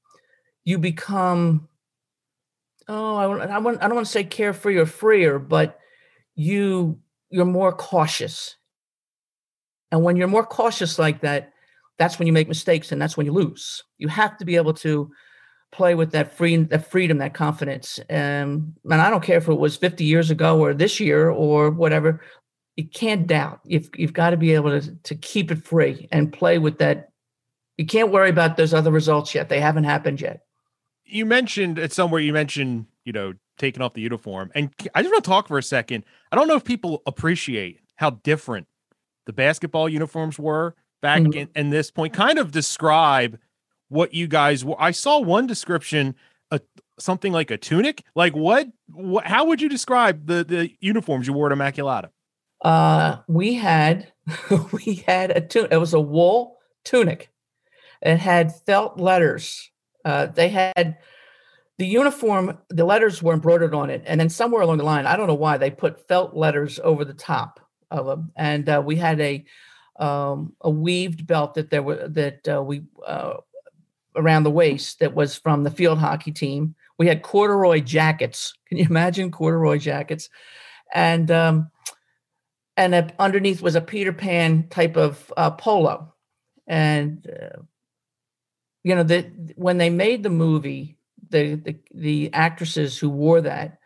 you 0.65 0.77
become 0.79 1.69
oh, 2.89 3.17
I, 3.17 3.25
I, 3.25 3.59
want, 3.59 3.81
I 3.81 3.87
don't 3.87 3.95
want 3.95 4.07
to 4.07 4.13
say 4.13 4.25
carefree 4.25 4.77
or 4.77 4.87
freer, 4.87 5.39
but 5.39 5.79
you 6.35 6.99
you're 7.31 7.45
more 7.45 7.73
cautious. 7.73 8.57
And 9.93 10.03
when 10.03 10.17
you're 10.17 10.29
more 10.29 10.47
cautious 10.47 10.99
like 10.99 11.21
that, 11.23 11.53
that's 11.99 12.19
when 12.19 12.27
you 12.27 12.33
make 12.33 12.49
mistakes 12.49 12.93
and 12.93 13.01
that's 13.01 13.17
when 13.17 13.27
you 13.27 13.33
lose. 13.33 13.83
You 13.99 14.09
have 14.09 14.37
to 14.39 14.45
be 14.45 14.57
able 14.57 14.75
to 14.75 15.11
play 15.73 15.95
with 15.95 16.13
that 16.13 16.37
free 16.37 16.57
that 16.57 16.91
freedom, 16.91 17.19
that 17.19 17.35
confidence. 17.35 18.01
Um, 18.11 18.75
and 18.85 19.01
I 19.01 19.11
don't 19.11 19.23
care 19.23 19.39
if 19.39 19.49
it 19.49 19.55
was 19.55 19.77
50 19.77 20.05
years 20.05 20.31
ago 20.31 20.59
or 20.59 20.75
this 20.75 20.99
year 20.99 21.31
or 21.31 21.71
whatever. 21.71 22.21
You 22.77 22.89
can't 22.89 23.27
doubt. 23.27 23.61
You've 23.65 23.91
you've 23.97 24.13
got 24.13 24.31
to 24.31 24.37
be 24.37 24.55
able 24.55 24.81
to 24.81 24.95
to 24.95 25.15
keep 25.15 25.51
it 25.51 25.63
free 25.65 26.09
and 26.11 26.33
play 26.33 26.59
with 26.59 26.79
that. 26.79 27.11
You 27.77 27.87
can't 27.87 28.11
worry 28.11 28.31
about 28.31 28.57
those 28.57 28.75
other 28.75 28.91
results 28.91 29.35
yet. 29.35 29.49
They 29.49 29.61
haven't 29.61 29.85
happened 29.85 30.21
yet. 30.21 30.45
You 31.05 31.27
mentioned 31.27 31.79
at 31.79 31.93
somewhere 31.93 32.21
you 32.21 32.33
mentioned, 32.33 32.87
you 33.05 33.13
know, 33.13 33.35
taking 33.61 33.83
off 33.83 33.95
the 33.95 34.01
uniform. 34.01 34.51
And 34.55 34.71
I 34.95 35.03
just 35.03 35.13
want 35.13 35.23
to 35.23 35.31
talk 35.31 35.47
for 35.47 35.59
a 35.59 35.63
second. 35.63 36.05
I 36.33 36.37
don't 36.37 36.49
know 36.49 36.57
if 36.57 36.65
people 36.65 37.03
appreciate 37.07 37.81
how 37.97 38.11
different 38.11 38.67
the 39.27 39.33
basketball 39.33 39.89
uniforms 39.89 40.39
were 40.39 40.75
back 41.03 41.21
mm-hmm. 41.21 41.39
in, 41.39 41.49
in, 41.55 41.71
this 41.71 41.91
point. 41.91 42.15
Kind 42.15 42.39
of 42.39 42.51
describe 42.51 43.39
what 43.89 44.15
you 44.15 44.27
guys 44.27 44.65
were. 44.65 44.81
I 44.81 44.91
saw 44.91 45.21
one 45.21 45.47
description, 45.47 46.17
a, 46.51 46.61
something 46.99 47.33
like 47.33 47.51
a 47.51 47.59
tunic. 47.59 48.03
Like 48.15 48.35
what, 48.35 48.69
what? 48.93 49.27
How 49.27 49.45
would 49.45 49.61
you 49.61 49.69
describe 49.69 50.27
the 50.27 50.43
the 50.43 50.73
uniforms 50.81 51.27
you 51.27 51.35
wore 51.35 51.53
at 51.53 51.57
Immaculata? 51.57 52.09
Uh, 52.63 53.19
we 53.29 53.55
had 53.55 54.11
we 54.73 55.05
had 55.07 55.31
a 55.31 55.41
tunic. 55.41 55.71
It 55.71 55.77
was 55.77 55.95
a 55.95 56.01
wool 56.01 56.57
tunic. 56.85 57.31
It 58.01 58.17
had 58.17 58.57
felt 58.65 58.99
letters. 58.99 59.71
Uh, 60.05 60.27
they 60.27 60.49
had 60.49 60.97
the 61.81 61.87
uniform. 61.87 62.59
The 62.69 62.85
letters 62.85 63.23
were 63.23 63.33
embroidered 63.33 63.75
on 63.75 63.89
it, 63.89 64.03
and 64.05 64.21
then 64.21 64.29
somewhere 64.29 64.61
along 64.61 64.77
the 64.77 64.85
line, 64.85 65.07
I 65.07 65.17
don't 65.17 65.27
know 65.27 65.33
why 65.35 65.57
they 65.57 65.71
put 65.71 66.07
felt 66.07 66.37
letters 66.37 66.79
over 66.85 67.07
the 67.07 67.15
top 67.15 67.59
of 67.91 68.05
them. 68.05 68.31
And 68.37 68.69
uh, 68.69 68.83
we 68.85 68.97
had 68.97 69.19
a 69.19 69.43
um, 69.99 70.53
a 70.61 70.69
weaved 70.69 71.27
belt 71.27 71.55
that 71.55 71.71
there 71.71 71.83
were 71.83 72.07
that 72.07 72.47
uh, 72.47 72.63
we 72.63 72.83
uh, 73.07 73.39
around 74.15 74.43
the 74.43 74.51
waist 74.51 74.99
that 74.99 75.15
was 75.15 75.37
from 75.37 75.65
the 75.65 75.71
field 75.71 75.99
hockey 75.99 76.33
team. 76.33 76.75
We 76.99 77.07
had 77.07 77.23
corduroy 77.23 77.81
jackets. 77.81 78.53
Can 78.69 78.77
you 78.77 78.85
imagine 78.85 79.31
corduroy 79.31 79.79
jackets? 79.79 80.29
And 80.93 81.31
um, 81.31 81.71
and 82.77 82.95
a, 82.95 83.11
underneath 83.19 83.63
was 83.63 83.75
a 83.75 83.81
Peter 83.81 84.13
Pan 84.13 84.69
type 84.69 84.99
of 84.99 85.33
uh, 85.35 85.53
polo. 85.53 86.13
And 86.67 87.27
uh, 87.27 87.63
you 88.85 88.95
know 88.95 89.03
that 89.05 89.31
when 89.57 89.79
they 89.79 89.89
made 89.89 90.23
the 90.23 90.29
movie, 90.29 90.99
the 91.31 91.55
the, 91.55 91.77
the 91.95 92.31
actresses 92.33 92.99
who 92.99 93.11
wore 93.11 93.41
that, 93.41 93.79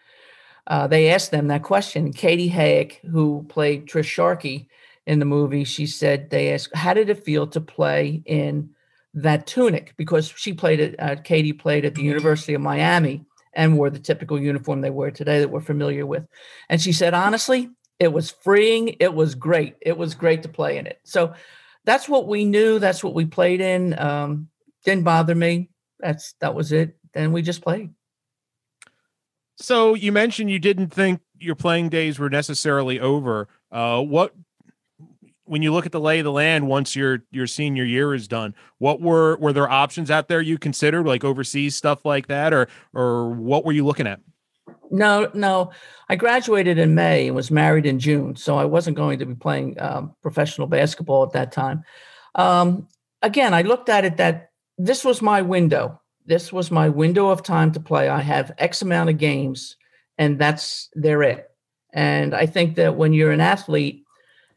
uh, 0.67 0.87
they 0.87 1.11
asked 1.11 1.31
them 1.31 1.49
that 1.49 1.63
question. 1.63 2.13
Katie 2.13 2.51
Hayek, 2.51 3.05
who 3.11 3.45
played 3.49 3.87
Trish 3.87 4.05
Sharkey 4.05 4.69
in 5.07 5.19
the 5.19 5.25
movie, 5.25 5.65
she 5.65 5.87
said 5.87 6.31
they 6.31 6.53
asked, 6.53 6.75
"How 6.75 6.95
did 6.95 7.09
it 7.09 7.25
feel 7.25 7.47
to 7.49 7.61
play 7.61 8.23
in 8.27 8.71
that 9.15 9.47
tunic?" 9.47 9.95
Because 9.97 10.29
she 10.29 10.53
played 10.53 10.81
it. 10.81 10.97
Uh, 10.99 11.17
Katie 11.17 11.53
played 11.53 11.85
at 11.85 11.95
the 11.95 12.03
University 12.03 12.55
of 12.55 12.61
Miami 12.61 13.25
and 13.55 13.79
wore 13.79 13.91
the 13.91 13.99
typical 13.99 14.41
uniform 14.41 14.81
they 14.81 14.91
wear 14.91 15.11
today 15.11 15.41
that 15.41 15.51
we're 15.51 15.61
familiar 15.61 16.07
with. 16.07 16.27
And 16.69 16.81
she 16.81 16.93
said, 16.93 17.15
honestly, 17.15 17.71
it 17.99 18.13
was 18.13 18.31
freeing. 18.31 18.97
It 19.01 19.15
was 19.15 19.35
great. 19.35 19.77
It 19.81 19.97
was 19.97 20.15
great 20.15 20.43
to 20.43 20.49
play 20.49 20.79
in 20.79 20.87
it. 20.87 20.99
So 21.05 21.35
that's 21.85 22.09
what 22.09 22.27
we 22.27 22.45
knew. 22.45 22.79
That's 22.79 23.05
what 23.05 23.15
we 23.15 23.25
played 23.25 23.61
in. 23.61 23.99
Um, 23.99 24.49
didn't 24.85 25.05
bother 25.05 25.35
me. 25.35 25.71
That's 26.01 26.35
that 26.41 26.55
was 26.55 26.73
it. 26.73 26.97
And 27.14 27.33
we 27.33 27.42
just 27.42 27.62
played. 27.62 27.90
So 29.57 29.94
you 29.94 30.12
mentioned 30.12 30.50
you 30.50 30.59
didn't 30.59 30.88
think 30.88 31.20
your 31.38 31.55
playing 31.55 31.88
days 31.88 32.18
were 32.18 32.31
necessarily 32.31 32.98
over. 32.98 33.48
Uh, 33.70 34.00
what 34.00 34.35
when 35.46 35.62
you 35.62 35.72
look 35.72 35.87
at 35.87 35.92
the 35.92 36.00
lay 36.00 36.18
of 36.18 36.24
the 36.24 36.33
land 36.33 36.66
once 36.66 36.96
your 36.96 37.22
your 37.31 37.46
senior 37.46 37.85
year 37.85 38.14
is 38.14 38.27
done, 38.27 38.55
what 38.79 39.00
were 39.00 39.37
were 39.37 39.53
there 39.53 39.70
options 39.70 40.11
out 40.11 40.29
there 40.29 40.40
you 40.40 40.59
considered 40.59 41.07
like 41.07 41.24
overseas 41.24 41.77
stuff 41.77 42.05
like 42.05 42.27
that, 42.29 42.53
or 42.53 42.68
or 42.92 43.31
what 43.31 43.64
were 43.64 43.72
you 43.72 43.85
looking 43.85 44.07
at? 44.07 44.20
No, 44.90 45.31
no. 45.35 45.70
I 46.09 46.16
graduated 46.16 46.79
in 46.79 46.94
May 46.94 47.27
and 47.27 47.37
was 47.37 47.50
married 47.50 47.87
in 47.87 47.98
June, 47.98 48.37
so 48.37 48.57
I 48.57 48.64
wasn't 48.64 48.96
going 48.96 49.18
to 49.18 49.27
be 49.27 49.35
playing 49.35 49.81
um, 49.81 50.14
professional 50.22 50.66
basketball 50.66 51.24
at 51.24 51.33
that 51.33 51.53
time. 51.53 51.85
Um, 52.35 52.88
again, 53.22 53.55
I 53.55 53.62
looked 53.62 53.88
at 53.88 54.05
it 54.05 54.16
that 54.18 54.50
this 54.79 55.05
was 55.05 55.22
my 55.22 55.42
window. 55.42 56.00
This 56.27 56.53
was 56.53 56.71
my 56.71 56.89
window 56.89 57.29
of 57.29 57.43
time 57.43 57.73
to 57.73 57.81
play. 57.81 58.09
I 58.09 58.21
have 58.21 58.53
X 58.59 58.83
amount 58.83 59.11
of 59.11 59.19
games, 59.19 59.77
and 60.19 60.39
that's 60.39 60.89
they're 60.95 61.23
it. 61.23 61.51
And 61.93 62.35
I 62.35 62.47
think 62.47 62.77
that 62.77 62.97
when 62.97 63.13
you're 63.13 63.33
an 63.33 63.41
athlete, 63.41 64.05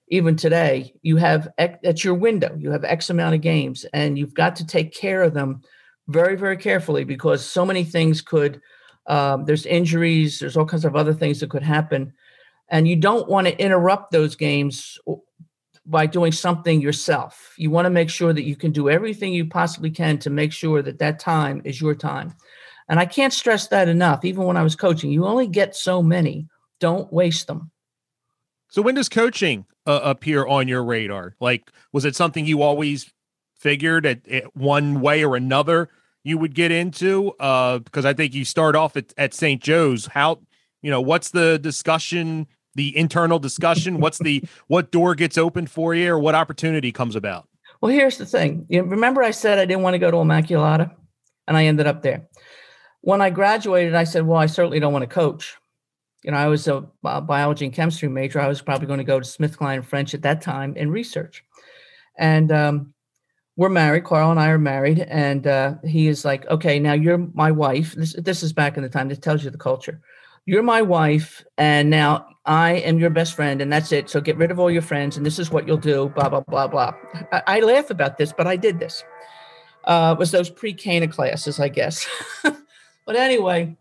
even 0.09 0.35
today, 0.35 0.93
you 1.01 1.17
have 1.17 1.49
at 1.57 2.03
your 2.03 2.13
window. 2.13 2.55
You 2.57 2.71
have 2.71 2.83
X 2.83 3.09
amount 3.09 3.35
of 3.35 3.41
games, 3.41 3.85
and 3.93 4.17
you've 4.17 4.33
got 4.33 4.55
to 4.57 4.65
take 4.65 4.93
care 4.93 5.21
of 5.23 5.33
them 5.33 5.61
very, 6.07 6.37
very 6.37 6.57
carefully 6.57 7.03
because 7.03 7.45
so 7.45 7.65
many 7.65 7.83
things 7.83 8.21
could 8.21 8.61
um, 9.07 9.45
there's 9.45 9.65
injuries, 9.65 10.39
there's 10.39 10.57
all 10.57 10.65
kinds 10.65 10.85
of 10.85 10.95
other 10.95 11.13
things 11.13 11.39
that 11.39 11.49
could 11.49 11.63
happen. 11.63 12.13
And 12.69 12.87
you 12.87 12.97
don't 12.97 13.29
want 13.29 13.47
to 13.47 13.57
interrupt 13.57 14.11
those 14.11 14.35
games 14.35 14.99
by 15.89 16.05
doing 16.05 16.31
something 16.31 16.81
yourself. 16.81 17.53
You 17.57 17.71
want 17.71 17.85
to 17.85 17.89
make 17.89 18.09
sure 18.09 18.33
that 18.33 18.43
you 18.43 18.55
can 18.55 18.71
do 18.71 18.89
everything 18.89 19.33
you 19.33 19.45
possibly 19.45 19.89
can 19.89 20.19
to 20.19 20.29
make 20.29 20.51
sure 20.51 20.81
that 20.81 20.99
that 20.99 21.19
time 21.19 21.61
is 21.63 21.79
your 21.79 21.95
time. 21.95 22.35
And 22.89 22.99
I 22.99 23.05
can't 23.05 23.33
stress 23.33 23.67
that 23.69 23.87
enough. 23.87 24.25
Even 24.25 24.43
when 24.43 24.57
I 24.57 24.63
was 24.63 24.75
coaching, 24.75 25.11
you 25.11 25.25
only 25.25 25.47
get 25.47 25.75
so 25.75 26.03
many. 26.03 26.47
Don't 26.79 27.11
waste 27.11 27.47
them. 27.47 27.71
So 28.69 28.81
when 28.81 28.95
does 28.95 29.09
coaching 29.09 29.65
uh, 29.85 30.01
appear 30.03 30.45
on 30.45 30.67
your 30.67 30.83
radar? 30.83 31.35
Like, 31.39 31.71
was 31.93 32.05
it 32.05 32.15
something 32.15 32.45
you 32.45 32.61
always 32.61 33.11
figured 33.55 34.05
at, 34.05 34.27
at 34.27 34.55
one 34.55 35.01
way 35.01 35.23
or 35.23 35.35
another 35.35 35.89
you 36.23 36.37
would 36.37 36.53
get 36.53 36.71
into? 36.71 37.31
Uh, 37.39 37.79
because 37.79 38.05
I 38.05 38.13
think 38.13 38.33
you 38.33 38.43
start 38.45 38.75
off 38.75 38.97
at, 38.97 39.13
at 39.17 39.33
St. 39.33 39.61
Joe's. 39.61 40.07
How, 40.07 40.39
you 40.81 40.91
know, 40.91 41.01
what's 41.01 41.31
the 41.31 41.57
discussion, 41.57 42.47
the 42.77 42.97
internal 42.97 43.39
discussion? 43.39 43.99
What's 43.99 44.19
the, 44.19 44.43
what 44.67 44.91
door 44.91 45.13
gets 45.15 45.37
opened 45.37 45.69
for 45.69 45.93
you 45.93 46.13
or 46.13 46.19
what 46.19 46.35
opportunity 46.35 46.93
comes 46.93 47.15
about? 47.15 47.49
Well, 47.81 47.91
here's 47.91 48.17
the 48.17 48.25
thing. 48.25 48.65
You 48.69 48.83
remember 48.83 49.21
I 49.21 49.31
said 49.31 49.59
I 49.59 49.65
didn't 49.65 49.83
want 49.83 49.95
to 49.95 49.99
go 49.99 50.09
to 50.09 50.17
Immaculata 50.17 50.95
and 51.47 51.57
I 51.57 51.65
ended 51.65 51.87
up 51.87 52.01
there. 52.01 52.27
When 53.01 53.21
I 53.21 53.29
graduated, 53.29 53.95
I 53.95 54.05
said, 54.05 54.25
well, 54.25 54.39
I 54.39 54.45
certainly 54.45 54.79
don't 54.79 54.93
want 54.93 55.03
to 55.03 55.07
coach. 55.07 55.55
You 56.23 56.31
know, 56.31 56.37
I 56.37 56.47
was 56.47 56.67
a 56.67 56.81
biology 57.03 57.65
and 57.65 57.73
chemistry 57.73 58.09
major. 58.09 58.39
I 58.39 58.47
was 58.47 58.61
probably 58.61 58.87
going 58.87 58.97
to 58.99 59.03
go 59.03 59.19
to 59.19 59.25
Smith 59.25 59.57
Kline 59.57 59.81
French 59.81 60.13
at 60.13 60.23
that 60.23 60.41
time 60.41 60.75
in 60.75 60.89
research. 60.89 61.43
And 62.17 62.51
um, 62.51 62.93
we're 63.57 63.69
married. 63.69 64.03
Carl 64.03 64.31
and 64.31 64.39
I 64.39 64.49
are 64.49 64.59
married, 64.59 64.99
and 64.99 65.45
uh, 65.45 65.75
he 65.83 66.07
is 66.07 66.23
like, 66.23 66.47
"Okay, 66.47 66.79
now 66.79 66.93
you're 66.93 67.17
my 67.17 67.51
wife." 67.51 67.93
This 67.93 68.13
this 68.13 68.43
is 68.43 68.53
back 68.53 68.77
in 68.77 68.83
the 68.83 68.89
time. 68.89 69.09
This 69.09 69.17
tells 69.17 69.43
you 69.43 69.49
the 69.49 69.57
culture. 69.57 69.99
You're 70.47 70.63
my 70.63 70.81
wife, 70.81 71.43
and 71.57 71.89
now 71.89 72.29
I 72.45 72.75
am 72.75 72.99
your 72.99 73.09
best 73.09 73.35
friend, 73.35 73.61
and 73.61 73.71
that's 73.71 73.91
it. 73.91 74.09
So 74.09 74.21
get 74.21 74.37
rid 74.37 74.49
of 74.49 74.59
all 74.59 74.71
your 74.71 74.81
friends, 74.81 75.17
and 75.17 75.25
this 75.25 75.39
is 75.39 75.51
what 75.51 75.67
you'll 75.67 75.75
do. 75.75 76.07
Blah 76.15 76.29
blah 76.29 76.39
blah 76.39 76.67
blah. 76.67 76.93
I, 77.33 77.43
I 77.47 77.59
laugh 77.59 77.89
about 77.89 78.17
this, 78.17 78.31
but 78.31 78.47
I 78.47 78.55
did 78.55 78.79
this. 78.79 79.03
Uh, 79.83 80.15
was 80.17 80.31
those 80.31 80.49
pre-Cana 80.49 81.09
classes, 81.09 81.59
I 81.59 81.67
guess. 81.67 82.07
but 82.43 83.15
anyway, 83.17 83.75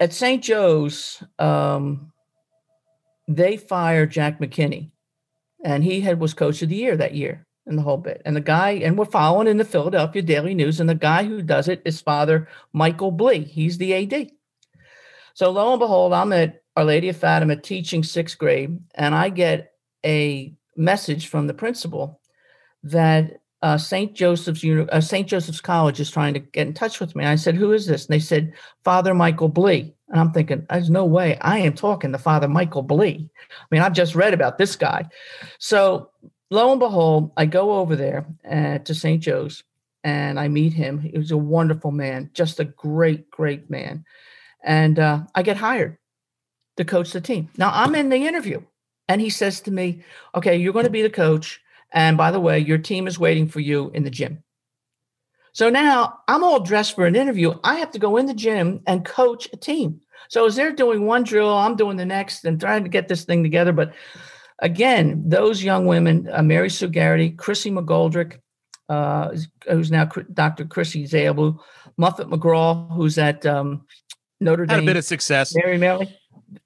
at 0.00 0.14
St. 0.14 0.42
Joe's, 0.42 1.22
um, 1.38 2.10
they 3.26 3.58
fired 3.58 4.10
Jack 4.10 4.40
McKinney, 4.40 4.90
and 5.62 5.84
he 5.84 6.00
had 6.00 6.18
was 6.18 6.32
coach 6.32 6.62
of 6.62 6.70
the 6.70 6.76
year 6.76 6.96
that 6.96 7.14
year 7.14 7.46
and 7.66 7.76
the 7.76 7.82
whole 7.82 7.98
bit. 7.98 8.22
And 8.24 8.34
the 8.34 8.40
guy, 8.40 8.70
and 8.70 8.96
we're 8.96 9.04
following 9.04 9.48
in 9.48 9.58
the 9.58 9.66
Philadelphia 9.66 10.22
Daily 10.22 10.54
News, 10.54 10.80
and 10.80 10.88
the 10.88 10.94
guy 10.94 11.24
who 11.24 11.42
does 11.42 11.68
it 11.68 11.82
is 11.84 12.00
Father 12.00 12.48
Michael 12.72 13.10
Blee. 13.10 13.44
He's 13.44 13.76
the 13.76 13.92
AD. 13.92 14.30
So 15.38 15.52
lo 15.52 15.70
and 15.70 15.78
behold, 15.78 16.12
I'm 16.12 16.32
at 16.32 16.64
Our 16.74 16.84
Lady 16.84 17.10
of 17.10 17.16
Fatima 17.16 17.54
teaching 17.54 18.02
sixth 18.02 18.36
grade, 18.38 18.76
and 18.96 19.14
I 19.14 19.28
get 19.28 19.70
a 20.04 20.52
message 20.76 21.28
from 21.28 21.46
the 21.46 21.54
principal 21.54 22.20
that 22.82 23.38
uh, 23.62 23.78
St. 23.78 24.14
Joseph's 24.14 24.64
uh, 24.64 25.00
St. 25.00 25.28
Joseph's 25.28 25.60
College 25.60 26.00
is 26.00 26.10
trying 26.10 26.34
to 26.34 26.40
get 26.40 26.66
in 26.66 26.74
touch 26.74 26.98
with 26.98 27.14
me. 27.14 27.24
I 27.24 27.36
said, 27.36 27.54
"Who 27.54 27.70
is 27.70 27.86
this?" 27.86 28.06
And 28.06 28.14
they 28.14 28.18
said, 28.18 28.52
"Father 28.82 29.14
Michael 29.14 29.48
Blee." 29.48 29.94
And 30.08 30.18
I'm 30.18 30.32
thinking, 30.32 30.66
"There's 30.68 30.90
no 30.90 31.04
way 31.04 31.38
I 31.40 31.58
am 31.58 31.74
talking 31.74 32.10
to 32.10 32.18
Father 32.18 32.48
Michael 32.48 32.82
Blee." 32.82 33.30
I 33.48 33.64
mean, 33.70 33.80
I've 33.80 33.92
just 33.92 34.16
read 34.16 34.34
about 34.34 34.58
this 34.58 34.74
guy. 34.74 35.08
So 35.60 36.10
lo 36.50 36.72
and 36.72 36.80
behold, 36.80 37.30
I 37.36 37.46
go 37.46 37.74
over 37.74 37.94
there 37.94 38.26
uh, 38.50 38.78
to 38.78 38.92
St. 38.92 39.22
Joe's 39.22 39.62
and 40.02 40.40
I 40.40 40.48
meet 40.48 40.72
him. 40.72 40.98
He 40.98 41.16
was 41.16 41.30
a 41.30 41.36
wonderful 41.36 41.92
man, 41.92 42.30
just 42.34 42.58
a 42.58 42.64
great, 42.64 43.30
great 43.30 43.70
man. 43.70 44.04
And 44.64 44.98
uh, 44.98 45.22
I 45.34 45.42
get 45.42 45.56
hired 45.56 45.98
to 46.76 46.84
coach 46.84 47.12
the 47.12 47.20
team. 47.20 47.48
Now 47.56 47.70
I'm 47.72 47.94
in 47.94 48.08
the 48.08 48.26
interview, 48.26 48.62
and 49.08 49.20
he 49.20 49.30
says 49.30 49.60
to 49.62 49.70
me, 49.70 50.02
"Okay, 50.34 50.56
you're 50.56 50.72
going 50.72 50.84
to 50.84 50.90
be 50.90 51.02
the 51.02 51.10
coach, 51.10 51.60
and 51.92 52.16
by 52.16 52.30
the 52.30 52.40
way, 52.40 52.58
your 52.58 52.78
team 52.78 53.06
is 53.06 53.18
waiting 53.18 53.48
for 53.48 53.60
you 53.60 53.90
in 53.94 54.04
the 54.04 54.10
gym." 54.10 54.42
So 55.52 55.70
now 55.70 56.20
I'm 56.28 56.44
all 56.44 56.60
dressed 56.60 56.94
for 56.94 57.06
an 57.06 57.16
interview. 57.16 57.54
I 57.64 57.76
have 57.76 57.90
to 57.92 57.98
go 57.98 58.16
in 58.16 58.26
the 58.26 58.34
gym 58.34 58.80
and 58.86 59.04
coach 59.04 59.48
a 59.52 59.56
team. 59.56 60.00
So 60.28 60.46
as 60.46 60.56
they're 60.56 60.72
doing 60.72 61.06
one 61.06 61.24
drill, 61.24 61.52
I'm 61.52 61.76
doing 61.76 61.96
the 61.96 62.04
next 62.04 62.44
and 62.44 62.60
trying 62.60 62.84
to 62.84 62.88
get 62.88 63.08
this 63.08 63.24
thing 63.24 63.42
together. 63.42 63.72
But 63.72 63.92
again, 64.60 65.22
those 65.26 65.62
young 65.62 65.86
women, 65.86 66.28
uh, 66.32 66.42
Mary 66.42 66.70
Sue 66.70 66.88
Garrity, 66.88 67.30
Chrissy 67.30 67.70
McGoldrick, 67.70 68.38
uh, 68.88 69.36
who's 69.68 69.90
now 69.90 70.04
Dr. 70.04 70.64
Chrissy 70.64 71.06
Zabel, 71.06 71.62
Muffet 71.96 72.28
McGraw, 72.28 72.90
who's 72.94 73.18
at 73.18 73.44
um, 73.44 73.84
Notre 74.40 74.66
Dame. 74.66 74.76
Had 74.76 74.84
a 74.84 74.86
bit 74.86 74.96
of 74.96 75.04
success. 75.04 75.54
Mary 75.54 75.78
Melly. 75.78 76.16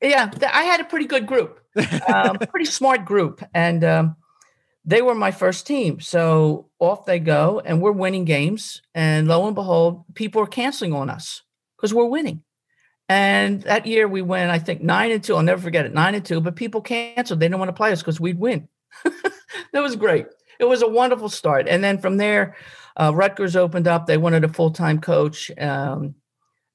Yeah, 0.00 0.30
I 0.52 0.64
had 0.64 0.80
a 0.80 0.84
pretty 0.84 1.06
good 1.06 1.26
group, 1.26 1.60
um, 2.06 2.38
pretty 2.50 2.66
smart 2.66 3.04
group. 3.04 3.42
And 3.52 3.82
um, 3.82 4.16
they 4.84 5.02
were 5.02 5.14
my 5.14 5.30
first 5.30 5.66
team. 5.66 6.00
So 6.00 6.68
off 6.78 7.04
they 7.06 7.18
go, 7.18 7.60
and 7.64 7.80
we're 7.80 7.92
winning 7.92 8.24
games. 8.24 8.82
And 8.94 9.26
lo 9.28 9.46
and 9.46 9.54
behold, 9.54 10.04
people 10.14 10.42
are 10.42 10.46
canceling 10.46 10.92
on 10.92 11.10
us 11.10 11.42
because 11.76 11.92
we're 11.94 12.06
winning. 12.06 12.42
And 13.08 13.62
that 13.62 13.86
year 13.86 14.08
we 14.08 14.22
went, 14.22 14.50
I 14.50 14.58
think 14.58 14.80
nine 14.80 15.10
and 15.10 15.22
two. 15.22 15.36
I'll 15.36 15.42
never 15.42 15.60
forget 15.60 15.84
it, 15.84 15.92
nine 15.92 16.14
and 16.14 16.24
two. 16.24 16.40
But 16.40 16.56
people 16.56 16.80
canceled; 16.80 17.40
they 17.40 17.46
didn't 17.46 17.58
want 17.58 17.68
to 17.68 17.74
play 17.74 17.92
us 17.92 18.00
because 18.00 18.20
we'd 18.20 18.38
win. 18.38 18.68
that 19.04 19.82
was 19.82 19.96
great. 19.96 20.26
It 20.58 20.64
was 20.64 20.82
a 20.82 20.88
wonderful 20.88 21.28
start. 21.28 21.68
And 21.68 21.82
then 21.82 21.98
from 21.98 22.16
there, 22.16 22.56
uh, 22.96 23.12
Rutgers 23.14 23.56
opened 23.56 23.88
up. 23.88 24.06
They 24.06 24.16
wanted 24.16 24.44
a 24.44 24.48
full 24.48 24.70
time 24.70 25.00
coach, 25.00 25.50
um, 25.58 26.14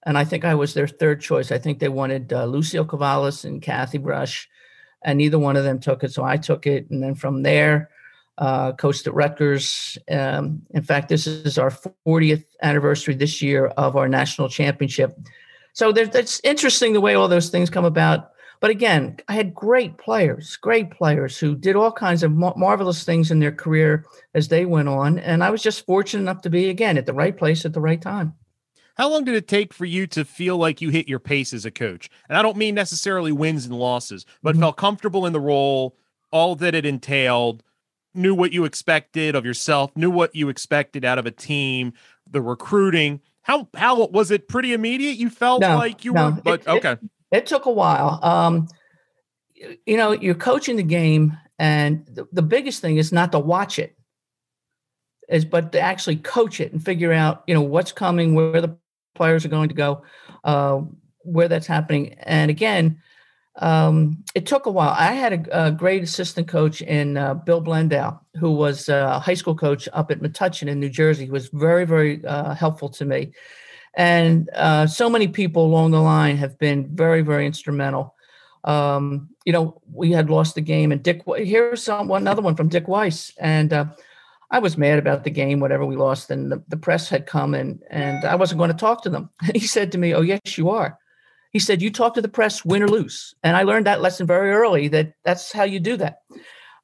and 0.08 0.18
I 0.18 0.24
think 0.24 0.46
I 0.46 0.56
was 0.56 0.74
their 0.74 0.88
third 0.88 1.20
choice. 1.20 1.52
I 1.52 1.58
think 1.58 1.80
they 1.80 1.90
wanted 1.90 2.32
uh, 2.32 2.46
Lucille 2.46 2.86
Kyvallos 2.86 3.44
and 3.44 3.62
Cathy 3.62 3.98
Rush. 3.98 4.50
and 5.04 5.18
neither 5.18 5.38
one 5.38 5.58
of 5.58 5.66
them 5.66 5.80
took 5.80 6.02
it. 6.02 6.14
So 6.14 6.24
I 6.24 6.38
took 6.38 6.66
it, 6.66 6.90
and 6.90 7.04
then 7.04 7.14
from 7.14 7.44
there, 7.44 7.90
uh, 8.38 8.72
coached 8.72 9.06
at 9.06 9.14
Rutgers. 9.14 9.98
Um, 10.10 10.62
in 10.70 10.82
fact, 10.82 11.10
this 11.10 11.28
is 11.28 11.58
our 11.58 11.72
40th 12.08 12.46
anniversary 12.62 13.16
this 13.16 13.42
year 13.42 13.68
of 13.68 13.98
our 13.98 14.08
national 14.08 14.48
championship. 14.48 15.20
So 15.74 15.92
that's 15.92 16.40
interesting 16.44 16.94
the 16.94 17.02
way 17.02 17.16
all 17.16 17.28
those 17.28 17.50
things 17.50 17.70
come 17.70 17.86
about. 17.86 18.32
But 18.62 18.72
again, 18.72 19.18
I 19.28 19.34
had 19.34 19.54
great 19.54 19.98
players, 19.98 20.56
great 20.56 20.90
players 20.90 21.38
who 21.38 21.54
did 21.54 21.76
all 21.76 21.92
kinds 21.92 22.24
of 22.24 22.32
mar- 22.32 22.56
marvelous 22.56 23.04
things 23.04 23.30
in 23.30 23.40
their 23.40 23.52
career 23.52 24.06
as 24.34 24.48
they 24.48 24.66
went 24.66 24.88
on. 24.88 25.20
And 25.20 25.44
I 25.44 25.50
was 25.50 25.62
just 25.62 25.86
fortunate 25.86 26.22
enough 26.22 26.42
to 26.44 26.50
be, 26.50 26.70
again, 26.70 26.98
at 26.98 27.06
the 27.06 27.14
right 27.14 27.38
place 27.38 27.66
at 27.66 27.74
the 27.74 27.82
right 27.82 28.02
time. 28.02 28.34
How 28.98 29.10
long 29.10 29.26
did 29.26 29.36
it 29.36 29.48
take 29.48 29.74
for 29.74 29.86
you 29.86 30.08
to 30.08 30.26
feel 30.26 30.58
like 30.58 30.82
you 30.82 30.90
hit 30.90 31.08
your 31.08 31.20
pace 31.20 31.54
as 31.54 31.66
a 31.66 31.72
coach? 31.72 32.10
And 32.28 32.38
I 32.38 32.42
don't 32.42 32.58
mean 32.58 32.74
necessarily 32.74 33.32
wins 33.32 33.66
and 33.66 33.78
losses, 33.78 34.26
but 34.42 34.54
mm-hmm. 34.54 34.64
felt 34.64 34.78
comfortable 34.78 35.28
in 35.28 35.34
the 35.34 35.40
role, 35.40 35.96
all 36.32 36.56
that 36.56 36.74
it 36.74 36.86
entailed, 36.86 37.64
knew 38.16 38.34
what 38.34 38.52
you 38.52 38.66
expected 38.66 39.36
of 39.36 39.46
yourself, 39.46 39.96
knew 39.96 40.10
what 40.10 40.36
you 40.36 40.50
expected 40.50 41.06
out 41.06 41.20
of 41.20 41.28
a 41.28 41.32
team, 41.32 41.94
the 42.30 42.42
recruiting. 42.42 43.22
How 43.44 43.70
how 43.76 44.08
was 44.08 44.32
it 44.32 44.48
pretty 44.48 44.74
immediate? 44.74 45.18
You 45.18 45.30
felt 45.30 45.62
no, 45.62 45.78
like 45.78 46.04
you 46.04 46.14
no. 46.14 46.32
were 46.32 46.42
but 46.44 46.62
it, 46.62 46.68
okay. 46.68 46.92
It, 46.94 47.00
it, 47.32 47.46
took 47.46 47.66
a 47.66 47.72
while. 47.72 48.20
Um 48.24 48.68
you 49.86 49.96
know, 49.98 50.12
you're 50.12 50.36
coaching 50.36 50.76
the 50.76 50.84
game 50.84 51.38
and 51.60 52.06
the, 52.08 52.28
the 52.32 52.42
biggest 52.42 52.82
thing 52.82 52.98
is 52.98 53.12
not 53.12 53.32
to 53.32 53.40
watch 53.40 53.78
it 53.78 53.96
is 55.30 55.46
but 55.46 55.72
to 55.74 55.80
actually 55.80 56.16
coach 56.16 56.60
it 56.60 56.72
and 56.72 56.84
figure 56.84 57.14
out, 57.14 57.44
you 57.48 57.54
know, 57.54 57.62
what's 57.62 57.92
coming, 57.92 58.34
where 58.34 58.62
the 58.62 58.78
players 59.18 59.44
are 59.46 59.50
going 59.58 59.70
to 59.70 59.76
go, 59.76 60.04
uh, 60.44 60.82
where 61.24 61.50
that's 61.50 61.68
happening. 61.68 62.14
And 62.24 62.50
again, 62.50 63.02
um, 63.60 64.24
it 64.36 64.46
took 64.46 64.68
a 64.68 64.72
while. 64.72 64.94
I 64.98 65.14
had 65.14 65.34
a, 65.34 65.68
a 65.68 65.72
great 65.72 66.04
assistant 66.04 66.48
coach 66.48 66.82
in 66.82 67.18
uh, 67.18 67.34
Bill 67.34 67.62
Blendow, 67.62 68.20
who 68.40 68.52
was 68.52 68.88
a 68.90 69.20
high 69.20 69.34
school 69.34 69.56
coach 69.56 69.90
up 69.94 70.12
at 70.12 70.22
Metuchen 70.22 70.68
in 70.68 70.80
New 70.80 70.90
Jersey. 70.90 71.26
He 71.26 71.32
was 71.32 71.50
very, 71.50 71.86
very 71.86 72.24
uh, 72.24 72.54
helpful 72.54 72.90
to 72.90 73.06
me. 73.06 73.32
And 73.96 74.50
uh, 74.54 74.86
so 74.86 75.10
many 75.10 75.28
people 75.28 75.66
along 75.66 75.92
the 75.92 76.02
line 76.02 76.38
have 76.38 76.60
been 76.60 76.96
very, 76.96 77.24
very 77.24 77.46
instrumental. 77.48 78.14
Um, 78.64 79.30
you 79.44 79.54
know, 79.54 79.82
we 79.92 80.12
had 80.12 80.30
lost 80.30 80.54
the 80.56 80.62
game, 80.62 80.92
and 80.92 81.02
Dick. 81.02 81.22
Here's 81.38 81.82
some 81.82 82.08
one 82.08 82.22
another 82.22 82.44
one 82.44 82.56
from 82.56 82.70
Dick 82.70 82.88
Weiss, 82.88 83.34
and 83.40 83.74
uh, 83.74 83.86
I 84.50 84.60
was 84.60 84.78
mad 84.78 84.98
about 84.98 85.24
the 85.24 85.30
game, 85.30 85.60
whatever 85.60 85.86
we 85.86 85.96
lost, 85.96 86.32
and 86.32 86.52
the, 86.52 86.64
the 86.70 86.78
press 86.78 87.10
had 87.10 87.26
come 87.26 87.54
and 87.54 87.84
and 87.90 88.24
I 88.24 88.36
wasn't 88.36 88.60
going 88.60 88.72
to 88.72 88.78
talk 88.78 89.04
to 89.04 89.10
them. 89.10 89.30
And 89.42 89.56
he 89.56 89.68
said 89.68 89.92
to 89.92 89.98
me, 89.98 90.14
"Oh 90.14 90.22
yes, 90.22 90.58
you 90.58 90.70
are." 90.70 90.98
He 91.52 91.60
said, 91.60 91.82
"You 91.82 91.92
talk 91.92 92.14
to 92.16 92.22
the 92.22 92.30
press, 92.30 92.64
win 92.64 92.84
or 92.84 92.88
lose." 92.88 93.36
And 93.44 93.58
I 93.58 93.64
learned 93.64 93.88
that 93.88 94.02
lesson 94.02 94.26
very 94.28 94.52
early. 94.52 94.88
That 94.88 95.14
that's 95.24 95.52
how 95.52 95.64
you 95.64 95.80
do 95.80 95.98
that. 95.98 96.22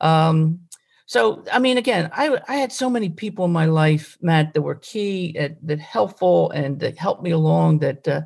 Um, 0.01 0.59
so 1.05 1.43
I 1.51 1.59
mean, 1.59 1.77
again, 1.77 2.09
I 2.13 2.37
I 2.47 2.55
had 2.55 2.71
so 2.71 2.89
many 2.89 3.09
people 3.09 3.45
in 3.45 3.51
my 3.51 3.65
life, 3.65 4.17
Matt, 4.21 4.53
that 4.53 4.61
were 4.61 4.75
key, 4.75 5.37
at, 5.37 5.65
that 5.65 5.79
helpful, 5.79 6.51
and 6.51 6.79
that 6.81 6.97
helped 6.97 7.23
me 7.23 7.31
along. 7.31 7.79
That 7.79 8.07
uh, 8.07 8.21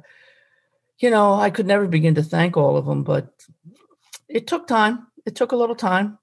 you 1.00 1.12
know, 1.12 1.36
I 1.36 1.52
could 1.52 1.68
never 1.68 1.88
begin 1.88 2.16
to 2.16 2.24
thank 2.24 2.58
all 2.58 2.76
of 2.76 2.86
them, 2.86 3.04
but 3.04 3.30
it 4.28 4.48
took 4.48 4.68
time. 4.68 5.08
It 5.28 5.36
took 5.36 5.52
a 5.52 5.58
little 5.58 5.76
time 5.76 6.18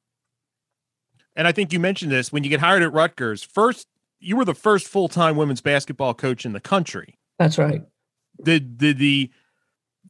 and 1.36 1.48
I 1.48 1.52
think 1.52 1.72
you 1.72 1.80
mentioned 1.80 2.12
this 2.12 2.32
when 2.32 2.44
you 2.44 2.50
get 2.50 2.60
hired 2.60 2.82
at 2.82 2.92
Rutgers. 2.92 3.42
First, 3.42 3.88
you 4.20 4.36
were 4.36 4.44
the 4.44 4.54
first 4.54 4.88
full 4.88 5.08
time 5.08 5.36
women's 5.36 5.60
basketball 5.60 6.14
coach 6.14 6.46
in 6.46 6.52
the 6.52 6.60
country. 6.60 7.18
That's 7.38 7.58
right. 7.58 7.82
Did 8.42 8.78
did 8.78 8.98
the 8.98 9.30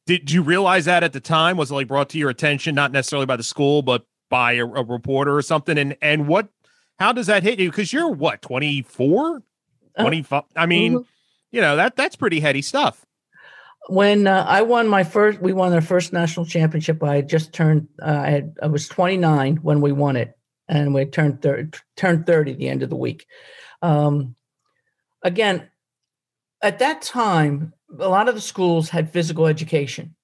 did 0.06 0.30
you 0.30 0.42
realize 0.42 0.84
that 0.84 1.02
at 1.02 1.12
the 1.12 1.20
time? 1.20 1.56
Was 1.56 1.70
it 1.70 1.74
like 1.74 1.88
brought 1.88 2.10
to 2.10 2.18
your 2.18 2.30
attention, 2.30 2.74
not 2.74 2.92
necessarily 2.92 3.26
by 3.26 3.36
the 3.36 3.42
school, 3.42 3.82
but 3.82 4.06
by 4.28 4.52
a, 4.52 4.66
a 4.66 4.84
reporter 4.84 5.36
or 5.36 5.42
something? 5.42 5.78
And 5.78 5.96
and 6.02 6.28
what 6.28 6.48
how 6.98 7.12
does 7.12 7.26
that 7.26 7.42
hit 7.42 7.58
you? 7.58 7.70
Because 7.70 7.92
you're 7.92 8.10
what 8.10 8.42
24, 8.42 9.42
25. 9.98 10.32
Uh, 10.32 10.42
I 10.56 10.66
mean, 10.66 10.92
mm-hmm. 10.92 11.02
you 11.50 11.60
know 11.60 11.76
that 11.76 11.96
that's 11.96 12.16
pretty 12.16 12.40
heady 12.40 12.62
stuff. 12.62 13.04
When 13.88 14.26
uh, 14.26 14.46
I 14.48 14.62
won 14.62 14.88
my 14.88 15.04
first, 15.04 15.40
we 15.40 15.52
won 15.52 15.72
our 15.74 15.82
first 15.82 16.12
national 16.12 16.46
championship. 16.46 17.02
I 17.02 17.20
just 17.20 17.52
turned. 17.52 17.88
Uh, 18.00 18.22
I 18.24 18.30
had 18.30 18.56
I 18.62 18.66
was 18.66 18.88
29 18.88 19.56
when 19.56 19.80
we 19.80 19.92
won 19.92 20.16
it, 20.16 20.38
and 20.68 20.94
we 20.94 21.04
turned 21.04 21.42
30, 21.42 21.78
turned 21.96 22.26
30 22.26 22.52
at 22.52 22.58
the 22.58 22.68
end 22.68 22.82
of 22.82 22.90
the 22.90 22.96
week. 22.96 23.26
Um, 23.82 24.34
again, 25.22 25.68
at 26.62 26.78
that 26.78 27.02
time, 27.02 27.72
a 27.98 28.08
lot 28.08 28.28
of 28.28 28.34
the 28.34 28.40
schools 28.40 28.88
had 28.88 29.12
physical 29.12 29.46
education. 29.46 30.14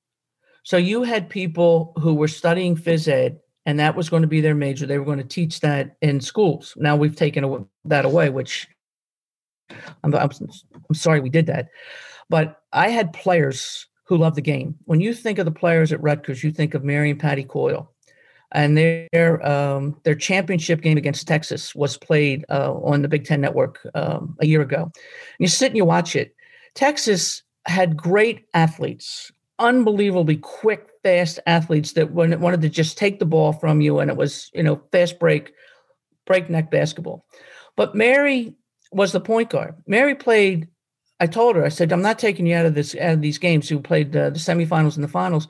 So 0.63 0.77
you 0.77 1.03
had 1.03 1.29
people 1.29 1.93
who 2.01 2.15
were 2.15 2.29
studying 2.29 2.77
phys 2.77 3.09
ed, 3.09 3.41
and 3.67 3.79
that 3.79 3.97
was 3.97 4.09
going 4.09 4.23
to 4.23 4.29
be 4.29 4.41
their 4.41 4.55
major. 4.55 4.87
They 4.87 4.99
were 4.99 5.05
going 5.05 5.19
to 5.19 5.25
teach 5.25 5.61
that 5.61 5.97
in 6.01 6.21
schools. 6.21 6.75
Now 6.77 6.97
we've 6.97 7.17
taken 7.17 7.67
that 7.85 8.05
away, 8.05 8.31
which 8.31 8.69
I'm, 10.03 10.15
I'm, 10.15 10.31
I'm 10.89 10.95
sorry 10.95 11.21
we 11.21 11.31
did 11.31 11.47
that. 11.47 11.69
But 12.29 12.63
I 12.73 12.89
had 12.89 13.13
players 13.13 13.87
who 14.05 14.17
love 14.17 14.35
the 14.35 14.41
game. 14.41 14.77
When 14.85 15.01
you 15.01 15.15
think 15.15 15.39
of 15.39 15.45
the 15.45 15.51
players 15.51 15.93
at 15.93 16.03
Rutgers, 16.03 16.43
you 16.43 16.51
think 16.51 16.75
of 16.75 16.85
Mary 16.85 17.11
and 17.11 17.21
Patty 17.21 17.45
Coyle 17.45 17.93
and 18.53 18.77
their 18.77 19.47
um, 19.47 19.97
their 20.05 20.15
championship 20.15 20.81
game 20.81 20.99
against 20.99 21.27
Texas 21.27 21.75
was 21.75 21.97
played 21.97 22.45
uh, 22.49 22.73
on 22.75 23.03
the 23.03 23.09
Big 23.09 23.25
Ten 23.25 23.41
Network 23.41 23.79
um, 23.95 24.37
a 24.41 24.47
year 24.47 24.63
ago. 24.63 24.83
And 24.83 24.93
you 25.39 25.49
sit 25.49 25.69
and 25.69 25.77
you 25.77 25.85
watch 25.85 26.17
it. 26.17 26.35
Texas 26.75 27.43
had 27.67 27.97
great 27.97 28.47
athletes, 28.55 29.31
unbelievably 29.59 30.37
quick, 30.37 30.89
fast 31.03 31.39
athletes 31.47 31.93
that 31.93 32.11
wanted 32.13 32.61
to 32.61 32.69
just 32.69 32.99
take 32.99 33.19
the 33.19 33.27
ball 33.27 33.53
from 33.53 33.81
you, 33.81 34.01
and 34.01 34.11
it 34.11 34.17
was 34.17 34.51
you 34.55 34.63
know 34.63 34.83
fast 34.93 35.19
break, 35.19 35.53
breakneck 36.27 36.71
basketball. 36.71 37.25
But 37.77 37.95
Mary 37.95 38.55
was 38.93 39.13
the 39.13 39.21
point 39.21 39.51
guard. 39.51 39.75
Mary 39.87 40.15
played. 40.15 40.69
I 41.23 41.27
told 41.27 41.55
her, 41.57 41.65
I 41.67 41.69
said, 41.69 41.93
I'm 41.93 42.01
not 42.01 42.19
taking 42.19 42.47
you 42.47 42.57
out 42.57 42.65
of 42.65 42.75
this 42.75 42.97
out 42.97 43.13
of 43.13 43.21
these 43.21 43.39
games. 43.39 43.69
Who 43.69 43.79
played 43.79 44.17
uh, 44.17 44.31
the 44.31 44.39
semifinals 44.39 44.95
and 44.95 45.05
the 45.05 45.09
finals? 45.09 45.47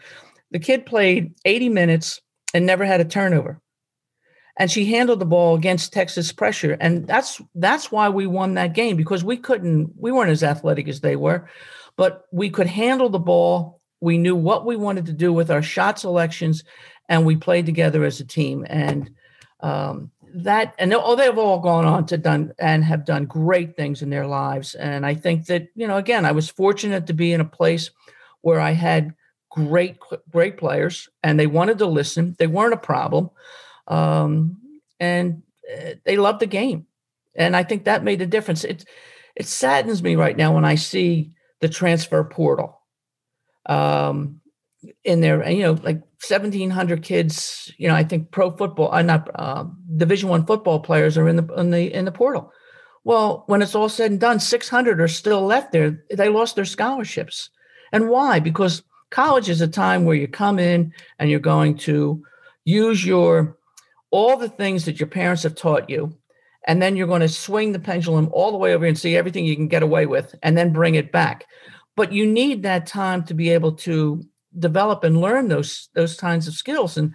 The 0.50 0.58
kid 0.58 0.84
played 0.84 1.32
80 1.44 1.68
minutes 1.68 2.20
and 2.54 2.66
never 2.66 2.84
had 2.84 3.00
a 3.00 3.04
turnover. 3.04 3.60
And 4.58 4.70
she 4.70 4.84
handled 4.86 5.20
the 5.20 5.26
ball 5.26 5.54
against 5.54 5.92
Texas 5.92 6.32
pressure. 6.32 6.76
And 6.80 7.06
that's 7.06 7.40
that's 7.54 7.90
why 7.90 8.08
we 8.08 8.26
won 8.26 8.54
that 8.54 8.74
game 8.74 8.96
because 8.96 9.24
we 9.24 9.36
couldn't, 9.36 9.92
we 9.96 10.12
weren't 10.12 10.30
as 10.30 10.42
athletic 10.42 10.88
as 10.88 11.00
they 11.00 11.16
were, 11.16 11.48
but 11.96 12.26
we 12.32 12.50
could 12.50 12.66
handle 12.66 13.08
the 13.08 13.18
ball. 13.18 13.80
We 14.00 14.18
knew 14.18 14.36
what 14.36 14.66
we 14.66 14.76
wanted 14.76 15.06
to 15.06 15.12
do 15.12 15.32
with 15.32 15.50
our 15.50 15.62
shot 15.62 15.98
selections, 15.98 16.64
and 17.08 17.24
we 17.24 17.36
played 17.36 17.66
together 17.66 18.04
as 18.04 18.20
a 18.20 18.26
team. 18.26 18.66
And 18.68 19.10
um, 19.60 20.10
that 20.34 20.74
and 20.78 20.92
oh, 20.94 21.16
they've 21.16 21.36
all 21.36 21.60
gone 21.60 21.84
on 21.84 22.06
to 22.06 22.18
done 22.18 22.52
and 22.58 22.84
have 22.84 23.04
done 23.04 23.26
great 23.26 23.76
things 23.76 24.02
in 24.02 24.10
their 24.10 24.26
lives. 24.26 24.74
And 24.74 25.06
I 25.06 25.14
think 25.14 25.46
that, 25.46 25.68
you 25.74 25.86
know, 25.86 25.96
again, 25.96 26.24
I 26.24 26.32
was 26.32 26.48
fortunate 26.48 27.06
to 27.06 27.12
be 27.12 27.32
in 27.32 27.40
a 27.40 27.44
place 27.44 27.90
where 28.42 28.60
I 28.60 28.72
had 28.72 29.14
great 29.50 29.98
great 30.30 30.56
players 30.56 31.08
and 31.22 31.38
they 31.38 31.46
wanted 31.46 31.78
to 31.78 31.86
listen. 31.86 32.36
They 32.38 32.46
weren't 32.46 32.74
a 32.74 32.78
problem 32.78 33.30
um, 33.88 34.56
and 34.98 35.42
uh, 35.70 35.90
they 36.04 36.16
loved 36.16 36.40
the 36.40 36.46
game. 36.46 36.86
And 37.34 37.56
i 37.56 37.62
think 37.62 37.84
that 37.84 38.04
made 38.04 38.22
a 38.22 38.26
difference. 38.26 38.64
It 38.64 38.84
it 39.36 39.46
saddens 39.46 40.02
me 40.02 40.16
right 40.16 40.36
now 40.36 40.54
when 40.54 40.64
i 40.64 40.74
see 40.74 41.32
the 41.60 41.68
transfer 41.68 42.24
portal 42.24 42.80
um, 43.66 44.40
in 45.04 45.20
there. 45.20 45.40
And 45.40 45.56
you 45.56 45.64
know 45.64 45.72
like 45.72 46.00
1700 46.28 47.02
kids 47.02 47.72
you 47.78 47.88
know 47.88 47.94
i 47.94 48.04
think 48.04 48.30
pro 48.30 48.50
football 48.50 48.92
uh, 48.92 49.02
not 49.02 49.30
uh, 49.34 49.64
division 49.96 50.28
one 50.28 50.44
football 50.46 50.80
players 50.80 51.16
are 51.16 51.28
in 51.28 51.36
the 51.36 51.54
in 51.54 51.70
the 51.70 51.92
in 51.92 52.04
the 52.04 52.12
portal. 52.12 52.52
Well 53.04 53.44
when 53.46 53.62
it's 53.62 53.74
all 53.74 53.88
said 53.88 54.10
and 54.12 54.20
done 54.20 54.38
600 54.38 55.00
are 55.00 55.08
still 55.08 55.42
left 55.42 55.72
there. 55.72 56.04
They 56.10 56.28
lost 56.28 56.56
their 56.56 56.64
scholarships. 56.64 57.50
And 57.92 58.08
why? 58.08 58.38
Because 58.38 58.84
college 59.10 59.48
is 59.48 59.60
a 59.60 59.68
time 59.68 60.04
where 60.04 60.16
you 60.16 60.28
come 60.28 60.58
in 60.58 60.92
and 61.18 61.30
you're 61.30 61.40
going 61.40 61.76
to 61.76 62.22
use 62.64 63.04
your 63.04 63.56
all 64.10 64.36
the 64.36 64.48
things 64.48 64.84
that 64.84 64.98
your 64.98 65.06
parents 65.06 65.42
have 65.42 65.54
taught 65.54 65.88
you 65.88 66.12
and 66.66 66.82
then 66.82 66.96
you're 66.96 67.06
going 67.06 67.20
to 67.20 67.28
swing 67.28 67.72
the 67.72 67.78
pendulum 67.78 68.28
all 68.32 68.52
the 68.52 68.58
way 68.58 68.74
over 68.74 68.84
and 68.84 68.98
see 68.98 69.16
everything 69.16 69.44
you 69.44 69.56
can 69.56 69.68
get 69.68 69.82
away 69.82 70.06
with 70.06 70.34
and 70.42 70.56
then 70.58 70.72
bring 70.72 70.94
it 70.94 71.10
back. 71.12 71.44
But 71.96 72.12
you 72.12 72.26
need 72.26 72.62
that 72.62 72.86
time 72.86 73.24
to 73.24 73.34
be 73.34 73.50
able 73.50 73.72
to 73.72 74.24
develop 74.58 75.04
and 75.04 75.20
learn 75.20 75.48
those 75.48 75.88
those 75.94 76.16
kinds 76.16 76.48
of 76.48 76.54
skills 76.54 76.96
and 76.96 77.14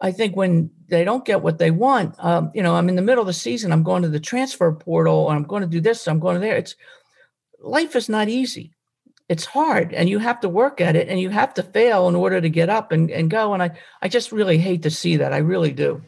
i 0.00 0.10
think 0.10 0.34
when 0.34 0.68
they 0.88 1.04
don't 1.04 1.24
get 1.24 1.40
what 1.40 1.58
they 1.58 1.70
want 1.70 2.14
um, 2.18 2.50
you 2.52 2.62
know 2.62 2.74
i'm 2.74 2.88
in 2.88 2.96
the 2.96 3.02
middle 3.02 3.22
of 3.22 3.28
the 3.28 3.32
season 3.32 3.70
i'm 3.70 3.84
going 3.84 4.02
to 4.02 4.08
the 4.08 4.18
transfer 4.18 4.72
portal 4.72 5.28
i'm 5.28 5.44
going 5.44 5.62
to 5.62 5.68
do 5.68 5.80
this 5.80 6.08
i'm 6.08 6.18
going 6.18 6.34
to 6.34 6.40
there 6.40 6.56
it's 6.56 6.74
life 7.60 7.94
is 7.94 8.08
not 8.08 8.28
easy 8.28 8.72
it's 9.28 9.44
hard 9.44 9.92
and 9.94 10.08
you 10.08 10.18
have 10.18 10.40
to 10.40 10.48
work 10.48 10.80
at 10.80 10.96
it 10.96 11.08
and 11.08 11.18
you 11.20 11.30
have 11.30 11.54
to 11.54 11.62
fail 11.62 12.08
in 12.08 12.14
order 12.14 12.40
to 12.40 12.48
get 12.48 12.68
up 12.68 12.92
and, 12.92 13.10
and 13.10 13.30
go. 13.30 13.54
And 13.54 13.62
I, 13.62 13.70
I 14.02 14.08
just 14.08 14.32
really 14.32 14.58
hate 14.58 14.82
to 14.82 14.90
see 14.90 15.16
that. 15.16 15.32
I 15.32 15.38
really 15.38 15.72
do. 15.72 16.02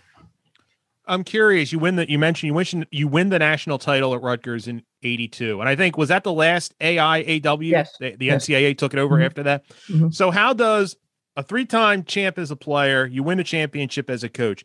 I'm 1.08 1.22
curious. 1.22 1.70
You 1.70 1.78
win 1.78 1.96
that. 1.96 2.10
You 2.10 2.18
mentioned 2.18 2.48
you 2.48 2.54
win. 2.54 2.86
You 2.90 3.06
win 3.06 3.28
the 3.28 3.38
national 3.38 3.78
title 3.78 4.12
at 4.12 4.22
Rutgers 4.22 4.66
in 4.66 4.82
'82, 5.04 5.60
and 5.60 5.68
I 5.68 5.76
think 5.76 5.96
was 5.96 6.08
that 6.08 6.24
the 6.24 6.32
last 6.32 6.76
AIAW. 6.80 7.62
Yes. 7.62 7.96
The, 8.00 8.16
the 8.16 8.26
yes. 8.26 8.44
NCAA 8.44 8.76
took 8.76 8.92
it 8.92 8.98
over 8.98 9.14
mm-hmm. 9.14 9.24
after 9.24 9.44
that. 9.44 9.68
Mm-hmm. 9.88 10.10
So 10.10 10.32
how 10.32 10.52
does 10.52 10.96
a 11.36 11.42
three-time 11.42 12.02
champ 12.04 12.38
as 12.38 12.50
a 12.50 12.56
player, 12.56 13.06
you 13.06 13.22
win 13.22 13.38
a 13.38 13.44
championship 13.44 14.08
as 14.08 14.24
a 14.24 14.28
coach. 14.28 14.64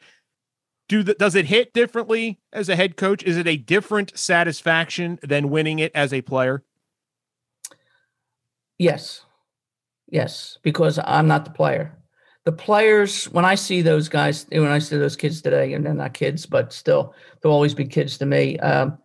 Do 0.88 1.04
the, 1.04 1.14
does 1.14 1.36
it 1.36 1.46
hit 1.46 1.74
differently 1.74 2.40
as 2.52 2.70
a 2.70 2.76
head 2.76 2.98
coach? 2.98 3.24
Is 3.24 3.38
it 3.38 3.48
a 3.48 3.58
different 3.58 4.18
satisfaction 4.18 5.20
than 5.22 5.50
winning 5.50 5.80
it 5.80 5.92
as 5.94 6.14
a 6.14 6.22
player? 6.22 6.64
Yes. 8.82 9.24
Yes, 10.10 10.58
because 10.64 11.00
I'm 11.06 11.28
not 11.28 11.46
the 11.46 11.52
player. 11.52 11.96
The 12.46 12.52
players, 12.52 13.26
when 13.26 13.46
I 13.46 13.54
see 13.54 13.84
those 13.84 14.10
guys, 14.10 14.48
when 14.50 14.66
I 14.66 14.80
see 14.80 14.98
those 14.98 15.16
kids 15.16 15.40
today, 15.44 15.74
and 15.74 15.86
they're 15.86 15.94
not 15.94 16.16
kids, 16.16 16.48
but 16.48 16.74
still, 16.74 17.14
they'll 17.42 17.52
always 17.52 17.76
be 17.76 17.86
kids 17.86 18.18
to 18.18 18.26
me. 18.26 18.58
Um, 18.58 18.98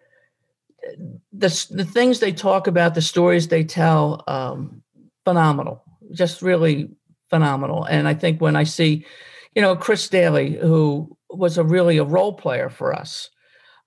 the, 1.31 1.67
the 1.71 1.85
things 1.85 2.21
they 2.21 2.33
talk 2.33 2.67
about, 2.67 2.95
the 2.95 3.03
stories 3.03 3.49
they 3.49 3.65
tell, 3.65 4.25
um, 4.27 4.83
phenomenal, 5.25 5.85
just 6.13 6.41
really 6.41 6.89
phenomenal. 7.29 7.85
And 7.85 8.09
I 8.09 8.15
think 8.15 8.41
when 8.41 8.57
I 8.57 8.65
see, 8.65 9.05
you 9.55 9.61
know, 9.61 9.77
Chris 9.77 10.09
Dailey, 10.09 10.59
who 10.59 11.15
was 11.29 11.59
a 11.59 11.65
really 11.65 11.99
a 11.99 12.05
role 12.05 12.33
player 12.33 12.71
for 12.71 12.95
us, 12.95 13.29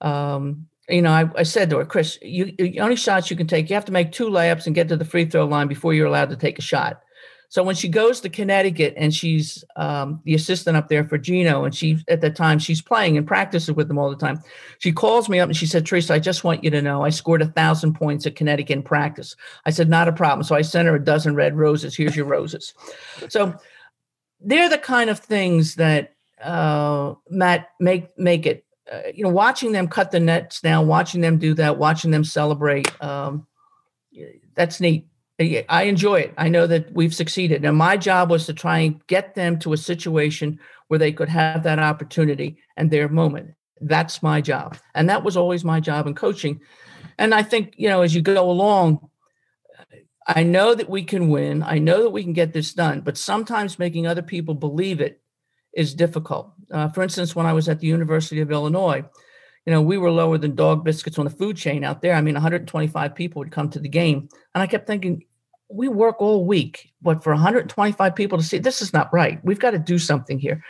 um, 0.01 0.67
you 0.89 1.01
know, 1.01 1.11
I, 1.11 1.29
I, 1.35 1.43
said 1.43 1.69
to 1.69 1.77
her, 1.77 1.85
Chris, 1.85 2.17
you, 2.21 2.53
the 2.57 2.79
only 2.79 2.95
shots 2.95 3.29
you 3.29 3.37
can 3.37 3.47
take, 3.47 3.69
you 3.69 3.75
have 3.75 3.85
to 3.85 3.91
make 3.91 4.11
two 4.11 4.29
layups 4.29 4.65
and 4.65 4.75
get 4.75 4.87
to 4.89 4.97
the 4.97 5.05
free 5.05 5.25
throw 5.25 5.45
line 5.45 5.67
before 5.67 5.93
you're 5.93 6.07
allowed 6.07 6.29
to 6.29 6.35
take 6.35 6.59
a 6.59 6.63
shot. 6.63 7.01
So 7.49 7.63
when 7.63 7.75
she 7.75 7.89
goes 7.89 8.21
to 8.21 8.29
Connecticut 8.29 8.93
and 8.95 9.13
she's 9.13 9.63
um, 9.75 10.21
the 10.23 10.35
assistant 10.35 10.77
up 10.77 10.87
there 10.87 11.03
for 11.03 11.17
Geno, 11.17 11.63
and 11.63 11.73
she 11.73 11.97
at 12.07 12.21
the 12.21 12.29
time 12.29 12.59
she's 12.59 12.81
playing 12.81 13.17
and 13.17 13.25
practices 13.25 13.71
with 13.75 13.87
them 13.87 13.97
all 13.97 14.11
the 14.11 14.15
time, 14.15 14.39
she 14.77 14.91
calls 14.91 15.27
me 15.27 15.39
up 15.39 15.49
and 15.49 15.57
she 15.57 15.65
said, 15.65 15.85
Theresa, 15.85 16.13
I 16.13 16.19
just 16.19 16.43
want 16.43 16.63
you 16.63 16.69
to 16.69 16.81
know 16.81 17.03
I 17.03 17.09
scored 17.09 17.41
a 17.41 17.47
thousand 17.47 17.95
points 17.95 18.27
at 18.27 18.35
Connecticut 18.35 18.77
in 18.77 18.83
practice. 18.83 19.35
I 19.65 19.71
said, 19.71 19.89
not 19.89 20.07
a 20.07 20.13
problem. 20.13 20.43
So 20.43 20.55
I 20.55 20.61
sent 20.61 20.87
her 20.87 20.95
a 20.95 21.03
dozen 21.03 21.33
red 21.33 21.57
roses. 21.57 21.95
Here's 21.95 22.15
your 22.15 22.27
roses. 22.27 22.75
So 23.29 23.55
they're 24.39 24.69
the 24.69 24.77
kind 24.77 25.09
of 25.09 25.17
things 25.19 25.75
that 25.75 26.13
uh, 26.43 27.15
Matt 27.29 27.69
make 27.79 28.17
make 28.17 28.45
it. 28.45 28.63
Uh, 28.91 29.01
you 29.13 29.23
know, 29.23 29.29
watching 29.29 29.71
them 29.71 29.87
cut 29.87 30.11
the 30.11 30.19
nets 30.19 30.61
down, 30.61 30.87
watching 30.87 31.21
them 31.21 31.37
do 31.37 31.53
that, 31.53 31.77
watching 31.77 32.11
them 32.11 32.23
celebrate. 32.23 32.91
Um, 33.03 33.45
that's 34.55 34.79
neat. 34.79 35.07
I 35.69 35.83
enjoy 35.83 36.15
it. 36.21 36.33
I 36.37 36.49
know 36.49 36.67
that 36.67 36.91
we've 36.91 37.15
succeeded. 37.15 37.63
And 37.63 37.77
my 37.77 37.95
job 37.95 38.29
was 38.29 38.45
to 38.47 38.53
try 38.53 38.79
and 38.79 39.05
get 39.07 39.35
them 39.35 39.57
to 39.59 39.71
a 39.71 39.77
situation 39.77 40.59
where 40.89 40.99
they 40.99 41.13
could 41.13 41.29
have 41.29 41.63
that 41.63 41.79
opportunity 41.79 42.57
and 42.75 42.91
their 42.91 43.07
moment. 43.07 43.53
That's 43.79 44.21
my 44.21 44.41
job. 44.41 44.77
And 44.93 45.07
that 45.09 45.23
was 45.23 45.37
always 45.37 45.63
my 45.63 45.79
job 45.79 46.07
in 46.07 46.15
coaching. 46.15 46.59
And 47.17 47.33
I 47.33 47.43
think, 47.43 47.75
you 47.77 47.87
know, 47.87 48.01
as 48.01 48.13
you 48.13 48.21
go 48.21 48.49
along, 48.49 49.07
I 50.27 50.43
know 50.43 50.75
that 50.75 50.89
we 50.89 51.03
can 51.03 51.29
win. 51.29 51.63
I 51.63 51.79
know 51.79 52.03
that 52.03 52.09
we 52.09 52.23
can 52.23 52.33
get 52.33 52.51
this 52.51 52.73
done, 52.73 53.01
but 53.01 53.17
sometimes 53.17 53.79
making 53.79 54.07
other 54.07 54.21
people 54.21 54.55
believe 54.55 54.99
it 54.99 55.21
is 55.73 55.93
difficult. 55.93 56.51
Uh, 56.71 56.89
for 56.89 57.03
instance, 57.03 57.35
when 57.35 57.45
I 57.45 57.53
was 57.53 57.69
at 57.69 57.79
the 57.79 57.87
University 57.87 58.41
of 58.41 58.51
Illinois, 58.51 59.03
you 59.65 59.73
know, 59.73 59.81
we 59.81 59.97
were 59.97 60.11
lower 60.11 60.37
than 60.37 60.55
dog 60.55 60.83
biscuits 60.83 61.19
on 61.19 61.25
the 61.25 61.31
food 61.31 61.57
chain 61.57 61.83
out 61.83 62.01
there. 62.01 62.15
I 62.15 62.21
mean, 62.21 62.33
125 62.33 63.15
people 63.15 63.39
would 63.39 63.51
come 63.51 63.69
to 63.69 63.79
the 63.79 63.89
game. 63.89 64.29
And 64.55 64.61
I 64.61 64.67
kept 64.67 64.87
thinking, 64.87 65.25
we 65.69 65.87
work 65.87 66.21
all 66.21 66.45
week, 66.45 66.93
but 67.01 67.23
for 67.23 67.33
125 67.33 68.15
people 68.15 68.37
to 68.37 68.43
see 68.43 68.57
this 68.57 68.81
is 68.81 68.93
not 68.93 69.13
right. 69.13 69.43
We've 69.43 69.59
got 69.59 69.71
to 69.71 69.79
do 69.79 69.99
something 69.99 70.39
here. 70.39 70.63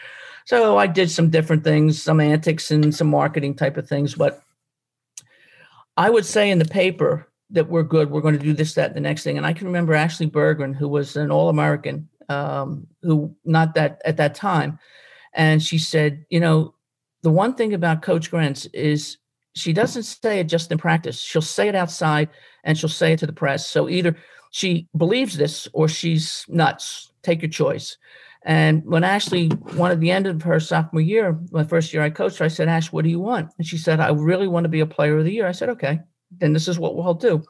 So 0.46 0.78
I 0.78 0.88
did 0.88 1.12
some 1.12 1.30
different 1.30 1.64
things, 1.64 2.02
some 2.02 2.20
antics 2.20 2.72
and 2.72 2.94
some 2.94 3.08
marketing 3.08 3.56
type 3.56 3.78
of 3.78 3.88
things. 3.88 4.16
But 4.16 4.42
I 5.96 6.10
would 6.10 6.26
say 6.26 6.50
in 6.50 6.60
the 6.60 6.66
paper 6.66 7.30
that 7.52 7.70
we're 7.70 7.84
good. 7.84 8.12
We're 8.12 8.22
going 8.22 8.38
to 8.38 8.44
do 8.44 8.54
this, 8.54 8.74
that, 8.76 8.88
and 8.88 8.96
the 8.96 9.02
next 9.02 9.24
thing. 9.24 9.38
And 9.38 9.46
I 9.46 9.54
can 9.54 9.68
remember 9.68 9.94
Ashley 9.94 10.30
Berggren, 10.30 10.76
who 10.76 10.88
was 10.88 11.16
an 11.16 11.32
All 11.32 11.50
American, 11.50 12.08
um, 12.30 12.88
who 13.02 13.36
not 13.44 13.74
that 13.76 14.02
at 14.06 14.18
that 14.18 14.36
time, 14.36 14.80
and 15.34 15.62
she 15.62 15.78
said, 15.78 16.26
you 16.30 16.40
know, 16.40 16.74
the 17.22 17.32
one 17.32 17.54
thing 17.54 17.74
about 17.74 18.02
Coach 18.02 18.32
Grentz 18.32 18.68
is 18.74 19.18
she 19.54 19.74
doesn't 19.74 20.04
say 20.04 20.40
it 20.40 20.46
just 20.46 20.72
in 20.72 20.78
practice. 20.78 21.20
She'll 21.20 21.42
say 21.42 21.68
it 21.68 21.76
outside 21.76 22.30
and 22.64 22.78
she'll 22.78 22.90
say 22.90 23.14
it 23.14 23.20
to 23.20 23.28
the 23.28 23.34
press. 23.34 23.68
So 23.68 23.90
either 23.90 24.16
she 24.52 24.88
believes 24.96 25.38
this 25.38 25.68
or 25.74 25.88
she's 25.88 26.46
nuts. 26.48 27.12
Take 27.24 27.42
your 27.42 27.50
choice. 27.52 27.98
And 28.44 28.84
when 28.86 29.04
Ashley 29.04 29.52
wanted 29.76 30.00
the 30.00 30.12
end 30.12 30.26
of 30.26 30.42
her 30.44 30.60
sophomore 30.60 31.02
year, 31.02 31.38
my 31.52 31.64
first 31.64 31.94
year 31.94 32.02
I 32.02 32.10
coached 32.10 32.38
her, 32.38 32.46
I 32.46 32.50
said, 32.50 32.70
Ash, 32.70 32.92
what 32.92 33.04
do 33.04 33.10
you 33.10 33.20
want? 33.20 33.52
And 33.58 33.68
she 33.68 33.78
said, 33.78 34.00
I 34.00 34.12
really 34.12 34.48
want 34.48 34.64
to 34.64 34.70
be 34.70 34.80
a 34.80 34.86
player 34.86 35.18
of 35.18 35.26
the 35.26 35.34
year. 35.34 35.46
I 35.46 35.52
said, 35.52 35.70
okay, 35.70 36.00
then 36.32 36.54
this 36.54 36.68
is 36.68 36.80
what 36.80 36.96
we'll 36.96 37.14
do. 37.14 37.44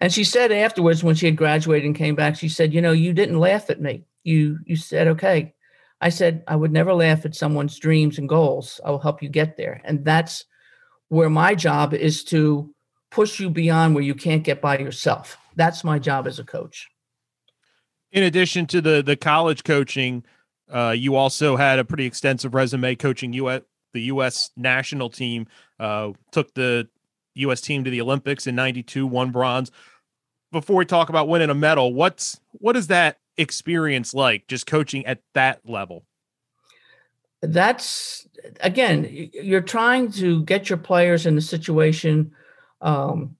And 0.00 0.12
she 0.12 0.24
said 0.24 0.52
afterwards, 0.52 1.04
when 1.04 1.14
she 1.14 1.26
had 1.26 1.36
graduated 1.36 1.86
and 1.86 1.94
came 1.94 2.16
back, 2.16 2.36
she 2.36 2.48
said, 2.48 2.74
you 2.74 2.82
know, 2.82 2.92
you 2.92 3.12
didn't 3.12 3.38
laugh 3.38 3.70
at 3.70 3.80
me. 3.80 4.04
You 4.24 4.58
you 4.66 4.76
said, 4.76 5.06
okay. 5.08 5.54
I 6.00 6.10
said, 6.10 6.44
I 6.46 6.56
would 6.56 6.72
never 6.72 6.92
laugh 6.92 7.24
at 7.24 7.34
someone's 7.34 7.78
dreams 7.78 8.18
and 8.18 8.28
goals. 8.28 8.80
I 8.84 8.90
will 8.90 8.98
help 8.98 9.22
you 9.22 9.28
get 9.28 9.56
there. 9.56 9.80
And 9.84 10.04
that's 10.04 10.44
where 11.08 11.30
my 11.30 11.54
job 11.54 11.94
is 11.94 12.24
to 12.24 12.72
push 13.10 13.40
you 13.40 13.48
beyond 13.48 13.94
where 13.94 14.04
you 14.04 14.14
can't 14.14 14.44
get 14.44 14.60
by 14.60 14.78
yourself. 14.78 15.38
That's 15.54 15.84
my 15.84 15.98
job 15.98 16.26
as 16.26 16.38
a 16.38 16.44
coach. 16.44 16.88
In 18.12 18.22
addition 18.22 18.66
to 18.66 18.80
the 18.80 19.02
the 19.02 19.16
college 19.16 19.64
coaching, 19.64 20.24
uh, 20.70 20.94
you 20.96 21.14
also 21.16 21.56
had 21.56 21.78
a 21.78 21.84
pretty 21.84 22.06
extensive 22.06 22.54
resume 22.54 22.94
coaching 22.94 23.32
US, 23.34 23.62
the 23.92 24.02
U.S. 24.02 24.50
national 24.56 25.10
team. 25.10 25.46
Uh, 25.78 26.12
took 26.30 26.54
the 26.54 26.88
U.S. 27.34 27.60
team 27.60 27.84
to 27.84 27.90
the 27.90 28.00
Olympics 28.00 28.46
in 28.46 28.54
'92, 28.54 29.06
won 29.06 29.30
bronze. 29.32 29.70
Before 30.52 30.76
we 30.76 30.84
talk 30.84 31.08
about 31.08 31.28
winning 31.28 31.50
a 31.50 31.54
medal, 31.54 31.92
what's 31.92 32.40
what 32.52 32.76
is 32.76 32.86
that 32.86 33.18
experience 33.38 34.14
like? 34.14 34.46
Just 34.48 34.66
coaching 34.66 35.06
at 35.06 35.20
that 35.34 35.60
level. 35.64 36.04
That's 37.42 38.26
again, 38.60 39.30
you're 39.32 39.60
trying 39.60 40.10
to 40.12 40.42
get 40.44 40.68
your 40.68 40.78
players 40.78 41.26
in 41.26 41.36
a 41.36 41.42
situation 41.42 42.32
um, 42.80 43.36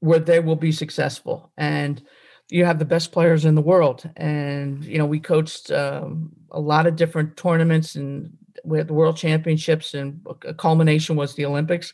where 0.00 0.18
they 0.18 0.40
will 0.40 0.56
be 0.56 0.72
successful. 0.72 1.52
And 1.56 2.02
you 2.48 2.64
have 2.64 2.78
the 2.78 2.84
best 2.84 3.12
players 3.12 3.44
in 3.44 3.54
the 3.54 3.62
world. 3.62 4.08
And, 4.16 4.84
you 4.84 4.98
know, 4.98 5.06
we 5.06 5.18
coached 5.20 5.70
um, 5.70 6.32
a 6.50 6.60
lot 6.60 6.86
of 6.86 6.96
different 6.96 7.36
tournaments 7.36 7.96
and 7.96 8.36
we 8.64 8.78
had 8.78 8.88
the 8.88 8.94
world 8.94 9.16
championships 9.16 9.94
and 9.94 10.24
a 10.44 10.54
culmination 10.54 11.16
was 11.16 11.34
the 11.34 11.46
Olympics. 11.46 11.92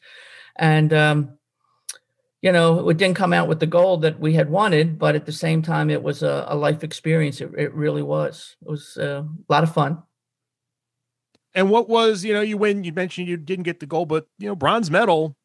And, 0.56 0.92
um, 0.92 1.38
you 2.42 2.50
know, 2.50 2.88
it 2.88 2.96
didn't 2.96 3.16
come 3.16 3.32
out 3.32 3.46
with 3.46 3.60
the 3.60 3.66
gold 3.66 4.02
that 4.02 4.18
we 4.18 4.34
had 4.34 4.50
wanted, 4.50 4.98
but 4.98 5.14
at 5.14 5.26
the 5.26 5.32
same 5.32 5.62
time, 5.62 5.88
it 5.88 6.02
was 6.02 6.24
a, 6.24 6.44
a 6.48 6.56
life 6.56 6.82
experience. 6.82 7.40
It, 7.40 7.50
it, 7.56 7.72
really 7.72 8.02
was. 8.02 8.56
It 8.60 8.68
was 8.68 8.98
uh, 8.98 9.22
a 9.22 9.52
lot 9.52 9.62
of 9.62 9.72
fun. 9.72 10.02
And 11.54 11.70
what 11.70 11.88
was, 11.88 12.24
you 12.24 12.34
know, 12.34 12.40
you 12.40 12.58
win, 12.58 12.82
you 12.82 12.92
mentioned 12.92 13.28
you 13.28 13.36
didn't 13.36 13.62
get 13.62 13.78
the 13.78 13.86
gold, 13.86 14.08
but, 14.08 14.26
you 14.38 14.48
know, 14.48 14.56
bronze 14.56 14.90
medal, 14.90 15.36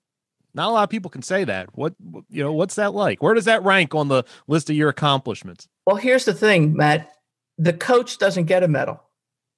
not 0.55 0.69
a 0.69 0.71
lot 0.71 0.83
of 0.83 0.89
people 0.89 1.11
can 1.11 1.21
say 1.21 1.43
that. 1.43 1.69
What 1.77 1.93
you 2.29 2.43
know, 2.43 2.51
what's 2.51 2.75
that 2.75 2.93
like? 2.93 3.21
Where 3.21 3.35
does 3.35 3.45
that 3.45 3.63
rank 3.63 3.93
on 3.93 4.07
the 4.07 4.23
list 4.47 4.69
of 4.71 4.75
your 4.75 4.89
accomplishments? 4.89 5.67
Well, 5.85 5.97
here's 5.97 6.25
the 6.25 6.33
thing, 6.33 6.75
Matt. 6.75 7.11
The 7.59 7.73
coach 7.73 8.17
doesn't 8.17 8.45
get 8.45 8.63
a 8.63 8.67
medal. 8.67 9.03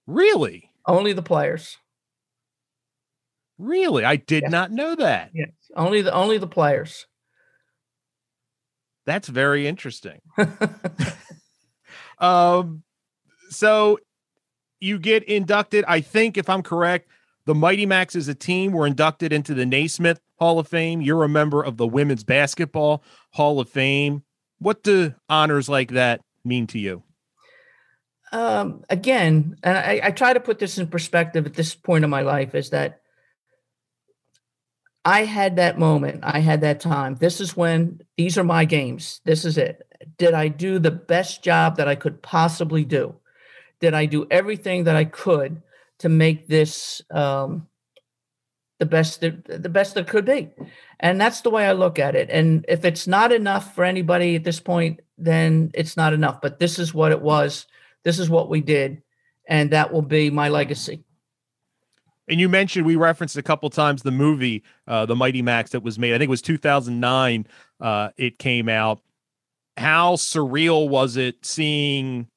Really? 0.07 0.71
Only 0.85 1.13
the 1.13 1.21
players. 1.21 1.77
Really? 3.57 4.03
I 4.03 4.17
did 4.17 4.43
yes. 4.43 4.51
not 4.51 4.71
know 4.71 4.95
that. 4.95 5.31
Yes. 5.33 5.51
Only 5.75 6.01
the 6.01 6.13
only 6.13 6.37
the 6.37 6.47
players. 6.47 7.05
That's 9.09 9.27
very 9.27 9.67
interesting. 9.67 10.21
um 12.19 12.83
so 13.49 13.97
you 14.79 14.99
get 14.99 15.23
inducted, 15.23 15.83
I 15.87 16.01
think 16.01 16.37
if 16.37 16.49
I'm 16.49 16.61
correct, 16.61 17.09
the 17.45 17.55
Mighty 17.55 17.85
Macs 17.85 18.15
as 18.15 18.27
a 18.27 18.35
team 18.35 18.71
were 18.71 18.85
inducted 18.85 19.33
into 19.33 19.53
the 19.53 19.65
Naismith 19.65 20.19
Hall 20.37 20.59
of 20.59 20.67
Fame. 20.67 21.01
You're 21.01 21.23
a 21.23 21.29
member 21.29 21.63
of 21.63 21.77
the 21.77 21.87
Women's 21.87 22.23
Basketball 22.23 23.03
Hall 23.31 23.59
of 23.59 23.67
Fame. 23.67 24.23
What 24.59 24.83
do 24.83 25.15
honors 25.27 25.67
like 25.67 25.91
that 25.91 26.21
mean 26.45 26.67
to 26.67 26.79
you? 26.79 27.03
Um, 28.31 28.83
again, 28.89 29.57
and 29.63 29.77
I, 29.77 30.01
I 30.03 30.11
try 30.11 30.33
to 30.33 30.39
put 30.39 30.59
this 30.59 30.77
in 30.77 30.87
perspective 30.87 31.47
at 31.47 31.55
this 31.55 31.73
point 31.73 32.03
in 32.03 32.09
my 32.09 32.21
life 32.21 32.53
is 32.53 32.69
that 32.69 33.01
I 35.05 35.23
had 35.23 35.55
that 35.55 35.79
moment. 35.79 36.21
I 36.23 36.39
had 36.39 36.61
that 36.61 36.79
time. 36.79 37.15
This 37.15 37.39
is 37.39 37.55
when 37.55 38.01
these 38.17 38.37
are 38.37 38.43
my 38.43 38.65
games. 38.65 39.21
This 39.25 39.45
is 39.45 39.57
it. 39.57 39.85
Did 40.17 40.33
I 40.33 40.47
do 40.47 40.79
the 40.79 40.91
best 40.91 41.43
job 41.43 41.77
that 41.77 41.87
I 41.87 41.95
could 41.95 42.21
possibly 42.21 42.83
do? 42.83 43.15
Did 43.79 43.93
I 43.93 44.05
do 44.05 44.27
everything 44.29 44.83
that 44.85 44.95
I 44.95 45.05
could 45.05 45.61
to 45.99 46.09
make 46.09 46.47
this 46.47 47.01
um, 47.11 47.67
the 48.79 48.85
best 48.85 49.21
that, 49.21 49.45
the 49.45 49.69
best 49.69 49.93
that 49.93 50.07
could 50.07 50.25
be 50.25 50.49
and 50.99 51.19
that's 51.19 51.41
the 51.41 51.49
way 51.49 51.65
i 51.65 51.73
look 51.73 51.99
at 51.99 52.15
it 52.15 52.29
and 52.29 52.65
if 52.67 52.85
it's 52.85 53.07
not 53.07 53.31
enough 53.31 53.75
for 53.75 53.83
anybody 53.83 54.35
at 54.35 54.43
this 54.43 54.59
point 54.59 55.01
then 55.17 55.69
it's 55.73 55.97
not 55.97 56.13
enough 56.13 56.39
but 56.41 56.59
this 56.59 56.79
is 56.79 56.93
what 56.93 57.11
it 57.11 57.21
was 57.21 57.67
this 58.03 58.19
is 58.19 58.29
what 58.29 58.49
we 58.49 58.61
did 58.61 59.03
and 59.47 59.71
that 59.71 59.91
will 59.91 60.01
be 60.01 60.29
my 60.29 60.47
legacy 60.47 61.03
and 62.29 62.39
you 62.39 62.47
mentioned 62.47 62.85
we 62.85 62.95
referenced 62.95 63.35
a 63.37 63.43
couple 63.43 63.69
times 63.69 64.03
the 64.03 64.11
movie 64.11 64.63
uh, 64.87 65.05
the 65.05 65.15
mighty 65.15 65.41
Macs, 65.41 65.71
that 65.71 65.83
was 65.83 65.99
made 65.99 66.13
i 66.13 66.17
think 66.17 66.27
it 66.27 66.29
was 66.29 66.41
2009 66.41 67.47
uh, 67.81 68.09
it 68.17 68.39
came 68.39 68.69
out 68.69 69.01
how 69.77 70.15
surreal 70.15 70.87
was 70.89 71.17
it 71.17 71.45
seeing 71.45 72.27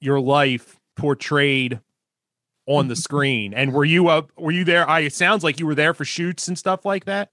your 0.00 0.20
life 0.20 0.78
portrayed 0.96 1.80
on 2.66 2.88
the 2.88 2.96
screen. 3.06 3.54
And 3.54 3.72
were 3.72 3.84
you 3.84 4.08
up? 4.08 4.30
Were 4.36 4.52
you 4.52 4.64
there? 4.64 4.88
I 4.88 5.00
it 5.00 5.14
sounds 5.14 5.42
like 5.42 5.58
you 5.58 5.66
were 5.66 5.74
there 5.74 5.94
for 5.94 6.04
shoots 6.04 6.46
and 6.46 6.58
stuff 6.58 6.84
like 6.84 7.06
that. 7.06 7.30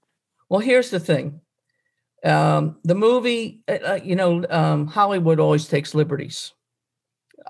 Well, 0.48 0.60
here's 0.60 0.90
the 0.90 1.00
thing. 1.00 1.40
Um, 2.24 2.76
the 2.84 2.94
movie, 2.94 3.62
uh, 3.68 3.78
uh 3.84 4.00
you 4.02 4.16
know, 4.16 4.44
um, 4.48 4.86
Hollywood 4.86 5.40
always 5.40 5.66
takes 5.66 5.94
liberties, 5.94 6.52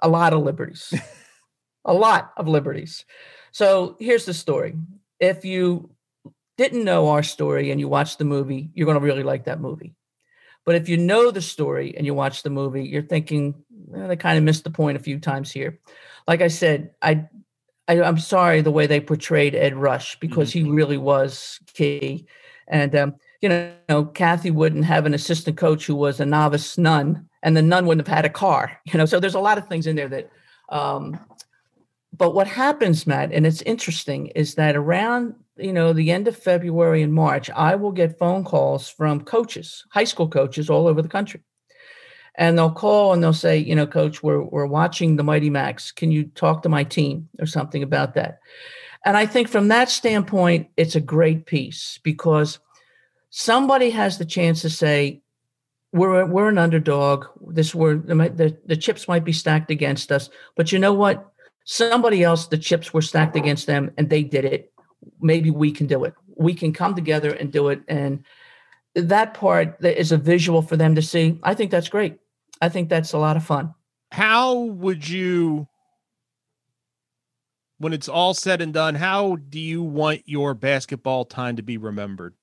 a 0.01 0.09
lot 0.09 0.33
of 0.33 0.43
liberties, 0.43 0.95
a 1.85 1.93
lot 1.93 2.33
of 2.37 2.49
liberties. 2.49 3.05
So 3.53 3.97
here's 4.01 4.25
the 4.25 4.35
story. 4.35 4.75
If 5.21 5.45
you 5.45 5.91
didn't 6.59 6.85
know 6.85 7.11
our 7.11 7.23
story 7.23 7.71
and 7.71 7.79
you 7.79 7.89
watch 7.89 8.17
the 8.17 8.25
movie, 8.25 8.71
you're 8.75 8.87
going 8.87 8.99
to 8.99 9.05
really 9.05 9.23
like 9.23 9.45
that 9.45 9.61
movie. 9.61 9.95
But 10.65 10.77
if 10.77 10.89
you 10.89 10.97
know 10.97 11.31
the 11.31 11.43
story 11.43 11.95
and 11.97 12.07
you 12.07 12.15
watch 12.15 12.43
the 12.43 12.51
movie, 12.51 12.85
you're 12.85 13.03
thinking 13.03 13.55
well, 13.87 14.09
they 14.09 14.17
kind 14.17 14.39
of 14.39 14.45
missed 14.45 14.65
the 14.65 14.71
point 14.71 14.97
a 14.97 15.03
few 15.03 15.19
times 15.19 15.51
here. 15.51 15.79
Like 16.27 16.41
I 16.41 16.49
said, 16.49 16.95
I, 17.03 17.27
I 17.89 17.97
am 17.97 18.19
sorry 18.19 18.61
the 18.61 18.71
way 18.71 18.87
they 18.87 19.01
portrayed 19.01 19.55
Ed 19.55 19.75
Rush 19.75 20.19
because 20.21 20.51
mm-hmm. 20.51 20.67
he 20.67 20.71
really 20.71 20.99
was 20.99 21.59
key. 21.75 22.27
And 22.69 22.95
um, 22.95 23.15
you 23.41 23.49
know, 23.89 24.05
Cathy 24.15 24.51
wouldn't 24.51 24.85
have 24.85 25.05
an 25.05 25.15
assistant 25.15 25.57
coach 25.57 25.85
who 25.85 25.97
was 25.97 26.21
a 26.21 26.27
novice 26.27 26.79
nun, 26.79 27.29
and 27.43 27.57
the 27.57 27.63
nun 27.63 27.87
wouldn't 27.87 28.07
have 28.07 28.17
had 28.17 28.25
a 28.25 28.31
car. 28.31 28.79
You 28.87 28.99
know, 28.99 29.05
so 29.05 29.19
there's 29.19 29.35
a 29.35 29.41
lot 29.41 29.59
of 29.59 29.69
things 29.69 29.87
in 29.87 29.97
there 29.97 30.09
that. 30.09 30.31
Um, 30.69 31.21
but 32.13 32.35
what 32.35 32.47
happens, 32.47 33.07
Matt, 33.07 33.33
and 33.33 33.47
it's 33.47 33.63
interesting, 33.63 34.29
is 34.29 34.55
that 34.57 34.77
around 34.77 35.35
you 35.57 35.73
know 35.73 35.93
the 35.93 36.11
end 36.11 36.29
of 36.29 36.37
February 36.37 37.03
and 37.03 37.13
March, 37.13 37.51
I 37.51 37.75
will 37.75 37.93
get 37.93 38.19
phone 38.19 38.45
calls 38.45 38.89
from 38.89 39.23
coaches, 39.23 39.85
high 39.91 40.05
school 40.05 40.29
coaches 40.29 40.69
all 40.69 40.87
over 40.87 41.03
the 41.03 41.09
country, 41.09 41.41
and 42.35 42.57
they'll 42.57 42.71
call 42.71 43.13
and 43.13 43.23
they'll 43.23 43.33
say, 43.33 43.59
you 43.59 43.75
know, 43.75 43.87
coach, 43.87 44.23
we're 44.23 44.43
we're 44.43 44.67
watching 44.67 45.17
the 45.17 45.25
Mighty 45.25 45.51
Macs. 45.51 45.93
Can 45.93 46.11
you 46.11 46.25
talk 46.25 46.63
to 46.63 46.69
my 46.69 46.85
team 46.85 47.29
or 47.39 47.47
something 47.47 47.83
about 47.83 48.15
that? 48.15 48.41
And 49.05 49.17
I 49.17 49.27
think 49.27 49.49
from 49.49 49.69
that 49.69 49.91
standpoint, 49.91 50.69
it's 50.77 50.95
a 50.95 51.01
great 51.01 51.47
piece 51.47 51.99
because 52.03 52.61
somebody 53.31 53.91
has 53.91 54.19
the 54.19 54.25
chance 54.25 54.63
to 54.63 54.71
say, 54.71 55.23
we're 55.93 56.25
we're 56.25 56.49
an 56.49 56.59
underdog. 56.59 57.27
This 57.41 57.75
we're 57.75 57.97
the, 57.97 58.57
the 58.65 58.77
chips 58.77 59.09
might 59.09 59.25
be 59.25 59.33
stacked 59.33 59.71
against 59.71 60.11
us, 60.11 60.31
but 60.57 60.73
you 60.73 60.79
know 60.79 60.95
what? 60.95 61.32
Somebody 61.65 62.23
else, 62.23 62.47
the 62.47 62.59
chips 62.59 62.93
were 62.93 63.03
stacked 63.03 63.37
against 63.37 63.67
them, 63.67 63.93
and 63.97 64.11
they 64.11 64.23
did 64.23 64.45
it 64.45 64.73
maybe 65.21 65.51
we 65.51 65.71
can 65.71 65.87
do 65.87 66.05
it. 66.05 66.15
We 66.37 66.55
can 66.55 66.73
come 66.73 66.95
together 66.95 67.33
and 67.33 67.53
do 67.53 67.69
it. 67.69 67.83
And 67.89 68.25
that 68.95 69.35
part 69.35 69.79
that 69.81 69.99
is 69.99 70.13
a 70.13 70.19
visual 70.19 70.63
for 70.63 70.77
them 70.77 70.95
to 70.95 71.03
see. 71.03 71.39
I 71.43 71.55
think 71.55 71.71
that's 71.71 71.89
great. 71.89 72.19
I 72.61 72.69
think 72.69 72.89
that's 72.89 73.13
a 73.13 73.19
lot 73.19 73.37
of 73.37 73.45
fun. 73.45 73.75
How 74.13 74.55
would 74.55 75.09
you, 75.09 75.69
when 77.79 77.93
it's 77.93 78.09
all 78.09 78.35
said 78.35 78.61
and 78.61 78.73
done, 78.73 78.95
how 78.95 79.37
do 79.37 79.59
you 79.59 79.83
want 79.83 80.23
your 80.27 80.55
basketball 80.55 81.25
time 81.25 81.57
to 81.57 81.63
be 81.63 81.77
remembered? 81.77 82.35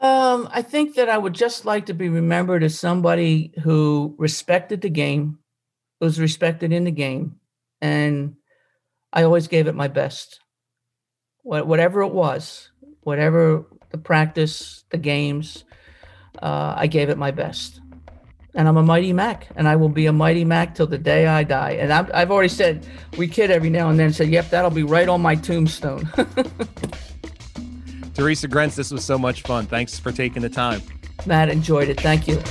Um, 0.00 0.48
I 0.52 0.62
think 0.62 0.94
that 0.94 1.08
I 1.08 1.18
would 1.18 1.32
just 1.32 1.64
like 1.64 1.86
to 1.86 1.94
be 1.94 2.08
remembered 2.08 2.62
as 2.62 2.78
somebody 2.78 3.52
who 3.62 4.14
respected 4.16 4.80
the 4.80 4.90
game, 4.90 5.40
was 6.00 6.20
respected 6.20 6.72
in 6.72 6.84
the 6.84 6.90
game, 6.90 7.36
and 7.80 8.34
I 9.12 9.22
always 9.24 9.48
gave 9.48 9.66
it 9.66 9.74
my 9.74 9.88
best. 9.88 10.40
Whatever 11.42 12.02
it 12.02 12.12
was, 12.12 12.70
whatever 13.00 13.64
the 13.90 13.98
practice, 13.98 14.84
the 14.90 14.98
games, 14.98 15.64
uh, 16.42 16.74
I 16.76 16.86
gave 16.86 17.08
it 17.08 17.16
my 17.16 17.30
best. 17.30 17.80
And 18.54 18.68
I'm 18.68 18.76
a 18.76 18.82
mighty 18.82 19.12
Mac, 19.12 19.48
and 19.56 19.68
I 19.68 19.76
will 19.76 19.88
be 19.88 20.06
a 20.06 20.12
mighty 20.12 20.44
Mac 20.44 20.74
till 20.74 20.86
the 20.86 20.98
day 20.98 21.26
I 21.26 21.44
die. 21.44 21.72
And 21.72 21.92
I've, 21.92 22.10
I've 22.12 22.30
already 22.30 22.48
said, 22.48 22.86
we 23.16 23.28
kid 23.28 23.50
every 23.50 23.70
now 23.70 23.88
and 23.88 23.98
then, 23.98 24.12
said, 24.12 24.28
yep, 24.28 24.50
that'll 24.50 24.70
be 24.70 24.82
right 24.82 25.08
on 25.08 25.22
my 25.22 25.36
tombstone. 25.36 26.08
Theresa 28.14 28.48
Grentz, 28.48 28.74
this 28.74 28.90
was 28.90 29.04
so 29.04 29.16
much 29.16 29.42
fun. 29.42 29.66
Thanks 29.66 29.98
for 29.98 30.10
taking 30.10 30.42
the 30.42 30.50
time. 30.50 30.82
Matt, 31.24 31.50
enjoyed 31.50 31.88
it. 31.88 32.00
Thank 32.00 32.26
you. 32.26 32.42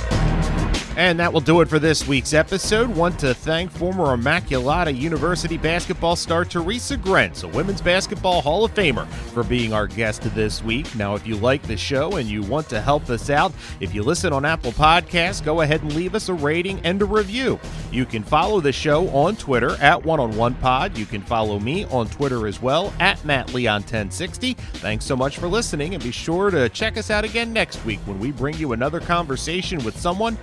And 0.98 1.20
that 1.20 1.32
will 1.32 1.40
do 1.40 1.60
it 1.60 1.68
for 1.68 1.78
this 1.78 2.08
week's 2.08 2.34
episode. 2.34 2.88
Want 2.88 3.20
to 3.20 3.32
thank 3.32 3.70
former 3.70 4.16
Immaculata 4.16 4.92
University 4.92 5.56
basketball 5.56 6.16
star 6.16 6.44
Theresa 6.44 6.96
Grentz, 6.96 7.44
a 7.44 7.46
women's 7.46 7.80
basketball 7.80 8.42
Hall 8.42 8.64
of 8.64 8.74
Famer, 8.74 9.06
for 9.06 9.44
being 9.44 9.72
our 9.72 9.86
guest 9.86 10.22
this 10.34 10.60
week. 10.60 10.92
Now, 10.96 11.14
if 11.14 11.24
you 11.24 11.36
like 11.36 11.62
the 11.62 11.76
show 11.76 12.16
and 12.16 12.28
you 12.28 12.42
want 12.42 12.68
to 12.70 12.80
help 12.80 13.08
us 13.10 13.30
out, 13.30 13.52
if 13.78 13.94
you 13.94 14.02
listen 14.02 14.32
on 14.32 14.44
Apple 14.44 14.72
Podcasts, 14.72 15.42
go 15.42 15.60
ahead 15.60 15.82
and 15.82 15.94
leave 15.94 16.16
us 16.16 16.28
a 16.28 16.34
rating 16.34 16.80
and 16.82 17.00
a 17.00 17.04
review. 17.04 17.60
You 17.92 18.04
can 18.04 18.24
follow 18.24 18.60
the 18.60 18.72
show 18.72 19.08
on 19.10 19.36
Twitter 19.36 19.80
at 19.80 20.04
One 20.04 20.18
on 20.18 20.36
One 20.36 20.56
Pod. 20.56 20.98
You 20.98 21.06
can 21.06 21.22
follow 21.22 21.60
me 21.60 21.84
on 21.84 22.08
Twitter 22.08 22.48
as 22.48 22.60
well 22.60 22.92
at 22.98 23.24
Matt 23.24 23.54
Leon 23.54 23.82
1060. 23.82 24.54
Thanks 24.54 25.04
so 25.04 25.14
much 25.14 25.38
for 25.38 25.46
listening, 25.46 25.94
and 25.94 26.02
be 26.02 26.10
sure 26.10 26.50
to 26.50 26.68
check 26.70 26.96
us 26.96 27.08
out 27.08 27.24
again 27.24 27.52
next 27.52 27.84
week 27.84 28.00
when 28.00 28.18
we 28.18 28.32
bring 28.32 28.56
you 28.56 28.72
another 28.72 28.98
conversation 28.98 29.84
with 29.84 29.96
someone 29.96 30.36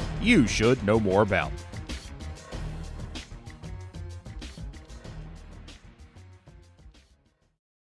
you 0.45 0.49
should 0.49 0.83
know 0.85 0.99
more 0.99 1.23
about. 1.23 1.51